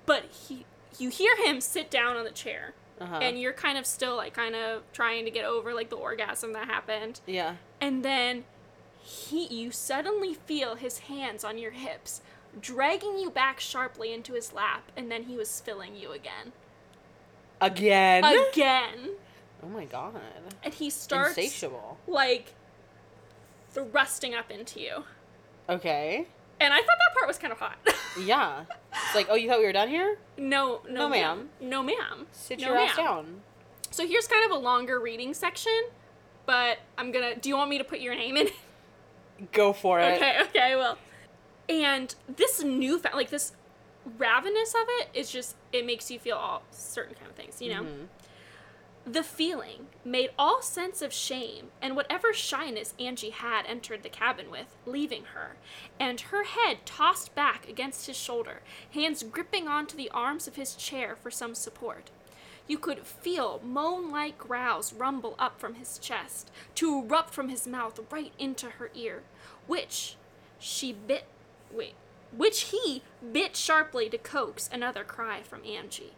But 0.06 0.24
he, 0.26 0.64
you 0.98 1.08
hear 1.10 1.36
him 1.44 1.60
sit 1.60 1.90
down 1.90 2.16
on 2.16 2.22
the 2.24 2.30
chair, 2.30 2.74
Uh 3.00 3.06
huh. 3.06 3.16
and 3.20 3.40
you're 3.40 3.52
kind 3.52 3.76
of 3.76 3.86
still 3.86 4.14
like 4.16 4.34
kind 4.34 4.54
of 4.54 4.82
trying 4.92 5.24
to 5.24 5.30
get 5.32 5.44
over 5.44 5.74
like 5.74 5.90
the 5.90 5.96
orgasm 5.96 6.52
that 6.52 6.66
happened, 6.68 7.20
yeah. 7.26 7.56
and 7.80 8.04
then 8.04 8.44
he, 9.02 9.46
you 9.46 9.70
suddenly 9.70 10.34
feel 10.34 10.74
his 10.76 11.00
hands 11.00 11.44
on 11.44 11.58
your 11.58 11.70
hips, 11.72 12.20
dragging 12.60 13.18
you 13.18 13.30
back 13.30 13.60
sharply 13.60 14.12
into 14.12 14.34
his 14.34 14.52
lap, 14.52 14.90
and 14.96 15.10
then 15.10 15.24
he 15.24 15.36
was 15.36 15.60
filling 15.60 15.96
you 15.96 16.12
again, 16.12 16.52
Again. 17.60 18.24
again, 18.24 19.10
oh 19.62 19.68
my 19.68 19.84
god. 19.84 20.14
and 20.64 20.72
he 20.74 20.88
starts 20.90 21.36
Insatiable. 21.36 21.98
like 22.06 22.54
thrusting 23.70 24.34
up 24.34 24.50
into 24.50 24.80
you. 24.80 25.04
Okay. 25.68 26.26
And 26.58 26.74
I 26.74 26.78
thought 26.78 26.86
that 26.98 27.14
part 27.14 27.26
was 27.26 27.38
kind 27.38 27.52
of 27.52 27.58
hot. 27.58 27.78
Yeah. 28.26 28.64
It's 28.92 29.14
like, 29.14 29.28
oh, 29.30 29.36
you 29.36 29.48
thought 29.48 29.60
we 29.60 29.66
were 29.66 29.72
done 29.72 29.88
here? 29.88 30.18
no, 30.36 30.80
no, 30.88 31.02
No, 31.02 31.08
ma'am. 31.08 31.48
No, 31.60 31.80
ma'am. 31.80 32.26
Sit 32.32 32.58
no, 32.60 32.66
your 32.68 32.76
ass 32.76 32.96
down. 32.96 33.40
So 33.92 34.04
here's 34.04 34.26
kind 34.26 34.44
of 34.50 34.56
a 34.56 34.60
longer 34.60 34.98
reading 34.98 35.32
section, 35.32 35.80
but 36.44 36.78
I'm 36.98 37.12
gonna. 37.12 37.36
Do 37.36 37.48
you 37.48 37.56
want 37.56 37.70
me 37.70 37.78
to 37.78 37.84
put 37.84 38.00
your 38.00 38.16
name 38.16 38.36
in? 38.36 38.48
Go 39.52 39.72
for 39.72 40.00
it. 40.00 40.16
okay, 40.16 40.38
okay, 40.42 40.60
I 40.72 40.76
will. 40.76 40.98
And 41.68 42.14
this 42.28 42.62
new, 42.62 43.00
like 43.14 43.30
this 43.30 43.52
ravenous 44.18 44.74
of 44.74 44.86
it 45.00 45.08
is 45.14 45.30
just 45.30 45.56
it 45.72 45.86
makes 45.86 46.10
you 46.10 46.18
feel 46.18 46.36
all 46.36 46.62
certain 46.70 47.14
kind 47.14 47.28
of 47.30 47.36
things, 47.36 47.60
you 47.62 47.72
know. 47.72 47.82
Mhm. 47.82 48.06
The 49.06 49.22
feeling 49.22 49.86
made 50.04 50.30
all 50.38 50.60
sense 50.62 51.00
of 51.00 51.12
shame 51.12 51.68
and 51.80 51.96
whatever 51.96 52.34
shyness 52.34 52.94
Angie 53.00 53.30
had 53.30 53.64
entered 53.66 54.02
the 54.02 54.08
cabin 54.10 54.50
with, 54.50 54.76
leaving 54.84 55.24
her, 55.34 55.56
and 55.98 56.20
her 56.20 56.44
head 56.44 56.84
tossed 56.84 57.34
back 57.34 57.66
against 57.68 58.06
his 58.06 58.16
shoulder, 58.16 58.60
hands 58.92 59.22
gripping 59.22 59.66
onto 59.68 59.96
the 59.96 60.10
arms 60.10 60.46
of 60.46 60.56
his 60.56 60.74
chair 60.74 61.16
for 61.16 61.30
some 61.30 61.54
support. 61.54 62.10
You 62.70 62.78
could 62.78 63.04
feel 63.04 63.60
moan 63.64 64.12
like 64.12 64.38
growls 64.38 64.92
rumble 64.92 65.34
up 65.40 65.58
from 65.58 65.74
his 65.74 65.98
chest, 65.98 66.52
to 66.76 67.00
erupt 67.00 67.34
from 67.34 67.48
his 67.48 67.66
mouth 67.66 67.98
right 68.12 68.32
into 68.38 68.70
her 68.70 68.92
ear, 68.94 69.24
which 69.66 70.14
she 70.60 70.92
bit. 70.92 71.24
Wait. 71.72 71.94
Which 72.30 72.70
he 72.70 73.02
bit 73.32 73.56
sharply 73.56 74.08
to 74.10 74.18
coax 74.18 74.70
another 74.72 75.02
cry 75.02 75.42
from 75.42 75.64
Angie. 75.64 76.12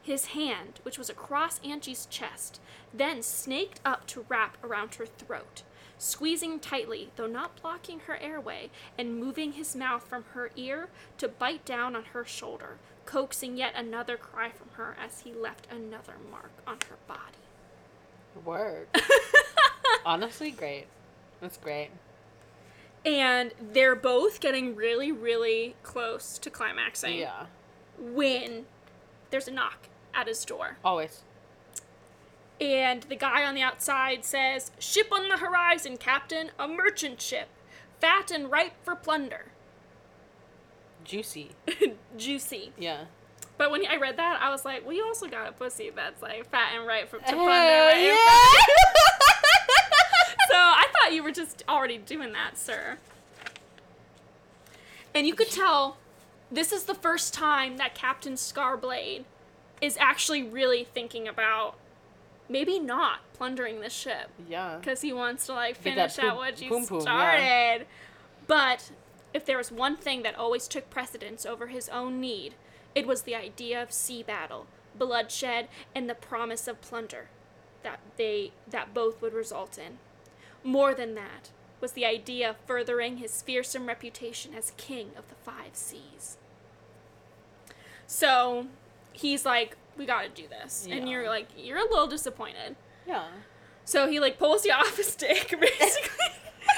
His 0.00 0.26
hand, 0.26 0.78
which 0.84 0.96
was 0.96 1.10
across 1.10 1.58
Angie's 1.64 2.06
chest, 2.06 2.60
then 2.92 3.20
snaked 3.20 3.80
up 3.84 4.06
to 4.06 4.26
wrap 4.28 4.56
around 4.62 4.94
her 4.94 5.06
throat, 5.06 5.64
squeezing 5.98 6.60
tightly, 6.60 7.10
though 7.16 7.26
not 7.26 7.60
blocking 7.60 7.98
her 8.06 8.16
airway, 8.18 8.70
and 8.96 9.18
moving 9.18 9.54
his 9.54 9.74
mouth 9.74 10.06
from 10.06 10.24
her 10.34 10.52
ear 10.54 10.88
to 11.18 11.26
bite 11.26 11.64
down 11.64 11.96
on 11.96 12.04
her 12.12 12.24
shoulder, 12.24 12.78
coaxing 13.06 13.56
yet 13.56 13.74
another 13.76 14.16
cry 14.16 14.50
from 14.50 14.68
her 14.74 14.96
as 15.02 15.20
he 15.20 15.32
left 15.32 15.66
another 15.70 16.14
mark 16.30 16.50
on 16.66 16.78
her 16.88 16.96
body. 17.06 17.20
Work. 18.44 18.94
Honestly, 20.06 20.50
great. 20.50 20.86
That's 21.40 21.56
great. 21.56 21.90
And 23.04 23.52
they're 23.60 23.94
both 23.94 24.40
getting 24.40 24.74
really, 24.74 25.12
really 25.12 25.76
close 25.82 26.38
to 26.38 26.50
climaxing 26.50 27.18
Yeah. 27.18 27.46
when 27.98 28.66
there's 29.30 29.46
a 29.48 29.52
knock 29.52 29.88
at 30.14 30.26
his 30.26 30.44
door. 30.44 30.78
Always. 30.84 31.22
And 32.60 33.02
the 33.04 33.16
guy 33.16 33.44
on 33.44 33.54
the 33.54 33.62
outside 33.62 34.24
says, 34.24 34.70
Ship 34.78 35.06
on 35.12 35.28
the 35.28 35.36
horizon, 35.38 35.96
Captain, 35.96 36.50
a 36.58 36.66
merchant 36.66 37.20
ship, 37.20 37.48
fat 38.00 38.30
and 38.30 38.50
ripe 38.50 38.74
for 38.82 38.94
plunder. 38.94 39.46
Juicy. 41.04 41.50
Juicy. 42.16 42.72
Yeah. 42.78 43.04
But 43.56 43.70
when 43.70 43.86
I 43.86 43.96
read 43.96 44.16
that, 44.16 44.40
I 44.40 44.50
was 44.50 44.64
like, 44.64 44.84
well, 44.84 44.94
you 44.94 45.04
also 45.04 45.28
got 45.28 45.48
a 45.48 45.52
pussy 45.52 45.90
that's 45.94 46.20
like 46.22 46.50
fat 46.50 46.72
and 46.76 46.86
ripe 46.86 47.08
from 47.08 47.20
to 47.20 47.36
right? 47.36 48.00
yeah. 48.00 48.14
So 50.50 50.56
I 50.56 50.86
thought 50.92 51.12
you 51.12 51.22
were 51.22 51.32
just 51.32 51.64
already 51.68 51.98
doing 51.98 52.32
that, 52.32 52.56
sir. 52.56 52.98
And 55.14 55.26
you 55.26 55.34
could 55.34 55.50
tell 55.50 55.96
this 56.50 56.70
is 56.70 56.84
the 56.84 56.94
first 56.94 57.34
time 57.34 57.76
that 57.78 57.94
Captain 57.94 58.34
Scarblade 58.34 59.24
is 59.80 59.96
actually 59.98 60.42
really 60.42 60.84
thinking 60.84 61.26
about 61.26 61.76
maybe 62.48 62.78
not 62.78 63.20
plundering 63.32 63.80
the 63.80 63.90
ship 63.90 64.30
yeah. 64.48 64.76
because 64.78 65.00
he 65.00 65.12
wants 65.12 65.46
to 65.46 65.54
like 65.54 65.76
finish 65.76 66.18
out 66.18 66.36
what 66.36 66.60
you 66.60 66.84
started. 66.84 67.02
yeah. 67.08 67.82
But 68.46 68.90
if 69.34 69.44
there 69.44 69.58
was 69.58 69.70
one 69.72 69.96
thing 69.96 70.22
that 70.22 70.36
always 70.38 70.66
took 70.68 70.88
precedence 70.88 71.44
over 71.44 71.66
his 71.66 71.88
own 71.90 72.20
need, 72.20 72.54
it 72.94 73.06
was 73.06 73.22
the 73.22 73.34
idea 73.34 73.82
of 73.82 73.92
sea 73.92 74.22
battle, 74.22 74.66
bloodshed, 74.96 75.68
and 75.94 76.08
the 76.08 76.14
promise 76.14 76.66
of 76.68 76.80
plunder. 76.80 77.28
that 77.82 78.00
they 78.16 78.52
that 78.70 78.94
both 78.94 79.20
would 79.20 79.34
result 79.34 79.76
in. 79.76 79.98
More 80.62 80.94
than 80.94 81.14
that 81.16 81.50
was 81.82 81.92
the 81.92 82.06
idea 82.06 82.48
of 82.48 82.56
furthering 82.66 83.18
his 83.18 83.42
fearsome 83.42 83.86
reputation 83.86 84.54
as 84.54 84.72
king 84.78 85.10
of 85.18 85.28
the 85.28 85.34
five 85.34 85.74
seas. 85.74 86.38
So 88.06 88.68
he's 89.12 89.44
like, 89.44 89.76
"We 89.96 90.06
got 90.06 90.22
to 90.22 90.28
do 90.30 90.48
this," 90.48 90.86
and 90.90 91.08
you're 91.10 91.28
like, 91.28 91.48
"You're 91.56 91.78
a 91.78 91.82
little 91.90 92.06
disappointed." 92.06 92.76
Yeah. 93.06 93.24
So 93.84 94.08
he 94.08 94.18
like 94.20 94.38
pulls 94.38 94.64
you 94.64 94.72
off 94.80 94.98
a 94.98 95.02
stick, 95.02 95.48
basically. 95.60 96.34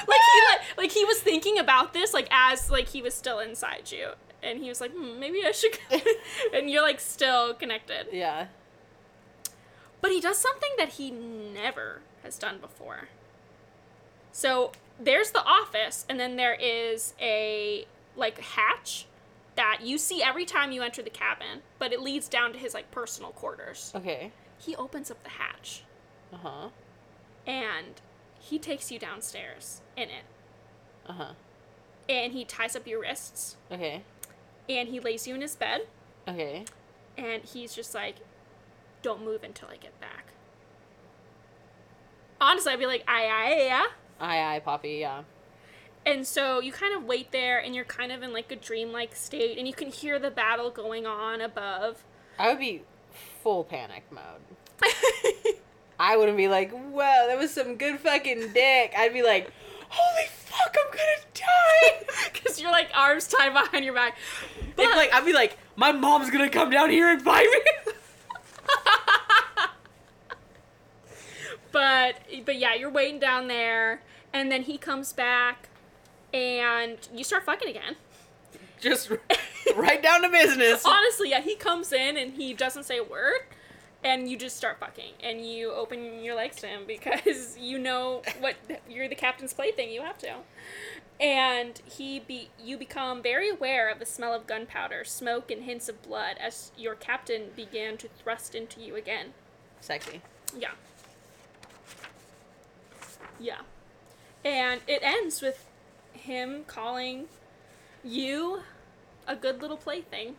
Like 0.08 0.20
he 0.32 0.40
like 0.50 0.78
like 0.78 0.92
he 0.92 1.04
was 1.04 1.18
thinking 1.20 1.58
about 1.58 1.92
this 1.92 2.12
like 2.14 2.28
as 2.30 2.70
like 2.70 2.88
he 2.88 3.02
was 3.02 3.14
still 3.14 3.38
inside 3.40 3.90
you, 3.92 4.10
and 4.42 4.58
he 4.58 4.68
was 4.68 4.80
like, 4.80 4.92
hmm, 4.92 5.18
maybe 5.20 5.42
I 5.44 5.52
should. 5.52 5.76
go." 5.90 5.98
and 6.54 6.70
you're 6.70 6.82
like 6.82 7.00
still 7.00 7.54
connected. 7.54 8.08
Yeah. 8.12 8.46
But 10.00 10.10
he 10.12 10.20
does 10.20 10.38
something 10.38 10.70
that 10.78 10.90
he 10.90 11.10
never 11.10 12.00
has 12.22 12.38
done 12.38 12.58
before. 12.58 13.08
So 14.32 14.72
there's 15.00 15.30
the 15.30 15.42
office, 15.44 16.04
and 16.08 16.20
then 16.20 16.36
there 16.36 16.54
is 16.54 17.14
a 17.20 17.86
like 18.16 18.38
hatch 18.40 19.06
that 19.56 19.80
you 19.82 19.96
see 19.98 20.22
every 20.22 20.44
time 20.44 20.70
you 20.70 20.82
enter 20.82 21.02
the 21.02 21.10
cabin, 21.10 21.62
but 21.78 21.92
it 21.92 22.00
leads 22.00 22.28
down 22.28 22.52
to 22.52 22.58
his 22.58 22.74
like 22.74 22.90
personal 22.90 23.30
quarters. 23.30 23.92
Okay. 23.94 24.32
He 24.58 24.76
opens 24.76 25.10
up 25.10 25.22
the 25.22 25.30
hatch 25.30 25.82
Uh 26.32 26.36
huh. 26.38 26.68
and 27.46 28.00
he 28.48 28.58
takes 28.58 28.90
you 28.92 28.98
downstairs 28.98 29.80
in 29.96 30.04
it. 30.04 30.24
Uh 31.06 31.12
huh. 31.12 31.32
And 32.08 32.32
he 32.32 32.44
ties 32.44 32.76
up 32.76 32.86
your 32.86 33.00
wrists 33.00 33.56
Okay. 33.70 34.02
and 34.68 34.88
he 34.88 35.00
lays 35.00 35.26
you 35.26 35.34
in 35.34 35.40
his 35.40 35.56
bed 35.56 35.82
Okay. 36.28 36.64
and 37.18 37.42
he's 37.44 37.74
just 37.74 37.94
like, 37.94 38.16
Don't 39.02 39.24
move 39.24 39.42
until 39.42 39.68
I 39.68 39.76
get 39.76 39.98
back. 40.00 40.26
Honestly, 42.40 42.72
I'd 42.72 42.78
be 42.78 42.86
like, 42.86 43.02
aye, 43.08 43.26
aye, 43.32 43.64
yeah. 43.66 43.86
Aye, 44.20 44.54
aye, 44.56 44.60
Poppy. 44.60 44.98
Yeah. 45.00 45.22
And 46.04 46.26
so 46.26 46.60
you 46.60 46.70
kind 46.70 46.94
of 46.94 47.04
wait 47.04 47.32
there 47.32 47.58
and 47.58 47.74
you're 47.74 47.84
kind 47.84 48.12
of 48.12 48.22
in 48.22 48.32
like 48.32 48.52
a 48.52 48.56
dreamlike 48.56 49.16
state 49.16 49.58
and 49.58 49.66
you 49.66 49.72
can 49.74 49.88
hear 49.88 50.18
the 50.18 50.30
battle 50.30 50.70
going 50.70 51.06
on 51.06 51.40
above. 51.40 52.04
I 52.38 52.50
would 52.50 52.58
be 52.60 52.82
full 53.42 53.64
panic 53.64 54.04
mode. 54.10 54.42
I 55.98 56.16
wouldn't 56.16 56.36
be 56.36 56.48
like, 56.48 56.72
"Wow, 56.72 57.26
that 57.28 57.38
was 57.38 57.52
some 57.52 57.76
good 57.76 58.00
fucking 58.00 58.52
dick." 58.52 58.92
I'd 58.96 59.12
be 59.12 59.22
like, 59.22 59.50
"Holy 59.88 60.26
fuck, 60.28 60.76
I'm 60.78 60.90
gonna 60.90 61.20
die!" 61.34 62.06
Because 62.32 62.60
you're 62.60 62.70
like 62.70 62.88
arms 62.94 63.26
tied 63.28 63.52
behind 63.52 63.84
your 63.84 63.94
back. 63.94 64.16
But, 64.76 64.90
like 64.96 65.12
I'd 65.12 65.24
be 65.24 65.32
like, 65.32 65.56
"My 65.76 65.92
mom's 65.92 66.30
gonna 66.30 66.50
come 66.50 66.70
down 66.70 66.90
here 66.90 67.08
and 67.08 67.22
find 67.22 67.48
me." 67.48 67.92
but 71.72 72.16
but 72.44 72.56
yeah, 72.56 72.74
you're 72.74 72.90
waiting 72.90 73.18
down 73.18 73.48
there, 73.48 74.02
and 74.32 74.50
then 74.50 74.62
he 74.62 74.78
comes 74.78 75.12
back, 75.12 75.68
and 76.32 76.98
you 77.14 77.24
start 77.24 77.44
fucking 77.44 77.68
again. 77.68 77.96
Just 78.80 79.10
right 79.74 80.02
down 80.02 80.22
to 80.22 80.28
business. 80.28 80.82
Honestly, 80.86 81.30
yeah, 81.30 81.40
he 81.40 81.56
comes 81.56 81.92
in 81.92 82.16
and 82.16 82.34
he 82.34 82.52
doesn't 82.52 82.84
say 82.84 82.98
a 82.98 83.04
word, 83.04 83.40
and 84.04 84.28
you 84.28 84.36
just 84.36 84.56
start 84.56 84.78
fucking, 84.78 85.14
and 85.22 85.46
you 85.46 85.72
open 85.72 86.22
your 86.22 86.34
legs 86.34 86.56
to 86.56 86.66
him 86.66 86.82
because 86.86 87.56
you 87.60 87.78
know 87.78 88.22
what 88.40 88.56
you're 88.88 89.08
the 89.08 89.14
captain's 89.14 89.52
plaything. 89.52 89.90
You 89.90 90.02
have 90.02 90.18
to, 90.18 90.36
and 91.20 91.80
he 91.84 92.20
be 92.20 92.50
you 92.62 92.76
become 92.76 93.22
very 93.22 93.48
aware 93.48 93.90
of 93.90 93.98
the 93.98 94.06
smell 94.06 94.34
of 94.34 94.46
gunpowder, 94.46 95.04
smoke, 95.04 95.50
and 95.50 95.64
hints 95.64 95.88
of 95.88 96.02
blood 96.02 96.36
as 96.40 96.72
your 96.76 96.94
captain 96.94 97.50
began 97.56 97.96
to 97.98 98.08
thrust 98.08 98.54
into 98.54 98.80
you 98.80 98.96
again. 98.96 99.32
Sexy. 99.80 100.20
Yeah. 100.56 100.72
Yeah. 103.38 103.60
And 104.44 104.80
it 104.86 105.00
ends 105.02 105.42
with 105.42 105.66
him 106.12 106.64
calling 106.66 107.26
you 108.04 108.62
a 109.26 109.36
good 109.36 109.60
little 109.60 109.76
plaything. 109.76 110.36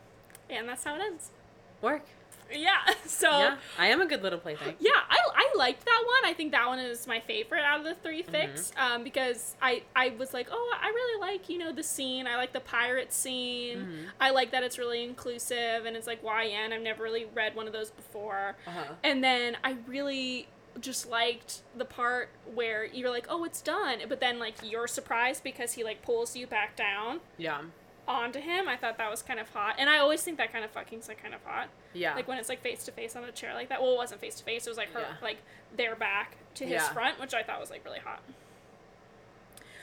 And 0.49 0.69
that's 0.69 0.83
how 0.83 0.95
it 0.95 1.01
ends. 1.01 1.29
Work. 1.81 2.05
Yeah. 2.53 2.77
So 3.07 3.29
Yeah, 3.31 3.57
I 3.79 3.87
am 3.87 4.01
a 4.01 4.05
good 4.05 4.21
little 4.21 4.37
plaything. 4.37 4.75
yeah, 4.79 4.91
I, 5.09 5.17
I 5.33 5.57
liked 5.57 5.85
that 5.85 6.03
one. 6.05 6.29
I 6.29 6.33
think 6.35 6.51
that 6.51 6.67
one 6.67 6.77
is 6.77 7.07
my 7.07 7.19
favorite 7.21 7.61
out 7.63 7.79
of 7.79 7.85
the 7.85 7.95
three 7.95 8.21
fics 8.21 8.77
um, 8.77 9.03
because 9.03 9.55
I, 9.61 9.81
I 9.95 10.09
was 10.19 10.33
like, 10.33 10.49
oh, 10.51 10.73
I 10.79 10.87
really 10.89 11.19
like, 11.19 11.49
you 11.49 11.57
know, 11.57 11.71
the 11.71 11.81
scene. 11.83 12.27
I 12.27 12.35
like 12.35 12.53
the 12.53 12.59
pirate 12.59 13.11
scene. 13.13 13.77
Mhm. 13.79 14.05
I 14.21 14.29
like 14.31 14.51
that 14.51 14.61
it's 14.63 14.77
really 14.77 15.03
inclusive 15.03 15.85
and 15.85 15.95
it's 15.95 16.05
like 16.05 16.21
YN. 16.23 16.73
I've 16.73 16.81
never 16.81 17.01
really 17.01 17.25
read 17.33 17.55
one 17.55 17.65
of 17.65 17.73
those 17.73 17.89
before. 17.91 18.55
Uh-huh. 18.67 18.93
And 19.03 19.23
then 19.23 19.57
I 19.63 19.77
really 19.87 20.47
just 20.79 21.09
liked 21.09 21.61
the 21.75 21.85
part 21.85 22.29
where 22.53 22.85
you're 22.85 23.09
like, 23.09 23.25
oh, 23.29 23.43
it's 23.45 23.61
done. 23.61 23.99
But 24.07 24.19
then, 24.19 24.37
like, 24.37 24.55
you're 24.63 24.87
surprised 24.87 25.43
because 25.43 25.73
he, 25.73 25.83
like, 25.83 26.03
pulls 26.03 26.35
you 26.35 26.45
back 26.45 26.75
down 26.75 27.21
Yeah. 27.37 27.61
Onto 28.07 28.39
him. 28.39 28.67
I 28.67 28.77
thought 28.77 28.97
that 28.97 29.09
was 29.11 29.21
kind 29.21 29.39
of 29.39 29.49
hot. 29.49 29.75
And 29.77 29.89
I 29.89 29.97
always 29.99 30.23
think 30.23 30.37
that 30.37 30.51
kind 30.51 30.63
of 30.63 30.71
fucking's, 30.73 31.07
like, 31.07 31.21
kind 31.21 31.33
of 31.33 31.43
hot. 31.43 31.67
Yeah. 31.93 32.15
Like, 32.15 32.27
when 32.27 32.37
it's, 32.37 32.49
like, 32.49 32.61
face 32.61 32.83
to 32.85 32.91
face 32.91 33.15
on 33.15 33.23
a 33.23 33.31
chair 33.31 33.53
like 33.53 33.69
that. 33.69 33.81
Well, 33.81 33.93
it 33.93 33.97
wasn't 33.97 34.21
face 34.21 34.35
to 34.35 34.43
face. 34.43 34.65
It 34.65 34.69
was, 34.69 34.77
like, 34.77 34.91
her, 34.93 35.01
Yeah. 35.01 35.15
like, 35.21 35.37
their 35.75 35.95
back 35.95 36.37
to 36.55 36.63
his 36.63 36.73
Yeah. 36.73 36.93
front, 36.93 37.19
which 37.19 37.33
I 37.33 37.43
thought 37.43 37.59
was, 37.59 37.69
like, 37.69 37.83
really 37.85 37.99
hot. 37.99 38.21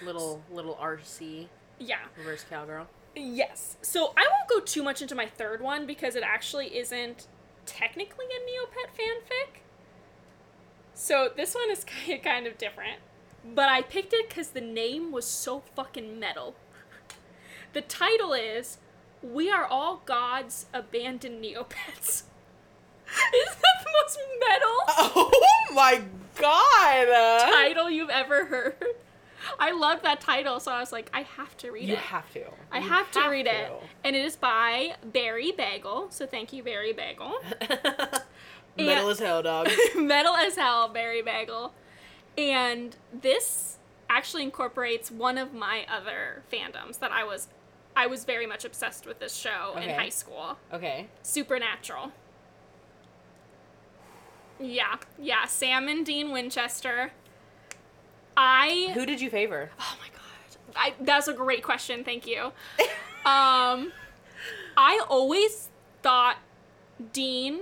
little 0.03 0.43
little 0.51 0.75
RC 0.81 1.49
Yeah. 1.79 2.01
reverse 2.17 2.45
cowgirl. 2.49 2.89
Yes. 3.15 3.77
So 3.81 4.13
I 4.17 4.27
won't 4.31 4.49
go 4.49 4.61
too 4.61 4.83
much 4.83 5.01
into 5.01 5.15
my 5.15 5.27
third 5.27 5.61
one 5.63 5.87
because 5.87 6.17
it 6.17 6.23
actually 6.23 6.77
isn't 6.77 7.27
technically 7.65 8.27
a 8.27 8.41
Neopet 8.41 8.91
fanfic. 8.99 9.61
So 10.93 11.31
this 11.35 11.55
one 11.55 11.71
is 11.71 11.85
kind 11.85 12.13
of, 12.19 12.23
kind 12.23 12.47
of 12.47 12.59
different. 12.59 13.01
But 13.45 13.69
I 13.69 13.83
picked 13.83 14.13
it 14.13 14.29
because 14.29 14.49
the 14.51 14.61
name 14.61 15.13
was 15.13 15.27
so 15.27 15.61
fucking 15.61 16.19
metal. 16.19 16.55
The 17.75 17.81
title 17.83 18.33
is 18.33 18.79
We 19.21 19.51
Are 19.51 19.65
All 19.65 20.01
Gods 20.07 20.67
Abandoned 20.73 21.43
Neopets. 21.43 22.23
Isn't 23.35 23.59
that 23.63 23.85
the 23.85 23.91
most 24.01 24.19
metal 24.39 24.79
Oh 25.17 25.73
my 25.75 26.01
god! 26.37 27.09
uh, 27.09 27.51
title 27.51 27.91
you've 27.91 28.11
ever 28.11 28.45
heard? 28.45 28.77
I 29.59 29.73
love 29.73 30.03
that 30.03 30.21
title, 30.21 30.61
so 30.61 30.71
I 30.71 30.79
was 30.79 30.93
like, 30.93 31.11
I 31.13 31.23
have 31.23 31.57
to 31.59 31.73
read 31.73 31.89
You 31.89 31.95
it. 31.95 31.97
You 31.97 32.03
have 32.03 32.33
to. 32.35 32.45
I 32.71 32.79
You 32.79 32.89
have 32.89 33.11
to 33.11 33.29
read 33.29 33.49
it. 33.49 33.73
And 34.05 34.15
it 34.15 34.25
is 34.25 34.37
by 34.37 34.95
Barry 35.05 35.51
Bagel. 35.51 36.07
So 36.11 36.27
thank 36.27 36.53
you, 36.53 36.63
Barry 36.63 36.93
Bagel. 36.93 37.33
Metal 38.79 39.11
as 39.11 39.19
hell, 39.19 39.43
dog. 39.43 39.69
Metal 39.97 40.37
as 40.37 40.55
hell, 40.55 40.89
Barry 40.89 41.23
Bagel. 41.23 41.75
And 42.39 42.97
this 43.13 43.79
actually 44.09 44.45
incorporates 44.45 45.11
one 45.11 45.39
of 45.39 45.53
my 45.53 45.85
other 45.93 46.45
fandoms 46.53 47.01
that 47.01 47.11
I 47.11 47.25
was 47.25 47.49
I 47.97 48.07
was 48.07 48.25
very 48.25 48.47
much 48.47 48.65
obsessed 48.65 49.07
with 49.07 49.21
this 49.21 49.35
show 49.35 49.77
in 49.77 49.89
high 49.89 50.09
school. 50.09 50.59
Okay. 50.73 51.07
Supernatural. 51.23 52.13
Yeah, 54.61 54.97
yeah, 55.19 55.47
Sam 55.47 55.89
and 55.89 56.07
Dean 56.07 56.31
Winchester. 56.31 57.13
I 58.37 58.91
Who 58.95 59.07
did 59.07 59.21
you 59.21 59.31
favor? 59.31 59.71
Oh 59.79 59.97
my 60.01 60.09
god. 60.09 60.21
I, 60.77 60.95
that's 61.05 61.29
a 61.29 61.33
great 61.33 61.63
question. 61.63 62.05
Thank 62.05 62.27
you. 62.27 62.45
um, 63.25 63.93
I 64.77 65.05
always 65.09 65.69
thought 66.03 66.39
Dean 67.13 67.61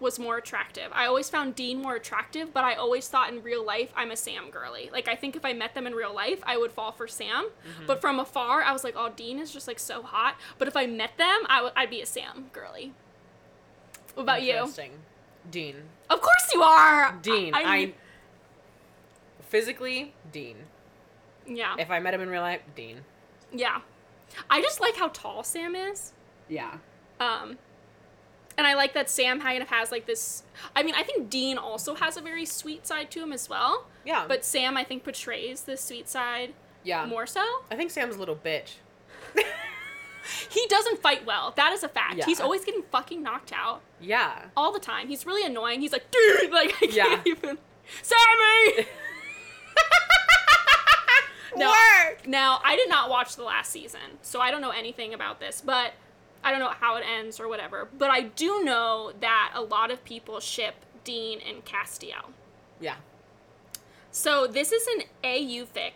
was 0.00 0.18
more 0.18 0.38
attractive. 0.38 0.88
I 0.92 1.06
always 1.06 1.28
found 1.28 1.54
Dean 1.54 1.82
more 1.82 1.94
attractive, 1.94 2.52
but 2.52 2.64
I 2.64 2.74
always 2.74 3.06
thought 3.08 3.32
in 3.32 3.42
real 3.42 3.64
life 3.64 3.92
I'm 3.96 4.10
a 4.10 4.16
Sam 4.16 4.50
girly. 4.50 4.90
Like 4.92 5.08
I 5.08 5.14
think 5.14 5.36
if 5.36 5.44
I 5.44 5.52
met 5.52 5.74
them 5.74 5.86
in 5.86 5.94
real 5.94 6.14
life, 6.14 6.40
I 6.44 6.56
would 6.56 6.72
fall 6.72 6.92
for 6.92 7.06
Sam. 7.06 7.50
But 7.86 8.00
from 8.00 8.18
afar, 8.18 8.62
I 8.62 8.72
was 8.72 8.84
like, 8.84 8.94
"Oh, 8.96 9.10
Dean 9.14 9.38
is 9.38 9.52
just 9.52 9.68
like 9.68 9.78
so 9.78 10.02
hot." 10.02 10.36
But 10.58 10.68
if 10.68 10.76
I 10.76 10.86
met 10.86 11.16
them, 11.18 11.40
I 11.46 11.62
would 11.62 11.72
I'd 11.76 11.90
be 11.90 12.00
a 12.00 12.06
Sam 12.06 12.46
girly. 12.52 12.92
What 14.14 14.22
about 14.24 14.42
you? 14.42 14.68
Dean. 15.50 15.76
Of 16.08 16.20
course 16.20 16.50
you 16.52 16.62
are. 16.62 17.12
Dean. 17.22 17.54
I, 17.54 17.62
I, 17.62 17.92
physically 19.48 20.14
Dean. 20.32 20.56
yeah. 21.46 21.74
If 21.78 21.90
I 21.90 21.98
met 22.00 22.14
him 22.14 22.20
in 22.20 22.28
real 22.28 22.42
life, 22.42 22.60
Dean. 22.74 23.00
Yeah. 23.52 23.80
I 24.48 24.60
just 24.60 24.80
like 24.80 24.96
how 24.96 25.08
tall 25.08 25.42
Sam 25.42 25.74
is. 25.74 26.12
Yeah. 26.48 26.78
Um, 27.18 27.58
and 28.60 28.66
I 28.66 28.74
like 28.74 28.92
that 28.92 29.08
Sam 29.08 29.40
kind 29.40 29.62
of 29.62 29.70
has 29.70 29.90
like 29.90 30.04
this. 30.04 30.42
I 30.76 30.82
mean, 30.82 30.94
I 30.94 31.02
think 31.02 31.30
Dean 31.30 31.56
also 31.56 31.94
has 31.94 32.18
a 32.18 32.20
very 32.20 32.44
sweet 32.44 32.86
side 32.86 33.10
to 33.12 33.22
him 33.22 33.32
as 33.32 33.48
well. 33.48 33.86
Yeah. 34.04 34.26
But 34.28 34.44
Sam, 34.44 34.76
I 34.76 34.84
think, 34.84 35.02
portrays 35.02 35.62
the 35.62 35.78
sweet 35.78 36.10
side 36.10 36.52
yeah. 36.84 37.06
more 37.06 37.26
so. 37.26 37.42
I 37.70 37.76
think 37.76 37.90
Sam's 37.90 38.16
a 38.16 38.18
little 38.18 38.36
bitch. 38.36 38.74
He 40.50 40.64
doesn't 40.68 41.00
fight 41.00 41.24
well. 41.24 41.54
That 41.56 41.72
is 41.72 41.82
a 41.82 41.88
fact. 41.88 42.16
Yeah. 42.16 42.26
He's 42.26 42.40
always 42.40 42.64
getting 42.64 42.82
fucking 42.92 43.22
knocked 43.22 43.52
out 43.52 43.80
Yeah. 44.00 44.44
all 44.56 44.70
the 44.70 44.78
time. 44.78 45.08
He's 45.08 45.24
really 45.26 45.44
annoying. 45.44 45.80
He's 45.80 45.92
like, 45.92 46.08
dude, 46.10 46.50
like 46.52 46.74
I 46.82 46.86
Yeah. 46.90 47.04
can't 47.06 47.26
even. 47.26 47.58
Sammy. 48.02 48.86
No. 51.56 51.68
Work. 51.68 52.28
Now, 52.28 52.60
I 52.62 52.76
did 52.76 52.88
not 52.88 53.10
watch 53.10 53.34
the 53.34 53.42
last 53.42 53.72
season, 53.72 54.00
so 54.22 54.40
I 54.40 54.52
don't 54.52 54.60
know 54.60 54.70
anything 54.70 55.12
about 55.14 55.40
this, 55.40 55.60
but 55.60 55.94
I 56.42 56.50
don't 56.50 56.60
know 56.60 56.72
how 56.78 56.96
it 56.96 57.04
ends 57.06 57.38
or 57.38 57.48
whatever. 57.48 57.88
But 57.96 58.10
I 58.10 58.22
do 58.22 58.64
know 58.64 59.12
that 59.20 59.52
a 59.54 59.60
lot 59.62 59.90
of 59.90 60.04
people 60.04 60.40
ship 60.40 60.74
Dean 61.04 61.40
and 61.40 61.64
Castiel. 61.64 62.30
Yeah. 62.80 62.96
So 64.10 64.46
this 64.46 64.72
is 64.72 64.86
an 64.86 65.02
AU 65.24 65.66
fic 65.66 65.92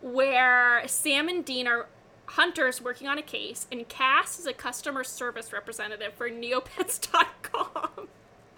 where 0.00 0.82
Sam 0.86 1.28
and 1.28 1.44
Dean 1.44 1.66
are 1.66 1.86
hunters 2.26 2.80
working 2.80 3.06
on 3.06 3.18
a 3.18 3.22
case, 3.22 3.66
and 3.70 3.88
Cass 3.88 4.38
is 4.38 4.46
a 4.46 4.52
customer 4.52 5.04
service 5.04 5.52
representative 5.52 6.14
for 6.14 6.30
Neopets.com. 6.30 8.08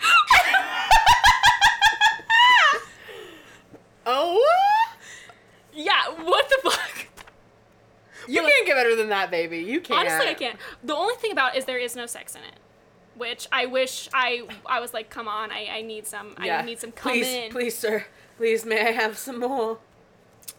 Oh. 4.07 4.47
yeah, 5.73 6.11
what 6.23 6.47
the 6.51 6.71
fuck? 6.71 7.07
You 8.29 8.43
like- 8.43 8.53
can't 8.53 8.67
get 8.67 8.75
better 8.77 8.97
than 8.97 9.09
that, 9.11 9.31
baby. 9.31 9.59
You 9.59 9.81
can't. 9.81 10.01
Honestly, 10.01 10.29
I 10.29 10.35
can't. 10.35 10.59
The 10.83 10.95
only 10.95 11.15
thing 11.17 11.33
about 11.33 11.55
it 11.55 11.59
is 11.59 11.65
there 11.65 11.79
is 11.79 11.97
no 11.97 12.07
sex 12.07 12.35
in 12.35 12.43
it, 12.43 12.59
which 13.17 13.49
I 13.53 13.67
wish 13.67 14.09
I 14.13 14.47
I 14.67 14.81
was 14.81 14.93
like, 14.95 15.11
come 15.11 15.29
on, 15.29 15.51
I, 15.51 15.69
I 15.71 15.83
need 15.83 16.07
some. 16.07 16.35
I 16.37 16.63
need 16.63 16.79
some 16.79 16.93
come 16.93 17.13
please, 17.13 17.27
in. 17.27 17.51
Please, 17.51 17.77
sir. 17.77 18.07
Please, 18.37 18.65
may 18.65 18.81
I 18.89 18.91
have 18.91 19.17
some 19.17 19.41
more? 19.41 19.79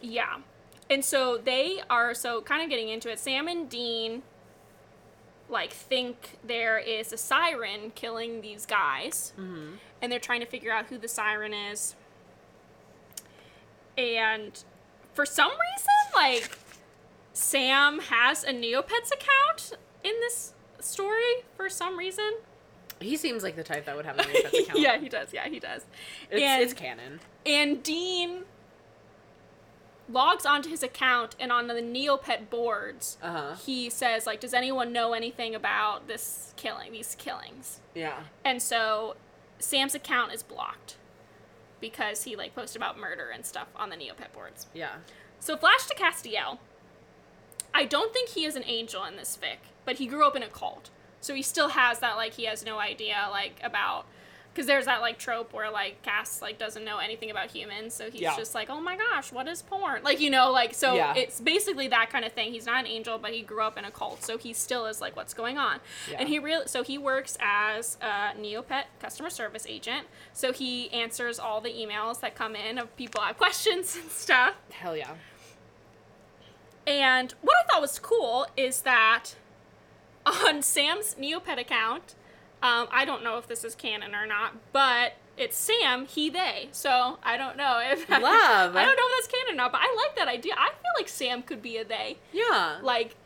Yeah. 0.00 0.38
And 0.88 1.04
so 1.04 1.36
they 1.36 1.82
are 1.90 2.14
so 2.14 2.40
kind 2.42 2.62
of 2.62 2.70
getting 2.70 2.88
into 2.88 3.10
it. 3.10 3.18
Sam 3.18 3.48
and 3.48 3.68
Dean 3.68 4.22
like 5.48 5.72
think 5.72 6.38
there 6.44 6.78
is 6.78 7.12
a 7.12 7.16
siren 7.16 7.92
killing 7.94 8.40
these 8.40 8.66
guys. 8.66 9.32
Mm-hmm. 9.38 9.74
And 10.02 10.12
they're 10.12 10.18
trying 10.18 10.40
to 10.40 10.46
figure 10.46 10.72
out 10.72 10.86
who 10.86 10.98
the 10.98 11.08
siren 11.08 11.54
is. 11.54 11.94
And 13.96 14.62
for 15.14 15.24
some 15.24 15.50
reason, 15.50 16.14
like 16.14 16.50
Sam 17.38 17.98
has 18.00 18.44
a 18.44 18.48
Neopets 18.50 19.12
account 19.12 19.72
in 20.02 20.12
this 20.20 20.54
story 20.80 21.42
for 21.54 21.68
some 21.68 21.98
reason. 21.98 22.24
He 22.98 23.18
seems 23.18 23.42
like 23.42 23.56
the 23.56 23.62
type 23.62 23.84
that 23.84 23.94
would 23.94 24.06
have 24.06 24.18
a 24.18 24.22
Neopets 24.22 24.62
account. 24.62 24.78
yeah, 24.80 24.98
he 24.98 25.10
does. 25.10 25.34
Yeah, 25.34 25.46
he 25.46 25.60
does. 25.60 25.82
it's, 26.30 26.40
and- 26.42 26.62
it's 26.62 26.72
canon. 26.72 27.20
And 27.44 27.82
Dean 27.82 28.44
logs 30.08 30.46
onto 30.46 30.70
his 30.70 30.82
account 30.82 31.34
and 31.38 31.50
on 31.52 31.66
the 31.66 31.74
Neopet 31.74 32.48
boards, 32.48 33.18
Uh 33.22 33.30
huh. 33.32 33.54
he 33.66 33.90
says 33.90 34.26
like, 34.26 34.40
"Does 34.40 34.54
anyone 34.54 34.92
know 34.92 35.12
anything 35.12 35.54
about 35.54 36.06
this 36.08 36.54
killing? 36.56 36.92
These 36.92 37.16
killings?" 37.18 37.80
Yeah. 37.94 38.20
And 38.44 38.62
so 38.62 39.16
Sam's 39.58 39.94
account 39.94 40.32
is 40.32 40.42
blocked 40.42 40.96
because 41.80 42.22
he 42.22 42.34
like 42.34 42.54
posted 42.54 42.80
about 42.80 42.98
murder 42.98 43.28
and 43.28 43.44
stuff 43.44 43.68
on 43.76 43.90
the 43.90 43.96
Neopet 43.96 44.32
boards. 44.32 44.68
Yeah. 44.72 44.94
So 45.38 45.56
flash 45.56 45.86
to 45.88 45.94
Castiel. 45.94 46.58
I 47.76 47.84
don't 47.84 48.12
think 48.12 48.30
he 48.30 48.44
is 48.44 48.56
an 48.56 48.64
angel 48.66 49.04
in 49.04 49.16
this 49.16 49.38
fic, 49.40 49.58
but 49.84 49.96
he 49.96 50.06
grew 50.06 50.26
up 50.26 50.34
in 50.34 50.42
a 50.42 50.48
cult. 50.48 50.90
So 51.20 51.34
he 51.34 51.42
still 51.42 51.68
has 51.70 51.98
that 52.00 52.16
like 52.16 52.32
he 52.34 52.44
has 52.46 52.64
no 52.64 52.78
idea 52.78 53.28
like 53.30 53.60
about 53.62 54.06
because 54.52 54.66
there's 54.66 54.86
that 54.86 55.02
like 55.02 55.18
trope 55.18 55.52
where 55.52 55.70
like 55.70 56.00
Cass 56.02 56.40
like 56.40 56.58
doesn't 56.58 56.82
know 56.82 56.96
anything 56.96 57.30
about 57.30 57.50
humans, 57.50 57.92
so 57.92 58.10
he's 58.10 58.22
Yeah. 58.22 58.34
just 58.36 58.54
like, 58.54 58.70
oh 58.70 58.80
my 58.80 58.96
gosh, 58.96 59.30
what 59.30 59.46
is 59.48 59.60
porn? 59.60 60.02
Like 60.02 60.18
you 60.20 60.30
know, 60.30 60.50
like 60.50 60.72
so 60.72 60.94
Yeah. 60.94 61.12
it's 61.14 61.38
basically 61.40 61.88
that 61.88 62.08
kind 62.08 62.24
of 62.24 62.32
thing. 62.32 62.52
He's 62.52 62.64
not 62.64 62.80
an 62.80 62.86
angel, 62.86 63.18
but 63.18 63.32
he 63.32 63.42
grew 63.42 63.60
up 63.62 63.76
in 63.76 63.84
a 63.84 63.90
cult, 63.90 64.22
so 64.24 64.38
he 64.38 64.54
still 64.54 64.86
is 64.86 65.00
like, 65.02 65.14
what's 65.14 65.34
going 65.34 65.58
on? 65.58 65.80
Yeah. 66.10 66.16
And 66.20 66.28
he 66.30 66.38
real 66.38 66.66
so 66.66 66.82
he 66.82 66.96
works 66.96 67.36
as 67.38 67.98
a 68.00 68.32
Neopet 68.40 68.84
customer 68.98 69.28
service 69.28 69.66
agent. 69.68 70.06
So 70.32 70.52
he 70.54 70.90
answers 70.90 71.38
all 71.38 71.60
the 71.60 71.70
emails 71.70 72.20
that 72.20 72.34
come 72.34 72.56
in 72.56 72.78
of 72.78 72.96
people 72.96 73.20
have 73.20 73.36
questions 73.44 73.94
and 73.94 74.10
stuff. 74.10 74.54
Hell 74.70 74.96
yeah. 74.96 75.10
And 76.86 77.34
what 77.42 77.56
I 77.64 77.72
thought 77.72 77.80
was 77.80 77.98
cool 77.98 78.46
is 78.56 78.82
that 78.82 79.34
on 80.24 80.62
Sam's 80.62 81.14
Neopet 81.16 81.58
account, 81.58 82.14
um, 82.62 82.88
I 82.90 83.04
don't 83.04 83.22
know 83.24 83.38
if 83.38 83.46
this 83.46 83.64
is 83.64 83.74
canon 83.74 84.14
or 84.14 84.26
not, 84.26 84.54
but 84.72 85.14
it's 85.36 85.56
Sam, 85.56 86.06
he, 86.06 86.30
they. 86.30 86.68
So 86.72 87.18
I 87.22 87.36
don't 87.36 87.56
know 87.56 87.80
if 87.82 88.08
Love. 88.10 88.76
I 88.76 88.84
don't 88.84 88.96
know 88.96 89.02
if 89.06 89.18
that's 89.18 89.26
canon 89.28 89.54
or 89.54 89.56
not, 89.56 89.72
but 89.72 89.80
I 89.82 89.94
like 90.06 90.16
that 90.16 90.28
idea. 90.28 90.54
I 90.56 90.68
feel 90.70 90.92
like 90.96 91.08
Sam 91.08 91.42
could 91.42 91.60
be 91.60 91.76
a 91.76 91.84
they. 91.84 92.18
Yeah. 92.32 92.78
Like, 92.82 93.16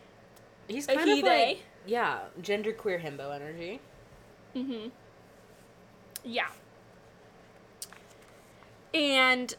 He's 0.69 0.89
a 0.89 0.95
kind 0.95 1.09
he, 1.09 1.19
of 1.21 1.25
they. 1.27 1.47
like 1.49 1.63
yeah, 1.87 2.19
gender 2.43 2.73
queer 2.73 2.99
himbo 2.99 3.35
energy. 3.35 3.81
mm-hmm. 4.55 4.89
Yeah. 6.25 6.49
And 8.93 9.55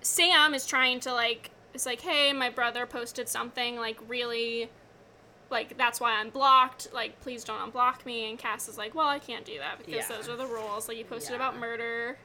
Sam 0.00 0.54
is 0.54 0.66
trying 0.66 1.00
to 1.00 1.12
like 1.12 1.50
it's 1.74 1.84
like, 1.86 2.00
hey, 2.00 2.32
my 2.32 2.48
brother 2.50 2.86
posted 2.86 3.28
something 3.28 3.76
like 3.76 3.98
really 4.08 4.70
like 5.50 5.76
that's 5.76 6.00
why 6.00 6.12
I'm 6.18 6.30
blocked. 6.30 6.88
Like, 6.92 7.20
please 7.20 7.44
don't 7.44 7.72
unblock 7.72 8.04
me. 8.06 8.30
And 8.30 8.38
Cass 8.38 8.68
is 8.68 8.78
like, 8.78 8.94
well, 8.94 9.06
I 9.08 9.18
can't 9.18 9.44
do 9.44 9.58
that 9.58 9.78
because 9.78 9.94
Yeah. 10.08 10.16
those 10.16 10.28
are 10.28 10.36
the 10.36 10.46
rules. 10.46 10.88
Like, 10.88 10.96
you 10.96 11.04
posted 11.04 11.30
Yeah. 11.32 11.36
about 11.36 11.58
murder. 11.58 12.18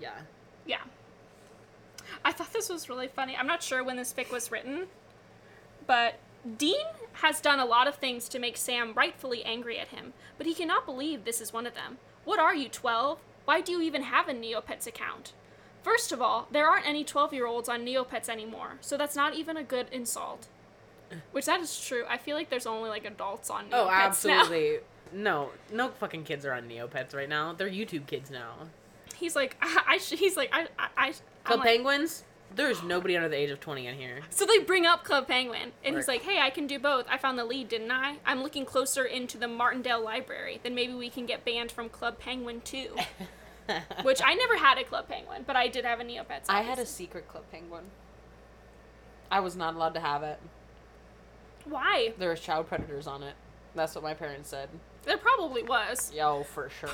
Yeah. 0.00 0.20
Yeah. 0.64 0.82
I 2.24 2.32
thought 2.32 2.52
this 2.52 2.68
was 2.68 2.88
really 2.88 3.08
funny. 3.08 3.36
I'm 3.36 3.46
not 3.46 3.62
sure 3.62 3.82
when 3.82 3.96
this 3.96 4.12
fic 4.12 4.30
was 4.30 4.50
written, 4.52 4.86
but 5.86 6.14
Dean 6.56 6.86
has 7.14 7.40
done 7.40 7.58
a 7.58 7.64
lot 7.64 7.88
of 7.88 7.96
things 7.96 8.28
to 8.28 8.38
make 8.38 8.56
Sam 8.56 8.94
rightfully 8.94 9.44
angry 9.44 9.78
at 9.78 9.88
him, 9.88 10.12
but 10.38 10.46
he 10.46 10.54
cannot 10.54 10.86
believe 10.86 11.24
this 11.24 11.40
is 11.40 11.52
one 11.52 11.66
of 11.66 11.74
them. 11.74 11.98
What 12.24 12.38
are 12.38 12.54
you, 12.54 12.68
12? 12.68 13.18
Why 13.44 13.60
do 13.60 13.72
you 13.72 13.80
even 13.80 14.02
have 14.02 14.28
a 14.28 14.32
Neopets 14.32 14.86
account? 14.86 15.32
First 15.82 16.12
of 16.12 16.22
all, 16.22 16.46
there 16.50 16.66
aren't 16.68 16.86
any 16.86 17.04
12 17.04 17.32
year 17.34 17.46
olds 17.46 17.68
on 17.68 17.84
Neopets 17.84 18.28
anymore, 18.28 18.78
so 18.80 18.96
that's 18.96 19.16
not 19.16 19.34
even 19.34 19.56
a 19.56 19.64
good 19.64 19.86
insult. 19.90 20.46
Which 21.32 21.44
that 21.46 21.60
is 21.60 21.78
true. 21.84 22.04
I 22.08 22.16
feel 22.16 22.36
like 22.36 22.48
there's 22.48 22.66
only 22.66 22.88
like 22.88 23.04
adults 23.04 23.50
on 23.50 23.66
oh, 23.72 23.86
Neopets 23.86 24.24
Oh, 24.24 24.28
now. 24.28 24.40
absolutely. 24.40 24.78
No, 25.14 25.50
no 25.70 25.88
fucking 25.88 26.24
kids 26.24 26.46
are 26.46 26.54
on 26.54 26.62
Neopets 26.70 27.14
right 27.14 27.28
now. 27.28 27.52
They're 27.52 27.68
YouTube 27.68 28.06
kids 28.06 28.30
now. 28.30 28.54
He's 29.14 29.36
like, 29.36 29.58
I, 29.60 29.82
I 29.88 29.98
sh- 29.98 30.14
he's 30.16 30.38
like, 30.38 30.48
I, 30.54 30.68
I, 30.78 30.88
I 30.96 31.12
Club 31.44 31.58
like, 31.60 31.68
Penguins, 31.68 32.24
there's 32.54 32.82
nobody 32.82 33.14
under 33.14 33.28
the 33.28 33.36
age 33.36 33.50
of 33.50 33.60
20 33.60 33.88
in 33.88 33.94
here. 33.94 34.20
So 34.30 34.46
they 34.46 34.60
bring 34.60 34.86
up 34.86 35.04
Club 35.04 35.26
Penguin, 35.28 35.72
and 35.84 35.96
he's 35.96 36.08
like, 36.08 36.22
"Hey, 36.22 36.40
I 36.40 36.48
can 36.48 36.66
do 36.66 36.78
both. 36.78 37.04
I 37.10 37.18
found 37.18 37.38
the 37.38 37.44
lead, 37.44 37.68
didn't 37.68 37.90
I? 37.90 38.16
I'm 38.24 38.42
looking 38.42 38.64
closer 38.64 39.04
into 39.04 39.36
the 39.36 39.48
Martindale 39.48 40.02
Library. 40.02 40.60
Then 40.62 40.74
maybe 40.74 40.94
we 40.94 41.10
can 41.10 41.26
get 41.26 41.44
banned 41.44 41.70
from 41.72 41.90
Club 41.90 42.18
Penguin 42.18 42.62
too." 42.62 42.96
Which 44.02 44.20
I 44.24 44.34
never 44.34 44.56
had 44.56 44.78
a 44.78 44.84
Club 44.84 45.08
Penguin, 45.08 45.44
but 45.46 45.56
I 45.56 45.68
did 45.68 45.84
have 45.84 46.00
a 46.00 46.04
Neopets. 46.04 46.44
I 46.48 46.62
had 46.62 46.78
a 46.78 46.86
secret 46.86 47.28
Club 47.28 47.44
Penguin. 47.50 47.84
I 49.30 49.40
was 49.40 49.56
not 49.56 49.74
allowed 49.74 49.94
to 49.94 50.00
have 50.00 50.22
it. 50.22 50.38
Why? 51.64 52.12
There 52.18 52.30
was 52.30 52.40
child 52.40 52.68
predators 52.68 53.06
on 53.06 53.22
it. 53.22 53.34
That's 53.74 53.94
what 53.94 54.04
my 54.04 54.14
parents 54.14 54.50
said. 54.50 54.68
There 55.04 55.16
probably 55.16 55.62
was, 55.62 56.12
Yo, 56.14 56.38
oh, 56.40 56.42
for 56.42 56.68
sure. 56.70 56.90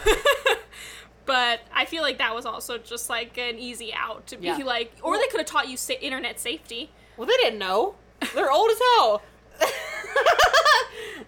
but 1.26 1.60
I 1.74 1.84
feel 1.84 2.02
like 2.02 2.18
that 2.18 2.34
was 2.34 2.46
also 2.46 2.78
just 2.78 3.10
like 3.10 3.36
an 3.38 3.58
easy 3.58 3.92
out 3.92 4.26
to 4.28 4.36
be 4.36 4.46
Yeah. 4.46 4.58
like, 4.58 4.92
or 5.02 5.16
they 5.18 5.26
could 5.26 5.40
have 5.40 5.46
taught 5.46 5.68
you 5.68 5.76
sa- 5.76 5.94
internet 5.94 6.38
safety. 6.38 6.90
well, 7.16 7.26
they 7.26 7.36
didn't 7.36 7.58
know. 7.58 7.96
They're 8.34 8.50
old 8.50 8.70
as 8.70 8.78
hell. 8.96 9.22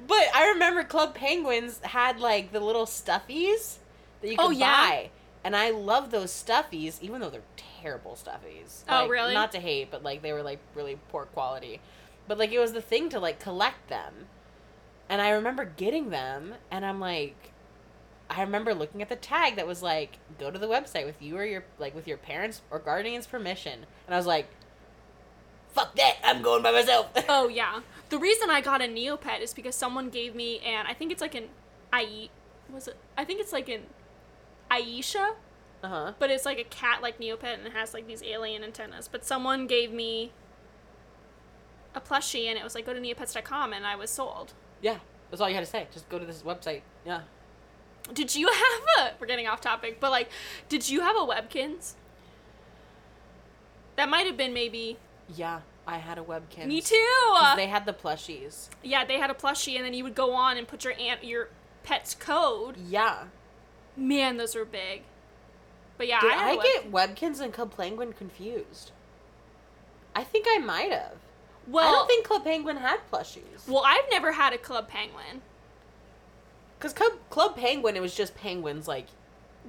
but 0.07 0.27
I 0.35 0.51
remember 0.53 0.85
Club 0.85 1.15
Penguins 1.15 1.81
had 1.83 2.21
like 2.21 2.53
the 2.53 2.61
little 2.61 2.87
stuffies 2.87 3.79
that 4.21 4.29
you 4.29 4.37
oh, 4.39 4.49
could 4.49 4.57
Oh, 4.57 4.59
yeah? 4.59 4.89
buy. 4.89 5.11
And 5.42 5.57
I 5.57 5.70
love 5.70 6.11
those 6.11 6.31
stuffies, 6.31 7.00
even 7.00 7.20
though 7.20 7.31
they're 7.31 7.40
terrible 7.83 8.12
stuffies. 8.12 8.85
Oh, 8.88 9.03
Like, 9.03 9.11
really? 9.11 9.35
Not 9.35 9.53
to 9.53 9.59
hate, 9.61 9.90
but 9.90 10.03
like 10.03 10.22
they 10.22 10.33
were 10.33 10.42
like 10.42 10.59
really 10.74 10.98
poor 11.09 11.24
quality. 11.24 11.81
But 12.29 12.38
like 12.38 12.53
it 12.53 12.59
was 12.59 12.72
the 12.72 12.83
thing 12.83 13.09
to 13.11 13.18
like 13.20 13.40
collect 13.40 13.88
them. 13.88 14.26
And 15.09 15.20
I 15.20 15.31
remember 15.31 15.64
getting 15.64 16.11
them 16.11 16.55
and 16.70 16.85
I'm 16.85 17.00
like 17.00 17.53
I 18.29 18.42
remember 18.42 18.74
looking 18.74 19.03
at 19.03 19.09
the 19.09 19.16
tag 19.16 19.57
that 19.57 19.66
was 19.66 19.83
like 19.83 20.18
go 20.38 20.50
to 20.53 20.59
the 20.59 20.68
website 20.68 21.05
with 21.05 21.20
you 21.20 21.37
or 21.37 21.44
your 21.44 21.64
like 21.79 21.94
with 21.94 22.07
your 22.07 22.18
parents 22.18 22.61
or 22.70 22.79
guardian's 22.79 23.26
permission. 23.26 23.87
And 24.07 24.14
I 24.14 24.16
was 24.16 24.26
like 24.26 24.46
fuck 25.72 25.94
that. 25.96 26.16
I'm 26.24 26.42
going 26.42 26.62
by 26.62 26.72
myself. 26.72 27.09
Oh 27.29 27.48
yeah. 27.48 27.81
The 28.11 28.18
reason 28.18 28.50
I 28.50 28.61
got 28.61 28.83
a 28.83 28.85
Neopet 28.85 29.40
is 29.40 29.55
because 29.55 29.74
someone 29.74 30.11
gave 30.11 30.35
me 30.35 30.59
and 30.61 30.87
I 30.87 30.94
think 30.94 31.11
it's 31.12 31.20
like 31.22 31.35
an 31.35 31.48
I 31.92 32.03
eat 32.03 32.31
was 32.72 32.87
it 32.88 32.96
I 33.16 33.24
think 33.24 33.40
it's 33.40 33.53
like 33.53 33.68
an 33.68 33.83
Aisha, 34.71 35.35
uh-huh. 35.83 36.13
but 36.19 36.31
it's 36.31 36.45
like 36.45 36.59
a 36.59 36.65
cat 36.65 37.03
like 37.03 37.19
Neopet 37.19 37.55
and 37.59 37.67
it 37.67 37.73
has 37.73 37.93
like 37.95 38.07
these 38.07 38.23
alien 38.23 38.63
antennas. 38.65 39.09
But 39.09 39.25
someone 39.25 39.67
gave 39.67 39.93
me 39.93 40.33
a 41.95 42.01
plushie 42.01 42.47
and 42.47 42.57
it 42.59 42.62
was 42.64 42.75
like 42.75 42.87
go 42.87 42.95
to 42.95 43.01
neopets.com 43.01 43.73
and 43.73 43.87
I 43.87 43.97
was 43.97 44.11
sold. 44.11 44.53
Yeah. 44.81 44.99
That's 45.31 45.41
all 45.41 45.49
you 45.49 45.55
had 45.55 45.64
to 45.64 45.71
say. 45.71 45.87
Just 45.93 46.09
go 46.09 46.18
to 46.18 46.25
this 46.27 46.43
website. 46.43 46.83
Yeah. 47.05 47.23
Did 48.12 48.35
you 48.35 48.49
have 48.49 49.07
a 49.07 49.12
we're 49.21 49.27
getting 49.27 49.47
off 49.47 49.61
topic, 49.61 49.99
but 50.01 50.11
like 50.11 50.29
did 50.68 50.89
you 50.89 51.01
have 51.01 51.16
a 51.16 51.21
Webkinz? 51.21 51.95
That 53.97 54.09
might 54.09 54.27
have 54.27 54.37
been 54.37 54.53
maybe 54.53 54.99
Yeah. 55.35 55.61
I 55.87 55.97
had 55.97 56.18
a 56.18 56.23
webkin. 56.23 56.66
me 56.66 56.81
too. 56.81 57.35
They 57.57 57.66
had 57.66 57.85
the 57.85 57.93
plushies. 57.93 58.68
yeah, 58.83 59.05
they 59.05 59.18
had 59.18 59.31
a 59.31 59.35
plushie 59.35 59.75
and 59.77 59.85
then 59.85 59.93
you 59.95 60.05
would 60.05 60.14
go 60.14 60.33
on 60.35 60.57
and 60.57 60.68
put 60.68 60.85
your 60.85 60.95
aunt 61.01 61.25
your 61.25 61.49
pet's 61.83 62.14
code. 62.14 62.77
Yeah. 62.77 63.25
Man, 64.01 64.36
those 64.36 64.55
were 64.55 64.64
big. 64.64 65.03
But 65.98 66.09
yeah, 66.09 66.20
Did 66.20 66.32
I, 66.32 66.51
I, 66.53 66.57
get 66.57 66.90
Webkinz 66.90 67.40
and 67.40 67.53
Club 67.53 67.76
Penguin 67.76 68.14
confused? 68.14 68.92
I 70.16 70.24
think 70.24 70.46
I 70.48 70.59
might 70.59 70.90
have. 70.90 71.16
well, 71.68 71.86
I 71.86 71.92
don't 71.92 72.07
think 72.07 72.26
Club 72.26 72.42
Penguin 72.44 72.78
had 72.78 73.01
plushies. 73.12 73.68
well, 73.68 73.82
I've 73.86 74.11
never 74.11 74.32
had 74.32 74.53
a 74.55 74.59
Club 74.59 74.88
Penguin. 74.88 75.42
Because 76.78 76.94
Club, 76.94 77.12
Club 77.28 77.57
Penguin, 77.57 77.94
it 77.96 78.01
was 78.01 78.14
just 78.14 78.34
penguins, 78.34 78.88
like, 78.88 79.07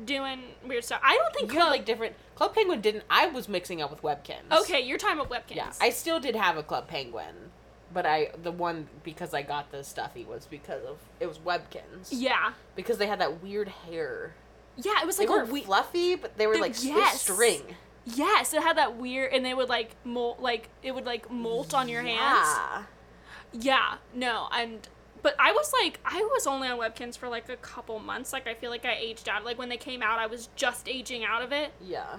doing 0.06 0.40
weird 0.66 0.86
stuff. 0.86 1.02
I 1.04 1.18
don't 1.18 1.34
think 1.34 1.52
You 1.52 1.60
had 1.60 1.68
like 1.70 1.84
different 1.84 2.16
Club 2.36 2.56
Penguin 2.56 2.80
didn't. 2.80 3.04
I 3.10 3.28
was 3.28 3.50
mixing 3.50 3.82
up 3.82 3.92
with 3.92 4.02
Webkinz. 4.02 4.62
okay, 4.62 4.80
you're 4.80 4.98
talking 4.98 5.20
about 5.20 5.30
Webkinz. 5.30 5.58
Yeah, 5.58 5.74
I 5.82 5.90
still 5.90 6.22
did 6.22 6.38
have 6.38 6.56
a 6.56 6.64
Club 6.64 6.88
Penguin, 6.88 7.52
but 7.94 8.06
I 8.06 8.32
the 8.42 8.52
one 8.52 8.88
because 9.04 9.34
I 9.34 9.42
got 9.42 9.72
the 9.72 9.84
stuffy 9.84 10.26
was 10.26 10.46
because 10.46 10.84
of 10.86 10.98
it 11.20 11.28
was 11.28 11.38
Webkinz. 11.40 12.10
yeah, 12.12 12.52
Because 12.76 12.98
they 12.98 13.08
had 13.08 13.20
that 13.20 13.42
weird 13.44 13.68
hair. 13.68 14.34
yeah. 14.78 15.02
It 15.02 15.06
was 15.08 15.20
like 15.20 15.28
They 15.28 15.34
were 15.34 15.42
a 15.42 15.46
we- 15.46 15.64
fluffy, 15.64 16.16
but 16.16 16.38
they 16.38 16.48
were 16.48 16.58
like 16.58 16.82
yes. 16.84 17.22
string. 17.22 17.76
Yes, 18.06 18.54
it 18.54 18.64
had 18.64 18.78
that 18.78 18.96
weird, 18.98 19.32
and 19.34 19.46
they 19.46 19.54
would 19.54 19.70
like 19.70 19.96
molt, 20.04 20.40
like 20.40 20.70
it 20.82 20.94
would 20.96 21.06
like 21.06 21.30
molt 21.30 21.74
on 21.74 21.88
your 21.88 22.02
hands. 22.02 22.48
Yeah. 22.58 22.84
Yeah, 23.54 23.96
no, 24.14 24.48
and 24.54 24.88
but 25.22 25.36
I 25.38 25.52
was 25.52 25.72
like, 25.74 26.00
I 26.04 26.22
was 26.32 26.48
only 26.48 26.68
on 26.68 26.80
Webkinz 26.80 27.16
for 27.18 27.28
like 27.30 27.48
a 27.50 27.58
couple 27.58 28.00
months. 28.00 28.34
Like 28.34 28.48
I 28.48 28.54
feel 28.56 28.72
like 28.72 28.86
I 28.86 28.94
aged 28.96 29.30
out. 29.30 29.44
Like 29.46 29.60
when 29.60 29.70
they 29.70 29.78
came 29.78 30.02
out, 30.02 30.18
I 30.20 30.26
was 30.26 30.50
just 30.56 30.88
aging 30.90 31.24
out 31.26 31.44
of 31.44 31.52
it. 31.52 31.74
Yeah. 31.80 32.18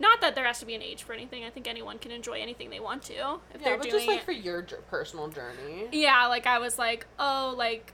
Not 0.00 0.20
that 0.20 0.34
there 0.34 0.44
has 0.44 0.58
to 0.60 0.66
be 0.66 0.74
an 0.74 0.82
age 0.82 1.02
for 1.04 1.12
anything. 1.12 1.44
I 1.44 1.50
think 1.50 1.68
anyone 1.68 1.98
can 1.98 2.10
enjoy 2.10 2.40
anything 2.40 2.70
they 2.70 2.80
want 2.80 3.02
to 3.04 3.12
if 3.12 3.60
Yeah, 3.60 3.64
they're 3.64 3.76
but 3.76 3.82
doing 3.84 3.94
just 3.94 4.06
like 4.08 4.18
it. 4.20 4.24
for 4.24 4.32
your 4.32 4.62
personal 4.88 5.28
journey. 5.28 5.88
Yeah, 5.92 6.26
like 6.26 6.46
I 6.46 6.58
was 6.58 6.78
like, 6.78 7.06
oh, 7.18 7.54
like 7.56 7.92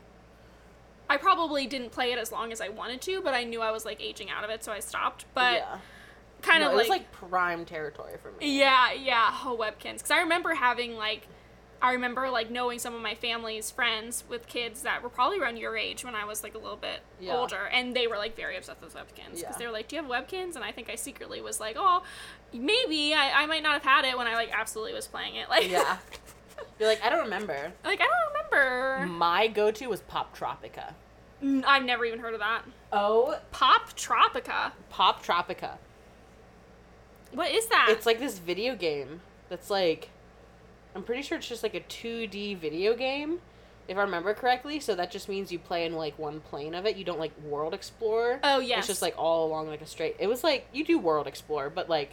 I 1.11 1.17
probably 1.17 1.67
didn't 1.67 1.91
play 1.91 2.13
it 2.13 2.19
as 2.19 2.31
long 2.33 2.53
as 2.53 2.61
I 2.61 2.69
wanted 2.69 3.01
to, 3.03 3.21
but 3.23 3.35
I 3.35 3.45
knew 3.45 3.61
I 3.61 3.71
was 3.73 3.85
like 3.85 4.01
aging 4.01 4.31
out 4.31 4.45
of 4.45 4.51
it, 4.51 4.63
so 4.65 4.73
I 4.73 4.81
stopped. 4.81 5.25
But 5.35 5.55
yeah. 5.55 5.79
kind 6.43 6.61
No, 6.63 6.69
of 6.69 6.73
it 6.75 6.77
was 6.77 6.89
like, 6.89 7.01
like 7.03 7.13
prime 7.13 7.65
territory 7.65 8.17
for 8.23 8.31
me. 8.33 8.59
yeah, 8.59 8.93
yeah, 8.93 9.31
oh, 9.45 9.57
Webkinz. 9.59 9.95
Because 9.95 10.11
I 10.11 10.21
remember 10.21 10.55
having 10.55 10.97
like, 10.97 11.27
I 11.81 11.93
remember 11.93 12.29
like 12.29 12.51
knowing 12.51 12.79
some 12.81 12.95
of 12.95 13.01
my 13.03 13.15
family's 13.15 13.71
friends 13.71 14.25
with 14.29 14.47
kids 14.49 14.83
that 14.83 15.03
were 15.03 15.09
probably 15.09 15.39
around 15.39 15.59
your 15.59 15.77
age 15.77 16.05
when 16.05 16.15
I 16.17 16.25
was 16.25 16.43
like 16.43 16.55
a 16.55 16.59
little 16.59 16.77
bit 16.77 17.01
Yeah. 17.21 17.37
older, 17.37 17.67
and 17.73 17.95
they 17.95 18.07
were 18.07 18.17
like 18.17 18.35
very 18.37 18.57
obsessed 18.57 18.81
with 18.83 18.95
Webkinz 18.95 19.37
because 19.37 19.41
Yeah. 19.43 19.53
they 19.59 19.67
were 19.67 19.73
like, 19.73 19.87
"Do 19.89 19.97
you 19.97 20.03
have 20.03 20.11
Webkinz?" 20.11 20.57
And 20.57 20.65
I 20.65 20.73
think 20.73 20.91
I 20.91 20.97
secretly 20.97 21.41
was 21.41 21.61
like, 21.61 21.77
"Oh, 21.79 22.03
maybe 22.53 23.15
I, 23.15 23.43
I 23.43 23.47
might 23.47 23.63
not 23.63 23.75
have 23.75 23.85
had 23.85 24.05
it 24.05 24.19
when 24.19 24.27
I 24.27 24.35
like 24.35 24.51
absolutely 24.53 24.93
was 24.95 25.07
playing 25.07 25.37
it." 25.37 25.49
Like, 25.51 25.69
Yeah. 25.71 25.99
You're 26.81 26.89
like, 26.89 27.03
I 27.05 27.11
don't 27.11 27.21
remember. 27.25 27.73
like 27.85 28.01
I 28.01 28.05
don't 28.05 28.51
remember. 28.51 29.07
My 29.13 29.47
go 29.47 29.71
to 29.71 29.87
was 29.87 30.01
Poptropica. 30.03 30.95
Mm, 31.43 31.65
I've 31.65 31.85
never 31.85 32.05
even 32.05 32.19
heard 32.19 32.35
of 32.35 32.41
that. 32.41 32.63
Oh, 32.93 33.39
Poptropica. 33.53 34.73
Pop 34.91 35.25
Tropica. 35.25 35.79
What 37.33 37.51
is 37.53 37.67
that? 37.69 37.89
It's 37.91 38.07
like 38.07 38.19
this 38.19 38.39
video 38.39 38.75
game 38.75 39.21
that's 39.49 39.71
like 39.71 40.11
I'm 40.95 41.03
pretty 41.03 41.23
sure 41.23 41.39
it's 41.39 41.49
just 41.49 41.63
like 41.63 41.75
a 41.75 41.81
2D 41.81 42.59
video 42.59 42.95
game 42.95 43.41
if 43.87 43.97
I 43.97 44.03
remember 44.03 44.35
correctly, 44.35 44.81
so 44.81 44.95
that 44.97 45.11
just 45.11 45.29
means 45.31 45.51
you 45.51 45.59
play 45.59 45.87
in 45.87 45.95
like 45.95 46.19
one 46.19 46.41
plane 46.41 46.75
of 46.75 46.85
it. 46.85 46.97
You 46.97 47.05
don't 47.05 47.19
like 47.19 47.33
world 47.43 47.73
explore. 47.73 48.39
oh 48.45 48.59
yes. 48.61 48.81
It's 48.81 48.87
just 48.89 49.03
like 49.03 49.15
all 49.17 49.47
along 49.47 49.69
like 49.69 49.81
a 49.81 49.87
straight. 49.87 50.17
It 50.19 50.27
was 50.27 50.45
like 50.45 50.67
you 50.73 50.85
do 50.85 50.99
world 50.99 51.27
explore, 51.27 51.71
but 51.71 51.89
like 51.89 52.11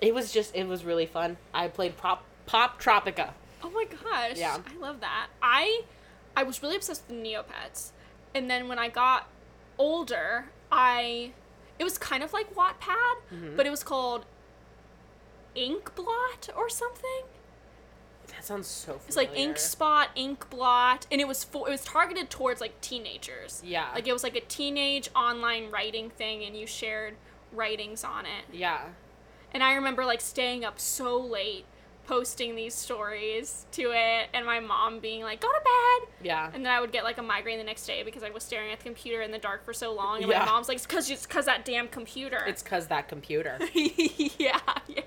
it 0.00 0.14
was 0.14 0.30
just 0.32 0.54
it 0.54 0.66
was 0.68 0.84
really 0.84 1.06
fun. 1.06 1.36
I 1.54 1.68
played 1.68 1.96
Pop 1.96 2.24
Poptropica. 2.48 3.30
Oh 3.64 3.70
my 3.70 3.84
gosh. 3.84 4.36
Yeah. 4.36 4.58
I 4.64 4.78
love 4.80 5.00
that. 5.00 5.28
I 5.42 5.82
I 6.36 6.42
was 6.44 6.62
really 6.62 6.76
obsessed 6.76 7.04
with 7.08 7.18
Neopets. 7.22 7.90
And 8.34 8.48
then 8.50 8.68
when 8.68 8.78
I 8.78 8.88
got 8.88 9.28
older, 9.78 10.46
I 10.70 11.32
it 11.78 11.84
was 11.84 11.98
kind 11.98 12.22
of 12.22 12.32
like 12.32 12.54
Wattpad, 12.54 13.16
Mhm. 13.34 13.56
but 13.56 13.66
it 13.66 13.70
was 13.70 13.82
called 13.82 14.24
Inkblot 15.56 16.48
or 16.56 16.68
something. 16.68 17.22
That 18.42 18.46
sounds 18.46 18.66
so 18.66 18.94
familiar. 18.94 19.04
It's 19.06 19.16
like 19.16 19.30
Ink 19.36 19.56
Spot, 19.56 20.08
ink 20.16 20.50
blot, 20.50 21.06
and 21.12 21.20
it 21.20 21.28
was 21.28 21.44
for, 21.44 21.68
it 21.68 21.70
was 21.70 21.84
targeted 21.84 22.28
towards 22.28 22.60
like 22.60 22.80
teenagers. 22.80 23.62
Yeah. 23.64 23.88
Like 23.94 24.08
it 24.08 24.12
was 24.12 24.24
like 24.24 24.34
a 24.34 24.40
teenage 24.40 25.08
online 25.14 25.70
writing 25.70 26.10
thing 26.10 26.42
and 26.42 26.56
you 26.56 26.66
shared 26.66 27.14
writings 27.52 28.02
on 28.02 28.26
it. 28.26 28.44
yeah. 28.52 28.80
And 29.54 29.62
I 29.62 29.74
remember 29.74 30.04
like 30.06 30.20
staying 30.22 30.64
up 30.64 30.80
so 30.80 31.20
late 31.20 31.66
posting 32.06 32.56
these 32.56 32.74
stories 32.74 33.66
to 33.72 33.92
it 33.94 34.28
and 34.34 34.44
my 34.44 34.58
mom 34.58 34.98
being 34.98 35.22
like, 35.22 35.40
go 35.40 35.48
to 35.48 35.60
bed. 35.62 36.08
Yeah. 36.24 36.50
And 36.52 36.64
then 36.66 36.72
I 36.72 36.80
would 36.80 36.90
get 36.90 37.04
like 37.04 37.18
a 37.18 37.22
migraine 37.22 37.58
the 37.58 37.64
next 37.64 37.86
day 37.86 38.02
because 38.02 38.22
I 38.24 38.30
was 38.30 38.42
staring 38.42 38.72
at 38.72 38.78
the 38.78 38.84
computer 38.84 39.22
in 39.22 39.30
the 39.30 39.38
dark 39.38 39.64
for 39.64 39.72
so 39.74 39.92
long. 39.94 40.22
And 40.22 40.30
Yeah. 40.32 40.40
my 40.40 40.46
mom's 40.46 40.66
like, 40.68 40.78
it's 40.78 40.86
because 40.86 41.08
it's 41.10 41.26
because 41.26 41.44
that 41.44 41.64
damn 41.64 41.86
computer. 41.86 42.42
It's 42.46 42.62
cuz 42.62 42.86
that 42.88 43.06
computer. 43.08 43.58
yeah, 43.74 44.58
yeah. 44.88 45.02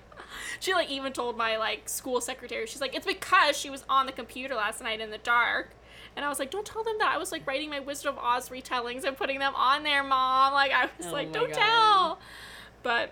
She 0.60 0.74
like 0.74 0.90
even 0.90 1.14
told 1.14 1.38
my 1.38 1.58
like 1.58 1.88
school 1.90 2.22
secretary, 2.22 2.66
she's 2.68 2.82
like, 2.82 2.96
it's 2.96 3.06
because 3.06 3.58
she 3.58 3.70
was 3.70 3.84
on 3.90 4.06
the 4.06 4.12
computer 4.12 4.56
last 4.56 4.82
night 4.82 5.00
in 5.02 5.10
the 5.12 5.18
dark. 5.18 5.72
And 6.16 6.24
I 6.24 6.30
was 6.30 6.40
like, 6.40 6.50
don't 6.52 6.66
tell 6.66 6.84
them 6.84 6.96
that. 7.00 7.12
I 7.14 7.18
was 7.18 7.32
like 7.32 7.46
writing 7.46 7.70
my 7.70 7.80
Wizard 7.82 8.08
of 8.08 8.18
Oz 8.18 8.50
retellings 8.50 9.04
and 9.04 9.18
putting 9.18 9.40
them 9.40 9.54
on 9.56 9.84
there, 9.84 10.04
mom. 10.04 10.54
Like 10.54 10.72
I 10.72 10.90
was 10.98 11.08
Oh 11.08 11.12
like, 11.12 11.32
don't 11.34 11.50
God. 11.50 11.58
tell. 11.58 12.20
But 12.84 13.12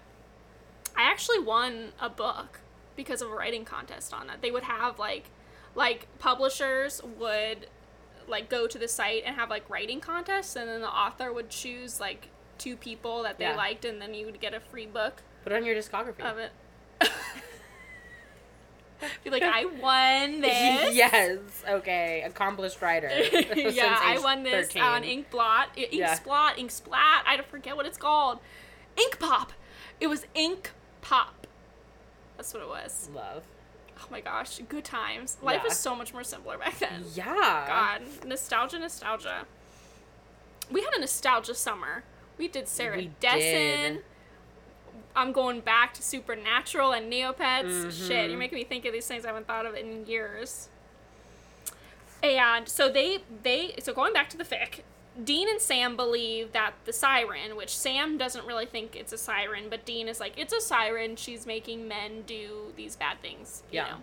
I 0.95 1.03
actually 1.03 1.39
won 1.39 1.89
a 1.99 2.09
book 2.09 2.59
because 2.95 3.21
of 3.21 3.29
a 3.29 3.33
writing 3.33 3.65
contest 3.65 4.13
on 4.13 4.27
that. 4.27 4.41
They 4.41 4.51
would 4.51 4.63
have 4.63 4.99
like 4.99 5.25
like 5.75 6.07
publishers 6.19 7.01
would 7.19 7.67
like 8.27 8.47
go 8.49 8.67
to 8.67 8.77
the 8.77 8.87
site 8.87 9.23
and 9.25 9.35
have 9.35 9.49
like 9.49 9.69
writing 9.69 9.99
contests 9.99 10.55
and 10.55 10.69
then 10.69 10.79
the 10.81 10.87
author 10.87 11.33
would 11.33 11.49
choose 11.49 11.99
like 11.99 12.29
two 12.57 12.77
people 12.77 13.23
that 13.23 13.37
they 13.37 13.45
Yeah. 13.45 13.55
liked 13.57 13.83
and 13.83 13.99
then 14.01 14.13
you 14.13 14.25
would 14.27 14.39
get 14.39 14.53
a 14.53 14.59
free 14.59 14.85
book 14.85 15.23
Put 15.43 15.51
it 15.51 15.55
on 15.57 15.65
your 15.65 15.75
discography. 15.75 16.21
of 16.21 16.37
it. 16.37 16.51
Be 19.23 19.29
like, 19.29 19.43
I 19.43 19.65
won 19.65 20.41
this. 20.41 20.95
yes. 20.95 21.39
Okay. 21.69 22.21
Accomplished 22.25 22.81
writer. 22.81 23.09
Yeah, 23.55 23.97
I 24.01 24.17
won 24.19 24.43
this 24.43 24.67
13. 24.67 24.81
on 24.81 25.03
Inkblot, 25.03 25.65
Ink 25.75 25.89
Yeah. 25.91 26.17
Splot, 26.17 26.57
Ink 26.57 26.71
Splat. 26.71 27.23
I 27.27 27.39
forget 27.49 27.75
what 27.75 27.85
it's 27.85 27.97
called. 27.97 28.39
Inkpop. 28.97 29.49
It 29.99 30.07
was 30.07 30.25
Ink 30.35 30.71
Pop. 31.01 31.47
That's 32.37 32.53
what 32.53 32.63
it 32.63 32.69
was. 32.69 33.09
Love. 33.13 33.43
Oh 33.99 34.05
my 34.09 34.21
gosh, 34.21 34.59
good 34.69 34.83
times. 34.85 35.37
Life 35.41 35.57
Yeah. 35.61 35.69
was 35.69 35.77
so 35.77 35.95
much 35.95 36.13
more 36.13 36.23
simpler 36.23 36.57
back 36.57 36.79
then. 36.79 37.03
Yeah. 37.13 37.25
God, 37.67 38.25
nostalgia, 38.25 38.79
nostalgia. 38.79 39.45
We 40.71 40.81
had 40.81 40.93
a 40.93 40.99
nostalgia 40.99 41.55
summer. 41.55 42.03
We 42.37 42.47
did 42.47 42.67
Sarah 42.67 42.97
We 42.97 43.11
Dessen. 43.19 43.39
did. 43.95 44.03
I'm 45.15 45.31
going 45.31 45.59
back 45.61 45.93
to 45.95 46.01
Supernatural 46.03 46.91
and 46.93 47.11
Neopets. 47.11 47.91
Shit, 48.07 48.25
Mhm. 48.25 48.29
you're 48.29 48.39
making 48.39 48.57
me 48.57 48.63
think 48.63 48.85
of 48.85 48.93
these 48.93 49.07
things 49.07 49.25
I 49.25 49.27
haven't 49.29 49.47
thought 49.47 49.65
of 49.65 49.75
in 49.75 50.05
years. 50.05 50.69
And 52.21 52.67
so 52.69 52.89
they 52.89 53.19
they 53.43 53.75
so 53.79 53.93
going 53.93 54.13
back 54.13 54.29
to 54.29 54.37
the 54.37 54.45
fic, 54.45 54.79
Dean 55.23 55.47
and 55.49 55.61
Sam 55.61 55.95
believe 55.95 56.53
that 56.53 56.73
the 56.85 56.93
siren, 56.93 57.55
which 57.55 57.75
Sam 57.75 58.17
doesn't 58.17 58.45
really 58.47 58.65
think 58.65 58.95
it's 58.95 59.11
a 59.13 59.17
siren, 59.17 59.69
but 59.69 59.85
Dean 59.85 60.07
is 60.07 60.19
like, 60.19 60.33
it's 60.37 60.53
a 60.53 60.61
siren. 60.61 61.15
She's 61.15 61.45
making 61.45 61.87
men 61.87 62.23
do 62.23 62.73
these 62.75 62.95
bad 62.95 63.21
things. 63.21 63.61
You 63.71 63.77
Yeah. 63.77 63.83
know. 63.89 63.97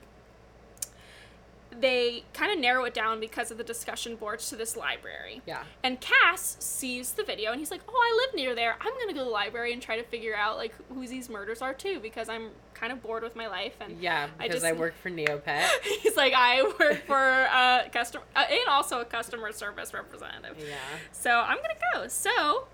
They 1.78 2.24
kind 2.34 2.52
of 2.52 2.58
narrow 2.58 2.84
it 2.84 2.94
down 2.94 3.20
because 3.20 3.50
of 3.52 3.56
the 3.58 3.62
discussion 3.64 4.16
boards 4.16 4.48
to 4.50 4.56
this 4.56 4.76
library. 4.76 5.40
Yeah. 5.46 5.62
And 5.84 6.00
Cass 6.00 6.56
sees 6.58 7.12
the 7.12 7.22
video 7.22 7.52
and 7.52 7.60
he's 7.60 7.70
like, 7.70 7.80
"Oh, 7.88 7.92
I 7.94 8.26
live 8.26 8.34
near 8.34 8.54
there. 8.56 8.74
I'm 8.80 8.92
gonna 8.98 9.12
go 9.12 9.20
to 9.20 9.24
the 9.24 9.30
library 9.30 9.72
and 9.72 9.80
try 9.80 9.96
to 9.96 10.02
figure 10.02 10.34
out 10.34 10.56
like 10.56 10.74
who 10.92 11.06
these 11.06 11.28
murders 11.30 11.62
are 11.62 11.72
too, 11.72 12.00
because 12.00 12.28
I'm 12.28 12.50
kind 12.74 12.92
of 12.92 13.00
bored 13.02 13.22
with 13.22 13.36
my 13.36 13.46
life." 13.46 13.74
And 13.80 14.00
Yeah, 14.00 14.26
because 14.38 14.64
I, 14.64 14.70
just- 14.70 14.80
work 14.80 14.94
for 15.00 15.10
Neopet. 15.10 15.64
he's 16.02 16.16
like, 16.16 16.32
"I 16.36 16.62
work 16.62 17.06
for 17.06 17.16
a 17.44 17.88
customer 17.92 18.24
uh, 18.34 18.44
and 18.50 18.68
also 18.68 19.00
a 19.00 19.04
customer 19.04 19.52
service 19.52 19.94
representative." 19.94 20.56
yeah. 20.58 20.74
So 21.12 21.30
I'm 21.30 21.58
gonna 21.58 21.74
go. 21.94 22.08
So 22.08 22.66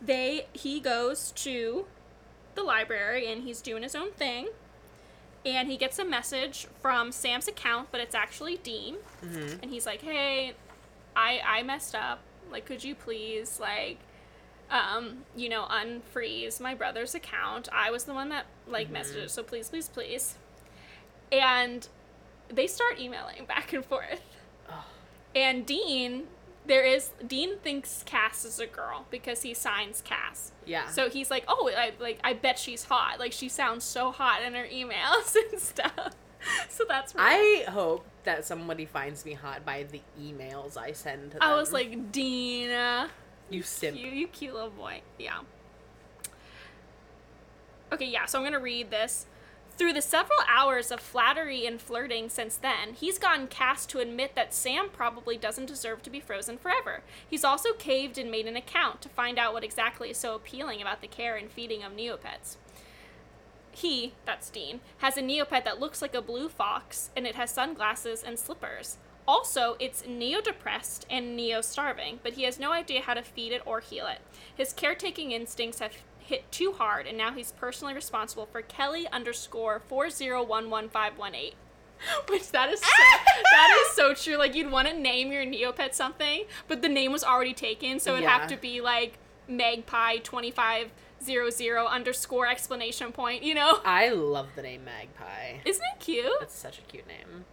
they 0.00 0.46
he 0.52 0.80
goes 0.80 1.32
to 1.32 1.86
the 2.54 2.62
library 2.62 3.26
and 3.30 3.42
he's 3.42 3.60
doing 3.60 3.82
his 3.82 3.94
own 3.94 4.12
thing. 4.12 4.48
And 5.46 5.68
he 5.68 5.76
gets 5.76 5.98
a 5.98 6.04
message 6.04 6.66
from 6.82 7.12
Sam's 7.12 7.48
account, 7.48 7.88
but 7.90 8.00
it's 8.00 8.14
actually 8.14 8.58
Dean. 8.58 8.96
Mm-hmm. 9.24 9.62
And 9.62 9.70
he's 9.70 9.86
like, 9.86 10.02
Hey, 10.02 10.54
I 11.16 11.40
I 11.46 11.62
messed 11.62 11.94
up. 11.94 12.20
Like, 12.50 12.66
could 12.66 12.82
you 12.82 12.94
please 12.94 13.60
like 13.60 13.98
um, 14.70 15.24
you 15.34 15.48
know, 15.48 15.66
unfreeze 15.70 16.60
my 16.60 16.74
brother's 16.74 17.14
account. 17.14 17.68
I 17.72 17.90
was 17.90 18.04
the 18.04 18.14
one 18.14 18.28
that 18.30 18.46
like 18.66 18.92
messaged 18.92 19.16
it, 19.16 19.30
so 19.30 19.42
please, 19.42 19.68
please, 19.70 19.88
please. 19.88 20.36
And 21.32 21.86
they 22.48 22.66
start 22.66 22.98
emailing 23.00 23.44
back 23.48 23.72
and 23.72 23.84
forth. 23.84 24.22
Oh. 24.68 24.84
And 25.34 25.64
Dean, 25.64 26.24
there 26.68 26.84
is 26.84 27.10
Dean 27.26 27.58
thinks 27.58 28.04
Cass 28.06 28.44
is 28.44 28.60
a 28.60 28.66
girl 28.66 29.06
because 29.10 29.42
he 29.42 29.54
signs 29.54 30.02
Cass. 30.02 30.52
Yeah. 30.66 30.88
So 30.88 31.08
he's 31.08 31.30
like, 31.30 31.44
"Oh, 31.48 31.70
I 31.76 31.92
like 31.98 32.20
I 32.22 32.34
bet 32.34 32.58
she's 32.58 32.84
hot. 32.84 33.18
Like 33.18 33.32
she 33.32 33.48
sounds 33.48 33.84
so 33.84 34.12
hot 34.12 34.42
in 34.42 34.54
her 34.54 34.66
emails 34.66 35.34
and 35.52 35.60
stuff." 35.60 36.14
So 36.68 36.84
that's 36.88 37.14
where 37.14 37.24
I 37.24 37.64
hope 37.68 38.06
that 38.24 38.44
somebody 38.44 38.84
finds 38.84 39.24
me 39.24 39.32
hot 39.32 39.64
by 39.64 39.84
the 39.90 40.00
emails 40.20 40.76
I 40.76 40.92
send 40.92 41.32
to 41.32 41.38
them. 41.38 41.42
I 41.42 41.56
was 41.56 41.72
like, 41.72 42.12
"Dean, 42.12 42.70
uh, 42.70 43.08
you 43.50 43.62
simp. 43.62 43.98
you 43.98 44.08
you 44.08 44.28
cute 44.28 44.54
little 44.54 44.70
boy." 44.70 45.02
Yeah. 45.18 45.40
Okay, 47.92 48.06
yeah. 48.06 48.26
So 48.26 48.38
I'm 48.38 48.44
gonna 48.44 48.60
read 48.60 48.90
this. 48.90 49.26
Through 49.78 49.92
the 49.92 50.02
several 50.02 50.40
hours 50.48 50.90
of 50.90 50.98
flattery 50.98 51.64
and 51.64 51.80
flirting 51.80 52.28
since 52.28 52.56
then, 52.56 52.94
he's 52.94 53.16
gotten 53.16 53.46
Cass 53.46 53.86
to 53.86 54.00
admit 54.00 54.34
that 54.34 54.52
Sam 54.52 54.88
probably 54.92 55.36
doesn't 55.36 55.66
deserve 55.66 56.02
to 56.02 56.10
be 56.10 56.18
frozen 56.18 56.58
forever. 56.58 57.02
He's 57.30 57.44
also 57.44 57.72
caved 57.72 58.18
and 58.18 58.28
made 58.28 58.46
an 58.46 58.56
account 58.56 59.00
to 59.02 59.08
find 59.08 59.38
out 59.38 59.52
what 59.52 59.62
exactly 59.62 60.10
is 60.10 60.16
so 60.16 60.34
appealing 60.34 60.82
about 60.82 61.00
the 61.00 61.06
care 61.06 61.36
and 61.36 61.48
feeding 61.48 61.84
of 61.84 61.92
Neopets. 61.92 62.56
He, 63.70 64.14
that's 64.26 64.50
Dean, 64.50 64.80
has 64.98 65.16
a 65.16 65.22
Neopet 65.22 65.64
that 65.64 65.78
looks 65.78 66.02
like 66.02 66.14
a 66.14 66.20
blue 66.20 66.48
fox, 66.48 67.10
and 67.14 67.24
it 67.24 67.36
has 67.36 67.52
sunglasses 67.52 68.24
and 68.24 68.36
slippers. 68.36 68.96
Also, 69.28 69.76
it's 69.78 70.04
neo-depressed 70.08 71.06
and 71.08 71.36
neo-starving, 71.36 72.18
but 72.24 72.32
he 72.32 72.42
has 72.42 72.58
no 72.58 72.72
idea 72.72 73.02
how 73.02 73.14
to 73.14 73.22
feed 73.22 73.52
it 73.52 73.62
or 73.64 73.78
heal 73.78 74.08
it. 74.08 74.18
His 74.56 74.72
caretaking 74.72 75.30
instincts 75.30 75.78
have 75.78 75.92
hit 76.28 76.50
too 76.52 76.72
hard, 76.72 77.06
and 77.06 77.16
now 77.16 77.32
he's 77.32 77.52
personally 77.52 77.94
responsible 77.94 78.46
for 78.46 78.60
Kelly 78.62 79.06
underscore 79.12 79.80
four 79.88 80.10
zero 80.10 80.42
one 80.44 80.68
one 80.70 80.88
five 80.88 81.16
one 81.18 81.34
eight. 81.34 81.54
Which 82.28 82.50
that 82.52 82.70
is 82.70 82.80
so, 82.80 82.86
that 83.52 83.84
is 83.86 83.96
so 83.96 84.14
true. 84.14 84.36
Like 84.36 84.54
you'd 84.54 84.70
want 84.70 84.86
to 84.88 84.94
name 84.96 85.32
your 85.32 85.44
Neopet 85.44 85.94
something, 85.94 86.44
but 86.68 86.82
the 86.82 86.88
name 86.88 87.10
was 87.12 87.24
already 87.24 87.54
taken, 87.54 87.98
so 87.98 88.12
it'd 88.12 88.22
Yeah. 88.24 88.38
have 88.38 88.48
to 88.50 88.56
be 88.56 88.80
like 88.80 89.18
Magpie 89.48 90.18
twenty 90.18 90.50
five 90.50 90.90
zero 91.22 91.50
zero 91.50 91.86
underscore 91.86 92.46
explanation 92.46 93.10
point. 93.10 93.42
You 93.42 93.54
know? 93.54 93.80
I 93.84 94.10
love 94.10 94.48
the 94.54 94.62
name 94.62 94.84
Magpie. 94.84 95.58
Isn't 95.64 95.82
it 95.96 96.00
cute? 96.00 96.30
That's 96.38 96.54
such 96.54 96.78
a 96.78 96.82
cute 96.82 97.08
name. 97.08 97.44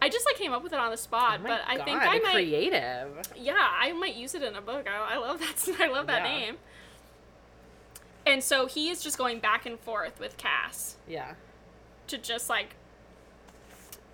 I 0.00 0.08
just 0.08 0.24
like 0.24 0.36
came 0.38 0.52
up 0.54 0.62
with 0.62 0.72
it 0.72 0.78
on 0.78 0.90
the 0.90 0.96
spot, 0.96 1.40
Oh 1.40 1.46
but 1.46 1.60
I 1.68 1.76
think 1.84 1.98
I 2.00 2.18
might. 2.20 2.32
creative. 2.32 3.30
Yeah, 3.36 3.52
I 3.58 3.92
might 3.92 4.14
use 4.14 4.34
it 4.34 4.42
in 4.42 4.54
a 4.56 4.62
book. 4.62 4.86
I, 4.88 5.16
I 5.16 5.18
love 5.18 5.40
that. 5.40 5.76
I 5.80 5.88
love 5.88 6.06
that 6.06 6.22
Yeah. 6.24 6.38
name. 6.38 6.56
And 8.30 8.44
so 8.44 8.66
he 8.66 8.90
is 8.90 9.02
just 9.02 9.18
going 9.18 9.40
back 9.40 9.66
and 9.66 9.78
forth 9.80 10.20
with 10.20 10.36
Cass 10.36 10.94
Yeah. 11.08 11.34
to 12.06 12.16
just 12.16 12.48
like 12.48 12.76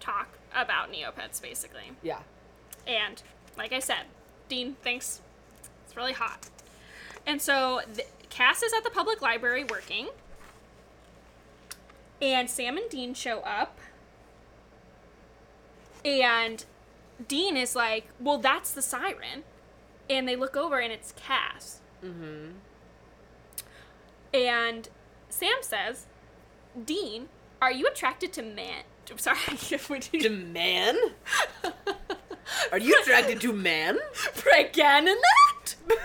talk 0.01 0.39
about 0.55 0.91
Neopets, 0.91 1.41
basically. 1.43 1.93
Yeah. 2.03 2.21
And 2.87 3.23
like 3.59 3.75
I 3.75 3.79
said, 3.79 4.07
Dean 4.49 4.75
thinks 4.83 5.21
it's 5.85 5.95
really 5.95 6.15
hot. 6.15 6.49
And 7.27 7.43
so 7.43 7.83
th- 7.95 8.09
Cass 8.31 8.63
is 8.63 8.73
at 8.73 8.85
the 8.85 8.91
public 8.91 9.21
library 9.21 9.65
working. 9.65 10.09
And 12.23 12.49
Sam 12.49 12.79
and 12.79 12.89
Dean 12.89 13.13
show 13.13 13.41
up. 13.41 13.79
And 16.07 16.65
Dean 17.29 17.57
is 17.59 17.77
like, 17.77 18.07
Well, 18.19 18.39
that's 18.39 18.73
the 18.73 18.81
siren. 18.81 19.45
And 20.09 20.27
they 20.27 20.37
look 20.37 20.57
over 20.57 20.79
and 20.79 20.91
it's 20.91 21.13
Cass. 21.13 21.81
Mm-hmm. 22.03 22.53
And 24.45 24.89
Sam 25.31 25.57
says, 25.63 26.07
Dean, 26.85 27.29
are 27.63 27.73
you 27.73 27.87
attracted 27.89 28.33
to 28.35 28.43
men? 28.43 28.85
I'm 29.11 29.19
sorry. 29.27 29.39
you- 30.13 30.21
To 30.21 30.31
man? 30.31 30.97
Are 32.71 32.79
you 32.79 32.97
attracted 33.01 33.41
to 33.43 33.53
man? 33.53 33.99
Pregnant? 34.35 35.19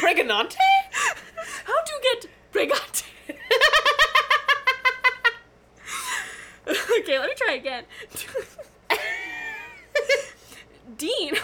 Pregnante? 0.00 0.56
How 1.64 1.82
do 1.84 1.92
you 1.92 2.00
get 2.02 2.26
pregnant? 2.52 3.04
okay, 6.68 7.18
let 7.18 7.28
me 7.28 7.34
try 7.36 7.54
again. 7.54 7.84
Dean, 10.96 11.34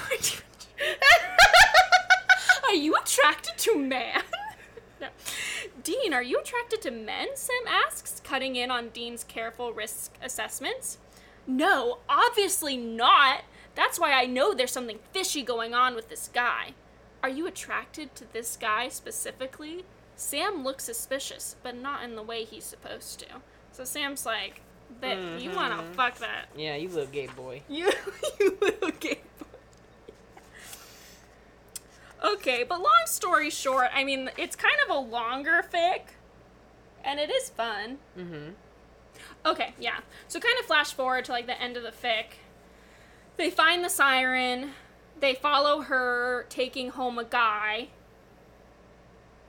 are 2.69 2.75
you 2.75 2.95
attracted 2.97 3.57
to 3.59 3.79
man? 3.79 4.23
No. 5.01 5.09
Dean, 5.83 6.13
are 6.15 6.23
you 6.23 6.39
attracted 6.41 6.81
to 6.83 6.91
men? 6.91 7.29
Sam 7.35 7.67
asks, 7.69 8.21
cutting 8.25 8.57
in 8.57 8.71
on 8.71 8.89
Dean's 8.91 9.25
careful 9.25 9.73
risk 9.73 10.13
assessments. 10.23 10.99
No, 11.47 11.99
obviously 12.09 12.77
not. 12.77 13.43
That's 13.75 14.01
why 14.01 14.13
I 14.13 14.27
know 14.27 14.55
there's 14.55 14.73
something 14.73 14.99
fishy 15.13 15.43
going 15.43 15.75
on 15.75 15.95
with 15.95 16.09
this 16.09 16.29
guy. 16.33 16.73
Are 17.23 17.29
you 17.29 17.47
attracted 17.47 18.15
to 18.17 18.33
this 18.33 18.57
guy 18.57 18.89
specifically? 18.89 19.85
Sam 20.17 20.65
looks 20.65 20.85
suspicious, 20.85 21.57
but 21.63 21.77
not 21.77 22.03
in 22.03 22.17
the 22.17 22.23
way 22.23 22.45
he's 22.45 22.65
supposed 22.65 23.21
to. 23.21 23.27
So 23.73 23.85
Sam's 23.85 24.25
like, 24.25 24.63
that 25.01 25.41
you 25.41 25.51
wanna 25.51 25.83
Mhm. 25.83 25.95
fuck 25.95 26.17
that. 26.19 26.47
Yeah, 26.57 26.77
you 26.77 26.89
little 26.89 27.07
gay 27.11 27.27
boy. 27.27 27.63
You, 27.69 27.91
you 28.41 28.57
little 28.61 28.91
gay 28.93 29.21
boy. 29.36 29.36
Okay, 32.27 32.65
but 32.65 32.81
long 32.81 33.05
story 33.07 33.51
short, 33.51 33.89
I 33.95 34.03
mean, 34.03 34.31
it's 34.37 34.57
kind 34.57 34.75
of 34.85 34.97
a 34.97 34.99
longer 34.99 35.65
fic, 35.73 36.01
and 37.05 37.21
it 37.21 37.31
is 37.31 37.51
fun. 37.51 37.99
Mm-hmm. 38.19 38.51
Okay, 39.45 39.75
yeah. 39.79 39.99
So 40.27 40.41
kind 40.41 40.59
of 40.59 40.67
flash 40.67 40.93
forward 40.93 41.25
to 41.27 41.33
like 41.33 41.47
the 41.47 41.61
end 41.61 41.77
of 41.77 41.85
the 41.85 41.93
fic. 41.93 42.39
They 43.37 43.51
find 43.51 43.85
the 43.85 43.89
siren. 43.89 44.71
They 45.21 45.35
follow 45.35 45.83
her 45.83 46.47
taking 46.49 46.91
home 46.91 47.19
a 47.19 47.25
guy. 47.25 47.89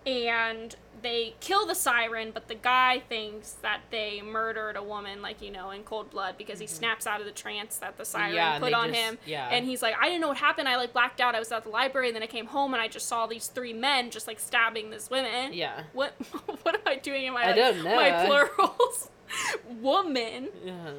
And 0.07 0.75
they 1.03 1.35
kill 1.41 1.67
the 1.67 1.75
siren, 1.75 2.31
but 2.33 2.47
the 2.47 2.55
guy 2.55 3.03
thinks 3.07 3.51
that 3.61 3.81
they 3.91 4.21
murdered 4.21 4.75
a 4.75 4.81
woman, 4.81 5.21
like, 5.21 5.41
you 5.43 5.51
know, 5.51 5.69
in 5.69 5.83
cold 5.83 6.09
blood 6.09 6.35
because 6.39 6.59
he 6.59 6.65
snaps 6.65 7.05
out 7.05 7.19
of 7.19 7.27
the 7.27 7.31
trance 7.31 7.77
that 7.77 7.97
the 7.97 8.05
siren 8.05 8.29
Mm-hmm. 8.29 8.35
Yeah, 8.37 8.59
put 8.59 8.73
on 8.73 8.87
just- 8.87 8.99
him. 8.99 9.17
yeah. 9.27 9.47
And 9.51 9.65
he's 9.65 9.81
like, 9.83 9.95
I 10.01 10.05
didn't 10.07 10.21
know 10.21 10.29
what 10.29 10.37
happened. 10.37 10.67
I 10.67 10.77
like 10.77 10.93
blacked 10.93 11.21
out. 11.21 11.35
I 11.35 11.39
was 11.39 11.51
at 11.51 11.63
the 11.65 11.69
library, 11.69 12.07
and 12.07 12.15
then 12.15 12.23
I 12.23 12.27
came 12.27 12.47
home 12.47 12.73
and 12.73 12.81
I 12.81 12.87
just 12.87 13.07
saw 13.07 13.27
these 13.27 13.45
three 13.47 13.73
men 13.73 14.09
just 14.09 14.25
like 14.27 14.39
stabbing 14.39 14.89
this 14.89 15.09
woman. 15.11 15.53
Yeah. 15.53 15.83
What 15.93 16.13
what 16.63 16.73
am 16.73 16.81
I 16.87 16.95
doing 16.95 17.25
in 17.25 17.33
my 17.33 17.43
I 17.43 17.47
like, 17.47 17.55
don't 17.57 17.83
know. 17.83 17.95
my 17.95 18.25
plurals? 18.25 19.09
Woman. 19.81 20.47
Uh-huh. 20.65 20.91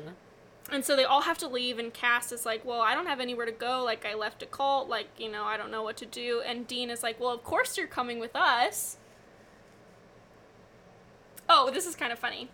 And 0.71 0.85
so 0.85 0.97
they 0.97 1.05
all 1.05 1.23
have 1.23 1.39
to 1.39 1.49
leave, 1.49 1.79
and 1.79 1.95
Cass 1.95 2.31
is 2.31 2.45
like, 2.45 2.64
Well, 2.64 2.81
I 2.81 2.95
don't 2.95 3.07
have 3.07 3.21
anywhere 3.21 3.47
to 3.47 3.53
go. 3.53 3.83
Like, 3.85 4.05
I 4.05 4.14
left 4.14 4.43
a 4.43 4.47
cult. 4.47 4.89
Like, 4.89 5.09
you 5.16 5.31
know, 5.31 5.45
I 5.45 5.57
don't 5.57 5.71
know 5.71 5.83
what 5.83 5.97
to 5.99 6.07
do. 6.07 6.43
And 6.45 6.66
Dean 6.66 6.91
is 6.91 7.03
like, 7.03 7.19
Well, 7.19 7.31
of 7.31 7.43
course 7.43 7.79
you're 7.79 7.87
coming 7.87 8.19
with 8.19 8.37
us. 8.37 8.99
Oh, 11.49 11.71
this 11.71 11.87
is 11.87 11.97
kind 11.97 12.12
of 12.12 12.19
funny. 12.19 12.51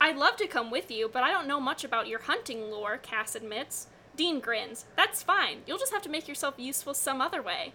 I'd 0.00 0.16
love 0.16 0.36
to 0.36 0.46
come 0.46 0.70
with 0.70 0.90
you, 0.90 1.10
but 1.12 1.22
I 1.22 1.30
don't 1.30 1.48
know 1.48 1.60
much 1.60 1.84
about 1.84 2.08
your 2.08 2.20
hunting 2.20 2.70
lore, 2.70 2.96
Cass 2.96 3.34
admits. 3.34 3.88
Dean 4.16 4.40
grins. 4.40 4.86
That's 4.96 5.22
fine. 5.22 5.58
You'll 5.66 5.78
just 5.78 5.92
have 5.92 6.02
to 6.02 6.08
make 6.08 6.28
yourself 6.28 6.54
useful 6.56 6.94
some 6.94 7.20
other 7.20 7.42
way. 7.42 7.72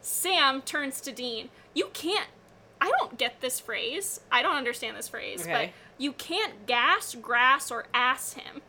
Sam 0.00 0.62
turns 0.62 1.00
to 1.02 1.12
Dean. 1.12 1.48
You 1.74 1.90
can't. 1.92 2.28
I 2.80 2.90
don't 2.98 3.16
get 3.16 3.40
this 3.40 3.60
phrase. 3.60 4.20
I 4.30 4.42
don't 4.42 4.56
understand 4.56 4.96
this 4.96 5.08
phrase, 5.08 5.42
okay. 5.42 5.52
but 5.52 6.02
you 6.02 6.12
can't 6.12 6.66
gas, 6.66 7.14
grass, 7.14 7.70
or 7.70 7.86
ass 7.94 8.32
him. 8.32 8.62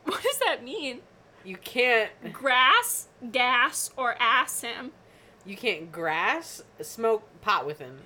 What 0.04 0.22
does 0.22 0.38
that 0.38 0.64
mean? 0.64 1.00
You 1.44 1.56
can't. 1.56 2.10
Grass, 2.32 3.08
gas, 3.32 3.90
or 3.96 4.14
ass 4.20 4.60
him. 4.62 4.92
You 5.46 5.56
can't 5.56 5.90
grass 5.90 6.62
smoke 6.82 7.22
pot 7.40 7.66
with 7.66 7.78
him. 7.78 8.00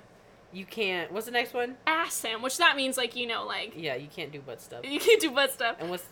You 0.53 0.65
can't. 0.65 1.11
What's 1.11 1.25
the 1.25 1.31
next 1.33 1.53
one? 1.53 1.75
Ass 1.85 2.21
him, 2.21 2.41
which 2.41 2.57
that 2.59 2.77
means 2.77 2.95
like, 2.95 3.15
you 3.15 3.27
know, 3.27 3.45
like 3.45 3.73
Yeah, 3.75 3.95
you 3.95 4.07
can't 4.07 4.31
do 4.31 4.39
butt 4.39 4.61
stuff. 4.61 4.85
you 4.85 4.99
can't 4.99 5.19
do 5.21 5.31
butt 5.31 5.51
stuff. 5.51 5.75
And 5.79 5.89
what's 5.89 6.05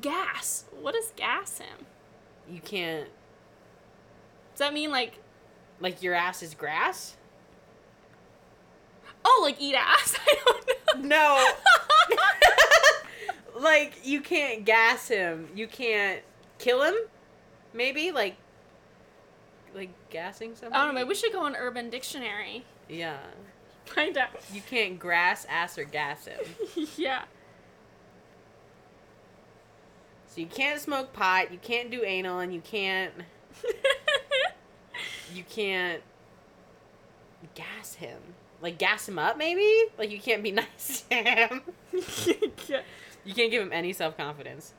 Gas. 0.00 0.64
What 0.80 0.92
does 0.94 1.12
gas 1.16 1.58
him? 1.58 1.86
you 2.50 2.60
can't 2.60 3.08
Does 4.52 4.58
that 4.58 4.74
mean 4.74 4.90
like 4.90 5.14
like 5.80 6.02
your 6.02 6.12
ass 6.14 6.42
is 6.42 6.54
grass? 6.54 7.16
oh 9.24 9.40
like 9.42 9.60
eat 9.60 9.74
ass? 9.74 10.16
I 10.26 10.36
don't 10.44 10.68
know. 11.02 11.08
No. 11.08 11.50
like 13.60 13.94
you 14.04 14.20
can't 14.20 14.64
gas 14.64 15.08
him. 15.08 15.48
You 15.54 15.66
can't 15.66 16.22
kill 16.58 16.82
him. 16.82 16.94
Maybe 17.72 18.12
like 18.12 18.36
like 19.74 19.90
gassing 20.10 20.54
somebody. 20.54 20.74
I 20.80 20.84
don't 20.84 20.94
know, 20.94 21.00
maybe 21.00 21.08
we 21.08 21.14
should 21.14 21.32
go 21.32 21.40
on 21.40 21.54
Urban 21.56 21.90
Dictionary. 21.90 22.64
Yeah. 22.88 23.18
Find 23.84 24.16
out. 24.16 24.30
You 24.52 24.62
can't 24.68 24.98
grass, 24.98 25.46
ass, 25.48 25.78
or 25.78 25.84
gas 25.84 26.26
him. 26.26 26.40
yeah. 26.96 27.22
So 30.28 30.40
you 30.40 30.46
can't 30.46 30.80
smoke 30.80 31.12
pot. 31.12 31.52
You 31.52 31.58
can't 31.58 31.90
do 31.90 32.02
anal, 32.02 32.40
and 32.40 32.52
you 32.52 32.60
can't 32.60 33.12
you 35.34 35.44
can't 35.48 36.02
gas 37.54 37.94
him. 37.94 38.18
Like 38.60 38.78
gas 38.78 39.08
him 39.08 39.18
up, 39.18 39.38
maybe. 39.38 39.84
Like 39.98 40.10
you 40.10 40.20
can't 40.20 40.42
be 40.42 40.50
nice 40.52 41.04
to 41.08 41.14
him. 41.14 41.62
yeah. 42.68 42.80
You 43.26 43.34
can't 43.34 43.50
give 43.50 43.60
him 43.60 43.72
any 43.72 43.92
self 43.92 44.16
confidence. 44.16 44.72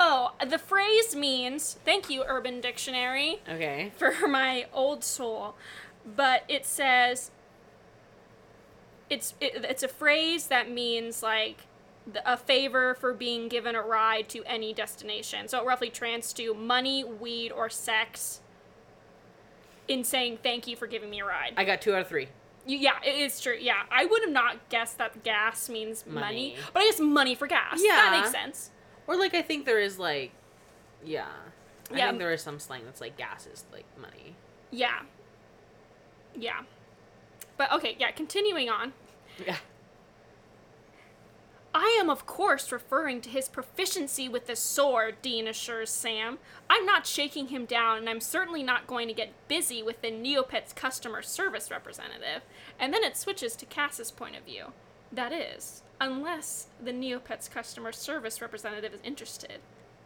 Oh, 0.00 0.32
the 0.44 0.58
phrase 0.58 1.14
means 1.14 1.76
thank 1.84 2.10
you, 2.10 2.24
Urban 2.26 2.60
Dictionary. 2.60 3.40
Okay. 3.48 3.92
for 3.96 4.26
my 4.26 4.66
old 4.72 5.04
soul, 5.04 5.54
but 6.04 6.42
it 6.48 6.66
says 6.66 7.30
it's 9.08 9.34
it, 9.40 9.64
it's 9.64 9.82
a 9.82 9.88
phrase 9.88 10.46
that 10.48 10.70
means 10.70 11.22
like 11.22 11.66
a 12.24 12.36
favor 12.36 12.94
for 12.94 13.12
being 13.12 13.48
given 13.48 13.74
a 13.76 13.82
ride 13.82 14.28
to 14.30 14.42
any 14.44 14.72
destination. 14.74 15.46
So 15.48 15.60
it 15.60 15.66
roughly 15.66 15.90
trans 15.90 16.32
to 16.34 16.52
money, 16.54 17.04
weed, 17.04 17.52
or 17.52 17.70
sex 17.70 18.40
in 19.88 20.04
saying 20.04 20.38
thank 20.42 20.66
you 20.66 20.76
for 20.76 20.86
giving 20.86 21.10
me 21.10 21.20
a 21.20 21.24
ride. 21.24 21.54
I 21.56 21.64
got 21.64 21.80
two 21.82 21.94
out 21.94 22.00
of 22.02 22.08
three. 22.08 22.28
You, 22.66 22.78
yeah, 22.78 22.98
it 23.04 23.16
is 23.18 23.40
true. 23.40 23.56
Yeah, 23.60 23.82
I 23.90 24.04
would 24.04 24.22
have 24.22 24.30
not 24.30 24.68
guessed 24.68 24.98
that 24.98 25.22
gas 25.24 25.68
means 25.68 26.04
money, 26.06 26.20
Money. 26.54 26.56
but 26.72 26.82
I 26.82 26.86
guess 26.86 27.00
money 27.00 27.34
for 27.34 27.46
gas. 27.48 27.80
Yeah. 27.82 27.96
that 27.96 28.12
makes 28.12 28.30
sense. 28.30 28.70
Or 29.06 29.16
like 29.16 29.34
I 29.34 29.42
think 29.42 29.66
there 29.66 29.80
is 29.80 29.98
like, 29.98 30.30
yeah, 31.04 31.26
I 31.92 31.96
Yeah. 31.96 32.06
think 32.08 32.18
there 32.20 32.32
is 32.32 32.40
some 32.42 32.58
slang 32.60 32.84
that's 32.84 33.00
like 33.00 33.16
gas 33.16 33.46
is 33.52 33.64
like 33.72 33.84
money. 34.00 34.36
Yeah, 34.70 35.00
yeah. 36.36 36.60
But 37.56 37.72
okay, 37.72 37.96
yeah. 37.98 38.10
Continuing 38.12 38.70
on, 38.70 38.92
Yeah. 39.44 39.56
I 41.74 41.96
am 41.98 42.10
of 42.10 42.26
course 42.26 42.70
referring 42.70 43.20
to 43.22 43.30
his 43.30 43.48
proficiency 43.48 44.28
with 44.28 44.46
the 44.46 44.56
sword. 44.56 45.16
Dean 45.22 45.48
assures 45.48 45.90
Sam. 45.90 46.38
I'm 46.68 46.84
not 46.84 47.06
shaking 47.06 47.48
him 47.48 47.64
down, 47.64 47.98
and 47.98 48.08
I'm 48.08 48.20
certainly 48.20 48.62
not 48.62 48.86
going 48.86 49.08
to 49.08 49.14
get 49.14 49.32
busy 49.48 49.82
with 49.82 50.02
the 50.02 50.10
Neopets 50.10 50.74
customer 50.74 51.22
service 51.22 51.70
representative. 51.70 52.42
And 52.78 52.92
then 52.92 53.02
it 53.02 53.16
switches 53.16 53.56
to 53.56 53.66
Cass's 53.66 54.10
point 54.10 54.36
of 54.36 54.44
view. 54.44 54.72
That 55.10 55.32
is, 55.32 55.82
unless 56.00 56.68
the 56.82 56.92
Neopets 56.92 57.50
customer 57.50 57.92
service 57.92 58.40
representative 58.40 58.92
is 58.92 59.00
interested, 59.02 59.60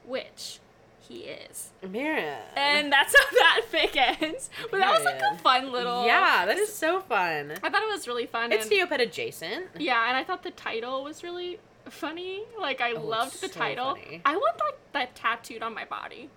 which 0.05 0.61
he 1.01 1.19
is. 1.21 1.71
Mira. 1.89 2.39
And 2.57 2.93
that's 2.93 3.15
how 3.19 3.31
that 3.37 3.61
fic 3.71 3.97
ends. 3.97 4.51
But 4.71 4.79
that 4.79 4.93
was 4.93 5.05
like 5.05 5.21
a 5.21 5.37
fun 5.39 5.71
little. 5.73 6.05
yeah, 6.07 6.45
that 6.47 6.59
is 6.59 6.73
so 6.73 7.01
fun. 7.01 7.53
I 7.63 7.69
thought 7.71 7.83
it 7.83 7.89
was 7.93 8.09
really 8.09 8.27
fun. 8.27 8.51
It's 8.53 8.69
and, 8.69 8.73
Neopet 8.75 9.01
adjacent. 9.01 9.67
yeah, 9.79 10.09
and 10.09 10.17
I 10.17 10.25
thought 10.25 10.43
the 10.43 10.51
title 10.51 11.05
was 11.05 11.23
really 11.23 11.59
funny. 11.89 12.43
Like 12.61 12.81
I 12.81 12.93
Oh, 12.93 13.01
loved 13.01 13.35
the 13.41 13.49
so 13.49 13.55
title. 13.55 13.95
funny. 13.95 14.21
I 14.25 14.37
want 14.37 14.59
that 14.59 14.73
that 14.93 15.15
tattooed 15.15 15.63
on 15.63 15.75
my 15.75 15.85
body. 15.85 16.29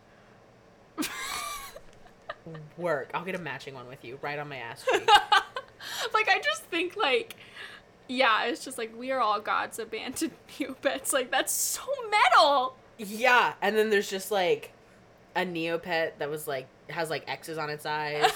Work. 2.78 3.12
I'll 3.14 3.26
get 3.26 3.36
a 3.36 3.40
matching 3.40 3.74
one 3.76 3.88
with 3.88 4.04
you 4.04 4.18
right 4.22 4.40
on 4.40 4.50
my 4.50 4.58
ass 4.58 4.84
cheek. 4.90 5.08
like 6.14 6.28
I 6.30 6.40
just 6.44 6.64
think 6.66 6.96
like 6.96 7.36
yeah, 8.08 8.46
it's 8.46 8.64
just 8.66 8.78
like 8.78 8.98
we 8.98 9.12
are 9.12 9.20
all 9.20 9.40
gods 9.40 9.78
abandoned 9.80 10.32
Neopets. 10.58 11.14
Like 11.14 11.30
that's 11.32 11.52
so 11.54 11.82
metal. 12.10 12.76
Yeah, 13.00 13.54
and 13.62 13.76
then 13.78 13.90
there's 13.90 14.10
just 14.10 14.30
like 14.32 14.72
a 15.36 15.42
Neopet 15.42 16.12
that 16.20 16.30
was 16.30 16.48
like 16.48 16.68
has 16.90 17.10
like 17.10 17.24
X's 17.28 17.58
on 17.58 17.70
its 17.70 17.86
eyes, 17.86 18.30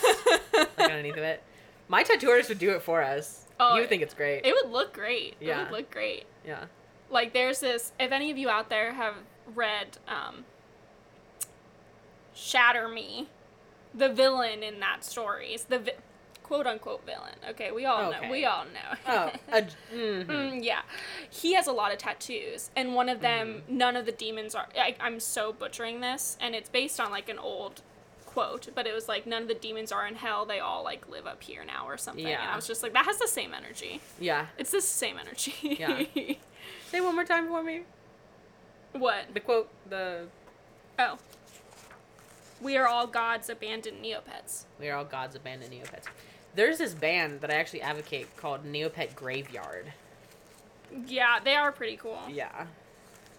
like 0.53 0.69
underneath 0.79 1.17
of 1.17 1.23
it. 1.23 1.43
My 1.87 2.03
tattoo 2.03 2.29
artist 2.29 2.49
would 2.49 2.59
do 2.59 2.71
it 2.71 2.81
for 2.81 3.01
us. 3.03 3.45
Oh, 3.59 3.75
you 3.75 3.81
would 3.81 3.89
think 3.89 4.01
it's 4.01 4.13
great. 4.13 4.45
It 4.45 4.53
would 4.53 4.71
look 4.71 4.93
great. 4.93 5.35
Yeah. 5.39 5.61
It 5.61 5.63
would 5.63 5.71
look 5.77 5.91
great. 5.91 6.25
yeah. 6.45 6.65
like 7.09 7.33
there's 7.33 7.59
this 7.59 7.91
if 7.99 8.11
any 8.11 8.31
of 8.31 8.37
you 8.37 8.49
out 8.49 8.69
there 8.69 8.93
have 8.93 9.15
read 9.53 9.97
um 10.07 10.45
shatter 12.33 12.87
me 12.87 13.27
the 13.93 14.09
villain 14.09 14.63
in 14.63 14.79
that 14.79 15.03
story 15.03 15.53
is 15.53 15.65
the 15.65 15.79
vi- 15.79 15.91
quote 16.53 16.67
unquote 16.67 17.03
villain 17.05 17.33
okay 17.49 17.71
we 17.71 17.83
all 17.85 18.11
know 18.11 18.29
we 18.29 18.45
all 18.45 18.65
know 18.65 18.97
Oh, 19.07 19.31
a, 19.51 19.61
mhm. 19.93 20.25
Mm, 20.27 20.63
yeah 20.63 20.81
he 21.29 21.53
has 21.55 21.65
a 21.67 21.71
lot 21.71 21.91
of 21.91 21.97
tattoos 21.97 22.69
and 22.75 22.93
one 22.93 23.09
of 23.09 23.21
them 23.21 23.63
Mm-hmm. 23.65 23.77
none 23.77 23.95
of 23.95 24.05
the 24.05 24.11
demons 24.11 24.53
are 24.53 24.67
I, 24.77 24.95
i'm 24.99 25.19
so 25.19 25.51
butchering 25.51 26.01
this 26.01 26.37
and 26.39 26.53
it's 26.53 26.69
based 26.69 26.99
on 26.99 27.09
like 27.09 27.27
an 27.29 27.39
old 27.39 27.81
quote 28.27 28.69
but 28.75 28.85
it 28.85 28.93
was 28.93 29.07
like 29.07 29.25
none 29.25 29.41
of 29.43 29.47
the 29.47 29.53
demons 29.55 29.91
are 29.91 30.05
in 30.07 30.15
hell 30.15 30.45
they 30.45 30.59
all 30.59 30.83
like 30.83 31.09
live 31.09 31.25
up 31.25 31.41
here 31.41 31.63
now 31.65 31.87
or 31.87 31.97
something 31.97 32.23
and 32.25 32.31
Yeah. 32.33 32.51
i 32.51 32.55
was 32.55 32.67
just 32.67 32.83
like 32.83 32.93
that 32.93 33.05
has 33.05 33.17
the 33.17 33.27
same 33.27 33.53
energy 33.53 33.99
yeah. 34.19 34.47
it's 34.59 34.71
the 34.71 34.81
same 34.81 35.17
energy 35.17 35.53
Yeah. 35.79 36.03
Say 36.89 37.01
one 37.01 37.15
more 37.15 37.25
time 37.25 37.47
for 37.47 37.63
me. 37.63 37.81
what 38.93 39.25
The 39.33 39.39
quote. 39.39 39.69
The 39.89 40.27
Oh. 40.99 41.17
We 42.61 42.77
are 42.77 42.87
all 42.87 43.07
gods 43.07 43.49
abandoned 43.49 43.97
Neopets. 44.03 44.65
we 44.79 44.87
are 44.89 44.95
all 44.97 45.03
gods 45.05 45.35
abandoned 45.35 45.71
Neopets. 45.73 46.05
There's 46.55 46.77
this 46.77 46.93
band 46.93 47.41
that 47.41 47.49
I 47.49 47.55
actually 47.55 47.81
advocate 47.81 48.35
called 48.37 48.65
Neopet 48.65 49.15
Graveyard. 49.15 49.93
Yeah, 51.07 51.39
they 51.43 51.55
are 51.55 51.71
pretty 51.71 51.97
cool. 51.97 52.19
Yeah. 52.29 52.67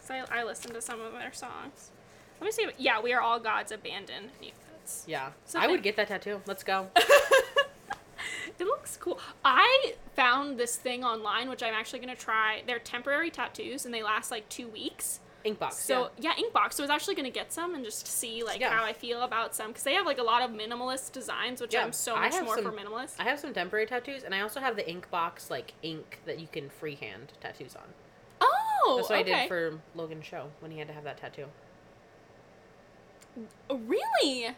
So 0.00 0.14
I, 0.14 0.40
I 0.40 0.44
listened 0.44 0.74
to 0.74 0.80
some 0.80 1.00
of 1.00 1.12
their 1.12 1.32
songs. 1.32 1.90
Let 2.40 2.46
me 2.46 2.52
see. 2.52 2.66
Yeah, 2.78 3.00
we 3.00 3.12
are 3.12 3.20
all 3.20 3.38
gods 3.38 3.70
abandoned 3.70 4.30
Neopets. 4.42 5.04
Yeah. 5.06 5.30
So 5.46 5.60
I 5.60 5.66
would 5.66 5.82
get 5.82 5.96
that 5.96 6.08
tattoo. 6.08 6.40
Let's 6.46 6.64
go. 6.64 6.88
It 8.58 8.64
looks 8.64 8.96
cool. 8.96 9.18
I 9.44 9.94
found 10.14 10.58
this 10.58 10.76
thing 10.76 11.04
online, 11.04 11.48
which 11.48 11.62
I'm 11.62 11.74
actually 11.74 11.98
gonna 11.98 12.14
try. 12.14 12.62
They're 12.66 12.78
temporary 12.78 13.30
tattoos, 13.30 13.84
and 13.84 13.92
they 13.92 14.02
last 14.02 14.30
like 14.30 14.48
two 14.48 14.68
weeks. 14.68 15.20
Inkbox. 15.44 15.72
So 15.74 16.10
yeah, 16.18 16.32
Inkbox. 16.34 16.74
So 16.74 16.82
I 16.82 16.84
was 16.84 16.90
actually 16.90 17.14
gonna 17.16 17.30
get 17.30 17.52
some 17.52 17.74
and 17.74 17.84
just 17.84 18.06
see 18.06 18.42
like 18.42 18.60
Yeah. 18.60 18.70
how 18.70 18.84
I 18.84 18.92
feel 18.92 19.22
about 19.22 19.54
some 19.54 19.68
because 19.68 19.82
they 19.84 19.94
have 19.94 20.06
like 20.06 20.18
a 20.18 20.22
lot 20.22 20.42
of 20.42 20.50
minimalist 20.50 21.12
designs, 21.12 21.60
which 21.60 21.74
Yeah, 21.74 21.84
I'm 21.84 21.92
so 21.92 22.16
much 22.16 22.32
more 22.42 22.54
some- 22.56 22.64
for 22.64 22.72
minimalist. 22.72 23.14
I 23.18 23.24
have 23.24 23.38
some 23.38 23.52
temporary 23.52 23.86
tattoos, 23.86 24.22
and 24.24 24.34
I 24.34 24.40
also 24.40 24.60
have 24.60 24.76
the 24.76 24.82
Inkbox 24.82 25.50
like 25.50 25.74
ink 25.82 26.20
that 26.24 26.38
you 26.40 26.46
can 26.50 26.70
freehand 26.70 27.32
tattoos 27.40 27.76
on. 27.76 27.92
oh, 28.40 28.96
That's 28.98 29.08
what 29.10 29.20
okay. 29.20 29.32
I 29.34 29.40
did 29.42 29.48
for 29.48 29.80
Logan's 29.94 30.26
show 30.26 30.50
when 30.60 30.70
he 30.70 30.78
had 30.78 30.88
to 30.88 30.94
have 30.94 31.04
that 31.04 31.18
tattoo. 31.18 31.46
Oh, 33.70 33.76
really? 33.78 34.54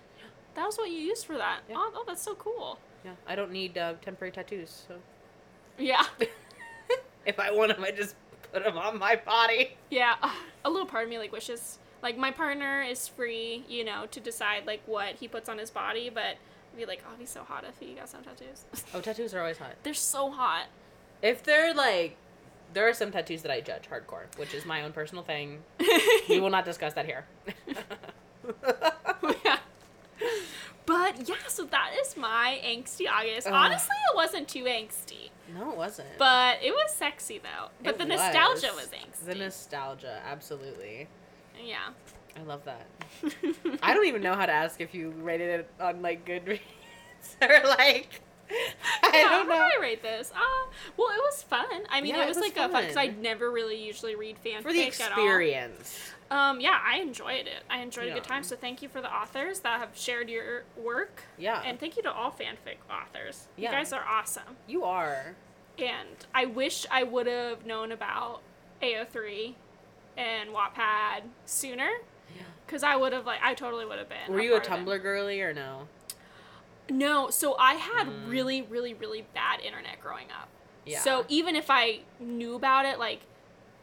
That 0.54 0.66
was 0.66 0.76
what 0.76 0.90
you 0.90 0.98
used 0.98 1.26
for 1.26 1.36
that. 1.36 1.60
Yeah. 1.68 1.76
Oh, 1.78 1.92
oh, 1.94 2.04
that's 2.06 2.22
so 2.22 2.34
cool. 2.34 2.78
Yeah, 3.04 3.12
I 3.26 3.34
don't 3.36 3.52
need 3.52 3.78
uh, 3.78 3.94
temporary 4.02 4.32
tattoos, 4.32 4.84
so 4.88 4.96
Yeah. 5.78 6.04
if 7.26 7.38
I 7.38 7.50
want 7.52 7.74
them, 7.74 7.84
I 7.84 7.90
just 7.90 8.16
put 8.56 8.64
them 8.64 8.78
on 8.78 8.98
my 8.98 9.16
body. 9.16 9.76
Yeah. 9.90 10.14
A 10.64 10.70
little 10.70 10.86
part 10.86 11.04
of 11.04 11.10
me 11.10 11.18
like 11.18 11.32
wishes 11.32 11.78
like 12.02 12.16
my 12.16 12.30
partner 12.30 12.82
is 12.82 13.06
free, 13.08 13.64
you 13.68 13.84
know, 13.84 14.06
to 14.10 14.20
decide 14.20 14.66
like 14.66 14.80
what 14.86 15.16
he 15.16 15.28
puts 15.28 15.48
on 15.48 15.58
his 15.58 15.70
body, 15.70 16.10
but 16.12 16.22
I'd 16.22 16.76
be 16.76 16.86
like, 16.86 17.02
oh, 17.08 17.14
it'd 17.14 17.28
so 17.28 17.42
hot 17.42 17.64
if 17.68 17.78
he 17.78 17.94
got 17.94 18.08
some 18.08 18.22
tattoos. 18.22 18.64
Oh, 18.94 19.00
tattoos 19.00 19.34
are 19.34 19.40
always 19.40 19.58
hot. 19.58 19.74
They're 19.82 19.94
so 19.94 20.30
hot. 20.30 20.66
If 21.22 21.42
they're 21.42 21.74
like, 21.74 22.16
there 22.72 22.88
are 22.88 22.94
some 22.94 23.10
tattoos 23.10 23.42
that 23.42 23.50
I 23.50 23.60
judge 23.60 23.84
hardcore, 23.90 24.26
which 24.36 24.54
is 24.54 24.64
my 24.66 24.82
own 24.82 24.92
personal 24.92 25.22
thing. 25.24 25.62
We 26.28 26.40
will 26.40 26.50
not 26.50 26.64
discuss 26.64 26.94
that 26.94 27.06
here. 27.06 27.24
yeah. 29.44 29.58
But 30.84 31.28
yeah, 31.28 31.46
so 31.46 31.64
that 31.64 31.92
is 32.00 32.16
my 32.16 32.60
angsty 32.64 33.06
August. 33.08 33.46
Ugh. 33.46 33.52
Honestly, 33.52 33.94
it 34.12 34.16
wasn't 34.16 34.48
too 34.48 34.64
angsty, 34.64 35.30
no, 35.54 35.70
it 35.72 35.76
wasn't. 35.76 36.08
but 36.18 36.58
it 36.62 36.70
was 36.72 36.92
sexy 36.94 37.38
though. 37.38 37.68
But 37.82 37.94
It 37.94 37.98
the 37.98 38.04
nostalgia 38.06 38.68
was. 38.74 38.86
was 38.86 38.90
angsty. 38.90 39.26
The 39.26 39.34
nostalgia, 39.34 40.20
absolutely. 40.26 41.08
yeah. 41.64 41.88
I 42.38 42.42
love 42.42 42.62
that. 42.66 42.86
I 43.82 43.94
don't 43.94 44.06
even 44.06 44.22
know 44.22 44.34
how 44.34 44.44
to 44.46 44.52
ask 44.52 44.80
if 44.80 44.94
you 44.94 45.10
rated 45.22 45.60
it 45.60 45.70
on 45.80 46.02
like 46.02 46.26
Goodreads 46.26 46.60
or 47.42 47.66
like. 47.68 48.20
I 48.50 49.10
Yeah, 49.12 49.22
don't 49.30 49.48
know. 49.48 49.54
How 49.56 49.68
did 49.68 49.78
I 49.78 49.80
rate 49.80 50.02
this? 50.02 50.30
Uh, 50.32 50.38
well, 50.96 51.08
it 51.08 51.20
was 51.22 51.42
fun. 51.42 51.66
I 51.90 52.00
mean, 52.00 52.14
Yeah, 52.14 52.20
it 52.20 52.24
it 52.24 52.28
was, 52.28 52.36
was 52.36 52.44
like 52.46 52.56
a 52.56 52.68
fun 52.68 52.82
because 52.82 52.96
I 52.96 53.06
never 53.20 53.50
really 53.50 53.82
usually 53.82 54.14
read 54.14 54.36
fanfic 54.44 54.62
For 54.62 54.72
the 54.72 54.82
experience. 54.86 55.98
Um, 56.30 56.60
yeah, 56.60 56.80
I 56.84 56.98
enjoyed 56.98 57.46
it. 57.46 57.62
I 57.70 57.78
enjoyed 57.78 58.08
a 58.08 58.14
good 58.14 58.24
time. 58.24 58.42
So 58.42 58.56
thank 58.56 58.82
you 58.82 58.88
for 58.88 59.00
the 59.00 59.12
authors 59.12 59.60
that 59.60 59.78
have 59.78 59.90
shared 59.94 60.28
your 60.28 60.64
work, 60.76 61.22
Yeah. 61.38 61.62
and 61.64 61.78
thank 61.78 61.96
you 61.96 62.02
to 62.02 62.12
all 62.12 62.30
fanfic 62.32 62.78
authors. 62.90 63.46
Yeah. 63.56 63.70
You 63.70 63.76
guys 63.76 63.92
are 63.92 64.04
awesome. 64.04 64.56
you 64.66 64.82
are. 64.84 65.36
And 65.78 66.08
I 66.34 66.46
wish 66.46 66.86
I 66.90 67.02
would 67.02 67.26
have 67.26 67.66
known 67.66 67.92
about 67.92 68.40
AO3 68.82 69.54
and 70.16 70.50
Wattpad 70.50 71.22
sooner, 71.44 71.90
Yeah. 72.34 72.42
because 72.66 72.82
I 72.82 72.96
would 72.96 73.12
have 73.12 73.26
like 73.26 73.40
I 73.42 73.54
totally 73.54 73.84
would 73.84 73.98
have 73.98 74.08
been. 74.08 74.32
Were 74.32 74.40
you 74.40 74.54
a 74.56 74.60
part 74.60 74.80
of 74.80 74.88
it. 74.88 74.90
Tumblr 74.90 75.02
girly 75.02 75.40
or 75.42 75.52
no? 75.52 75.86
No, 76.88 77.30
so 77.30 77.56
I 77.58 77.74
had 77.74 78.06
Mm. 78.06 78.30
really, 78.30 78.62
really, 78.62 78.94
really 78.94 79.26
bad 79.34 79.60
internet 79.60 80.00
growing 80.00 80.30
up. 80.30 80.48
Yeah. 80.84 81.00
So 81.00 81.24
even 81.28 81.56
if 81.56 81.70
I 81.70 82.00
knew 82.20 82.54
about 82.54 82.86
it, 82.86 82.98
like 82.98 83.20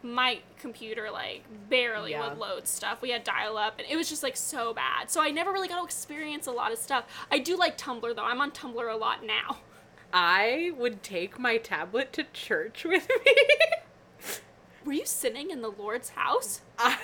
my 0.01 0.39
computer 0.59 1.09
like 1.11 1.43
barely 1.69 2.11
Yeah. 2.11 2.27
would 2.29 2.37
load 2.37 2.67
stuff. 2.67 3.01
We 3.01 3.09
had 3.11 3.23
dial 3.23 3.57
up 3.57 3.79
and 3.79 3.87
it 3.89 3.95
was 3.95 4.09
just 4.09 4.21
like 4.23 4.35
so 4.37 4.73
bad. 4.73 5.09
So 5.11 5.21
I 5.21 5.31
never 5.31 5.51
really 5.51 5.67
got 5.67 5.79
to 5.79 5.85
experience 5.85 6.45
a 6.47 6.51
lot 6.51 6.71
of 6.71 6.77
stuff. 6.77 7.05
I 7.31 7.39
do 7.39 7.55
like 7.57 7.77
Tumblr 7.77 8.13
though. 8.15 8.23
I'm 8.23 8.41
on 8.41 8.51
Tumblr 8.51 8.93
a 8.93 8.97
lot 8.97 9.23
now. 9.23 9.57
I 10.13 10.71
would 10.77 11.03
take 11.03 11.39
my 11.39 11.57
tablet 11.57 12.13
to 12.13 12.23
church 12.25 12.83
with 12.85 13.09
me. 13.25 13.35
Were 14.85 14.93
you 14.93 15.05
sitting 15.05 15.49
in 15.51 15.61
the 15.61 15.71
Lord's 15.71 16.09
house? 16.09 16.61
I 16.77 16.97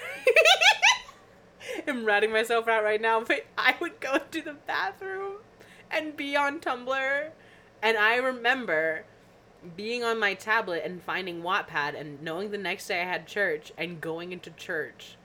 am 1.87 2.05
ratting 2.05 2.31
myself 2.31 2.67
out 2.67 2.83
right 2.83 3.01
now, 3.01 3.21
but 3.21 3.45
I 3.57 3.75
would 3.79 3.99
go 3.99 4.17
to 4.17 4.41
the 4.41 4.53
bathroom 4.53 5.37
and 5.91 6.15
be 6.17 6.35
on 6.35 6.59
Tumblr. 6.59 7.29
And 7.81 7.97
I 7.97 8.15
remember 8.17 9.05
being 9.75 10.03
on 10.03 10.19
my 10.19 10.33
tablet 10.33 10.83
and 10.85 11.01
finding 11.01 11.41
Wattpad 11.41 11.99
and 11.99 12.21
knowing 12.21 12.51
the 12.51 12.57
next 12.57 12.87
day 12.87 13.01
I 13.01 13.05
had 13.05 13.27
church 13.27 13.71
and 13.77 13.99
going 14.01 14.31
into 14.31 14.51
church 14.51 15.15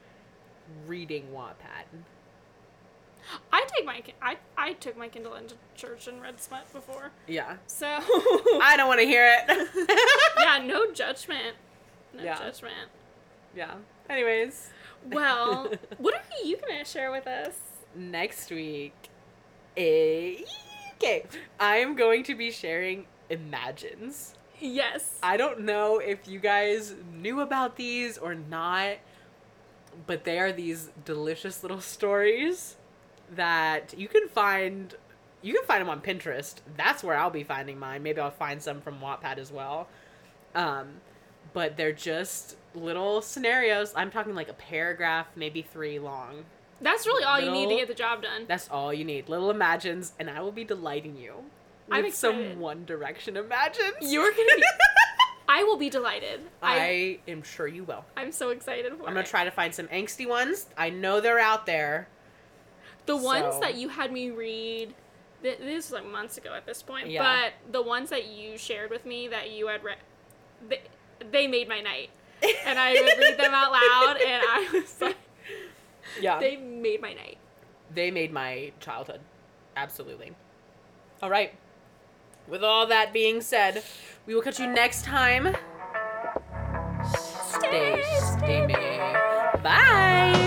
reading 0.87 1.29
Wattpad. 1.35 1.85
I 3.53 3.65
take 3.75 3.87
my 3.87 4.03
I 4.21 4.37
I 4.57 4.75
took 4.75 4.97
my 4.99 5.09
Kindle 5.09 5.35
into 5.35 5.55
church 5.77 6.07
and 6.09 6.21
read 6.21 6.41
smut 6.41 6.71
before. 6.73 7.11
Yeah. 7.27 7.57
So 7.67 7.87
I 7.89 8.75
don't 8.77 8.87
want 8.89 9.01
to 9.01 9.07
hear 9.07 9.25
it. 9.49 9.69
yeah, 10.39 10.59
no 10.65 10.91
judgment. 10.93 11.57
No 12.13 12.23
Yeah. 12.23 12.39
judgment. 12.39 12.91
Yeah. 13.57 13.75
Anyways, 14.11 14.69
Well, 15.11 15.73
what 15.99 16.15
are 16.15 16.23
you 16.47 16.57
gonna 16.59 16.85
share 16.85 17.11
with 17.11 17.27
us? 17.27 17.55
next 17.97 18.51
week, 18.51 18.93
okay, 19.77 21.25
I'm 21.59 21.97
going 21.97 22.23
to 22.25 22.35
be 22.35 22.51
sharing 22.51 23.07
Imagines. 23.31 24.35
Yes. 24.61 25.19
I 25.23 25.37
don't 25.37 25.61
know 25.61 25.99
if 25.99 26.29
you 26.29 26.39
guys 26.39 26.95
knew 27.13 27.41
about 27.41 27.77
these 27.77 28.19
or 28.19 28.35
not, 28.35 28.97
but 30.07 30.25
they 30.25 30.39
are 30.39 30.53
these 30.53 30.91
delicious 31.05 31.63
little 31.63 31.81
stories 31.81 32.77
that 33.35 33.95
you 33.99 34.09
can 34.09 34.29
find. 34.29 34.95
You 35.43 35.55
can 35.55 35.65
find 35.65 35.81
them 35.81 35.91
on 35.91 36.01
Pinterest. 36.01 36.57
That's 36.77 37.03
where 37.03 37.17
I'll 37.17 37.31
be 37.31 37.45
finding 37.45 37.79
mine. 37.79 38.03
Maybe 38.03 38.21
I'll 38.21 38.31
find 38.31 38.63
some 38.63 38.81
from 38.81 39.01
Wattpad 39.01 39.39
as 39.39 39.51
well. 39.51 39.89
Um, 40.55 41.01
but 41.53 41.77
they're 41.77 41.93
just 41.93 42.57
little 42.75 43.21
scenarios. 43.21 43.93
I'm 43.95 44.11
talking 44.11 44.35
like 44.35 44.49
a 44.49 44.55
paragraph, 44.55 45.27
maybe 45.37 45.63
three 45.63 45.99
long. 45.99 46.45
That's 46.85 47.07
really 47.07 47.25
all 47.25 47.41
you 47.41 47.51
need 47.51 47.69
to 47.71 47.77
get 47.77 47.89
the 47.89 47.95
job 47.95 48.23
done. 48.23 48.45
That's 48.47 48.69
all 48.71 48.93
you 48.95 49.05
need. 49.05 49.29
Little 49.29 49.51
imagines, 49.51 50.13
and 50.21 50.29
I 50.31 50.41
will 50.41 50.53
be 50.53 50.65
delighting 50.65 51.17
you. 51.17 51.33
With 51.89 51.99
I'm 51.99 52.11
some. 52.13 52.61
One 52.61 52.85
Direction 52.85 53.37
imagines. 53.37 53.95
You're 54.01 54.31
gonna 54.31 54.57
be. 54.57 54.63
I 55.49 55.63
will 55.65 55.77
be 55.77 55.91
delighted. 55.91 56.41
I, 56.63 56.79
I 57.27 57.31
am 57.31 57.43
sure 57.43 57.67
you 57.67 57.85
will. 57.85 58.05
I'm 58.17 58.33
so 58.33 58.51
excited 58.51 58.93
for 58.93 59.01
I'm 59.01 59.09
gonna 59.09 59.21
it. 59.21 59.27
try 59.27 59.45
to 59.45 59.51
find 59.51 59.75
some 59.75 59.89
angsty 59.89 60.27
ones. 60.29 60.67
I 60.79 60.91
know 60.91 61.21
they're 61.21 61.39
out 61.39 61.67
there. 61.67 62.09
The 63.07 63.17
ones 63.17 63.61
that 63.61 63.77
you 63.77 63.89
had 63.91 64.11
me 64.13 64.31
read, 64.31 64.95
th- 65.43 65.59
this 65.59 65.91
was 65.91 65.93
like 65.93 66.11
months 66.11 66.39
ago 66.39 66.55
at 66.55 66.65
this 66.65 66.83
point, 66.83 67.11
Yeah. 67.11 67.23
but 67.23 67.73
the 67.73 67.83
ones 67.83 68.09
that 68.11 68.29
you 68.29 68.57
shared 68.57 68.89
with 68.91 69.05
me 69.05 69.29
that 69.29 69.51
you 69.51 69.67
had 69.69 69.85
read, 69.85 69.99
they, 70.67 70.81
they 71.31 71.47
made 71.47 71.69
my 71.69 71.81
night. 71.83 72.09
And 72.67 72.79
I 72.79 72.93
would 72.95 73.19
read 73.19 73.39
them 73.39 73.53
out 73.53 73.73
loud, 73.73 74.17
and 74.27 74.43
I 74.47 74.69
was 74.73 75.01
like, 75.03 75.17
Yeah. 76.21 76.39
They, 76.39 76.57
made 76.57 77.01
my 77.01 77.13
night. 77.15 77.39
they 77.93 78.11
made 78.11 78.33
my 78.33 78.73
childhood. 78.81 79.21
Absolutely. 79.77 80.33
All 81.23 81.31
right. 81.31 81.55
With 82.47 82.63
all 82.63 82.87
that 82.87 83.13
being 83.13 83.41
said, 83.41 83.83
we 84.27 84.35
will 84.35 84.43
catch 84.43 84.61
you 84.61 84.67
next 84.67 85.05
time. 85.05 85.57
Stay 87.05 87.75
stay, 87.75 88.03
steamy. 88.21 88.75
Bye. 89.63 90.41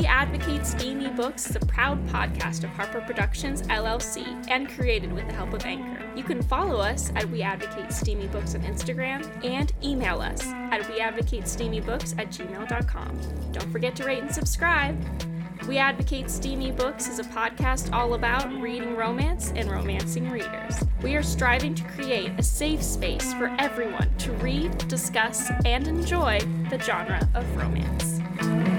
We 0.00 0.06
Advocate 0.06 0.64
Steamy 0.64 1.08
Books 1.08 1.50
is 1.50 1.56
a 1.56 1.60
proud 1.60 2.02
podcast 2.06 2.64
of 2.64 2.70
Harper 2.70 3.02
Productions 3.02 3.60
LLC 3.64 4.46
and 4.48 4.66
created 4.66 5.12
with 5.12 5.26
the 5.26 5.34
help 5.34 5.52
of 5.52 5.62
Anchor. 5.66 6.02
You 6.16 6.24
can 6.24 6.40
follow 6.40 6.76
us 6.76 7.12
at 7.16 7.28
We 7.28 7.42
Advocate 7.42 7.92
Steamy 7.92 8.26
Books 8.28 8.54
on 8.54 8.62
Instagram 8.62 9.28
and 9.44 9.74
email 9.84 10.22
us 10.22 10.46
at 10.46 10.80
weadvocatesteamybooks 10.84 12.18
at 12.18 12.30
gmail.com. 12.30 13.20
Don't 13.52 13.70
forget 13.70 13.94
to 13.96 14.04
rate 14.04 14.22
and 14.22 14.34
subscribe. 14.34 14.98
We 15.68 15.76
Advocate 15.76 16.30
Steamy 16.30 16.72
Books 16.72 17.06
is 17.06 17.18
a 17.18 17.24
podcast 17.24 17.92
all 17.92 18.14
about 18.14 18.50
reading 18.54 18.96
romance 18.96 19.52
and 19.54 19.70
romancing 19.70 20.30
readers. 20.30 20.82
We 21.02 21.14
are 21.16 21.22
striving 21.22 21.74
to 21.74 21.84
create 21.84 22.32
a 22.38 22.42
safe 22.42 22.82
space 22.82 23.34
for 23.34 23.54
everyone 23.58 24.08
to 24.20 24.32
read, 24.36 24.78
discuss, 24.88 25.50
and 25.66 25.86
enjoy 25.86 26.40
the 26.70 26.78
genre 26.78 27.28
of 27.34 27.54
romance. 27.54 28.69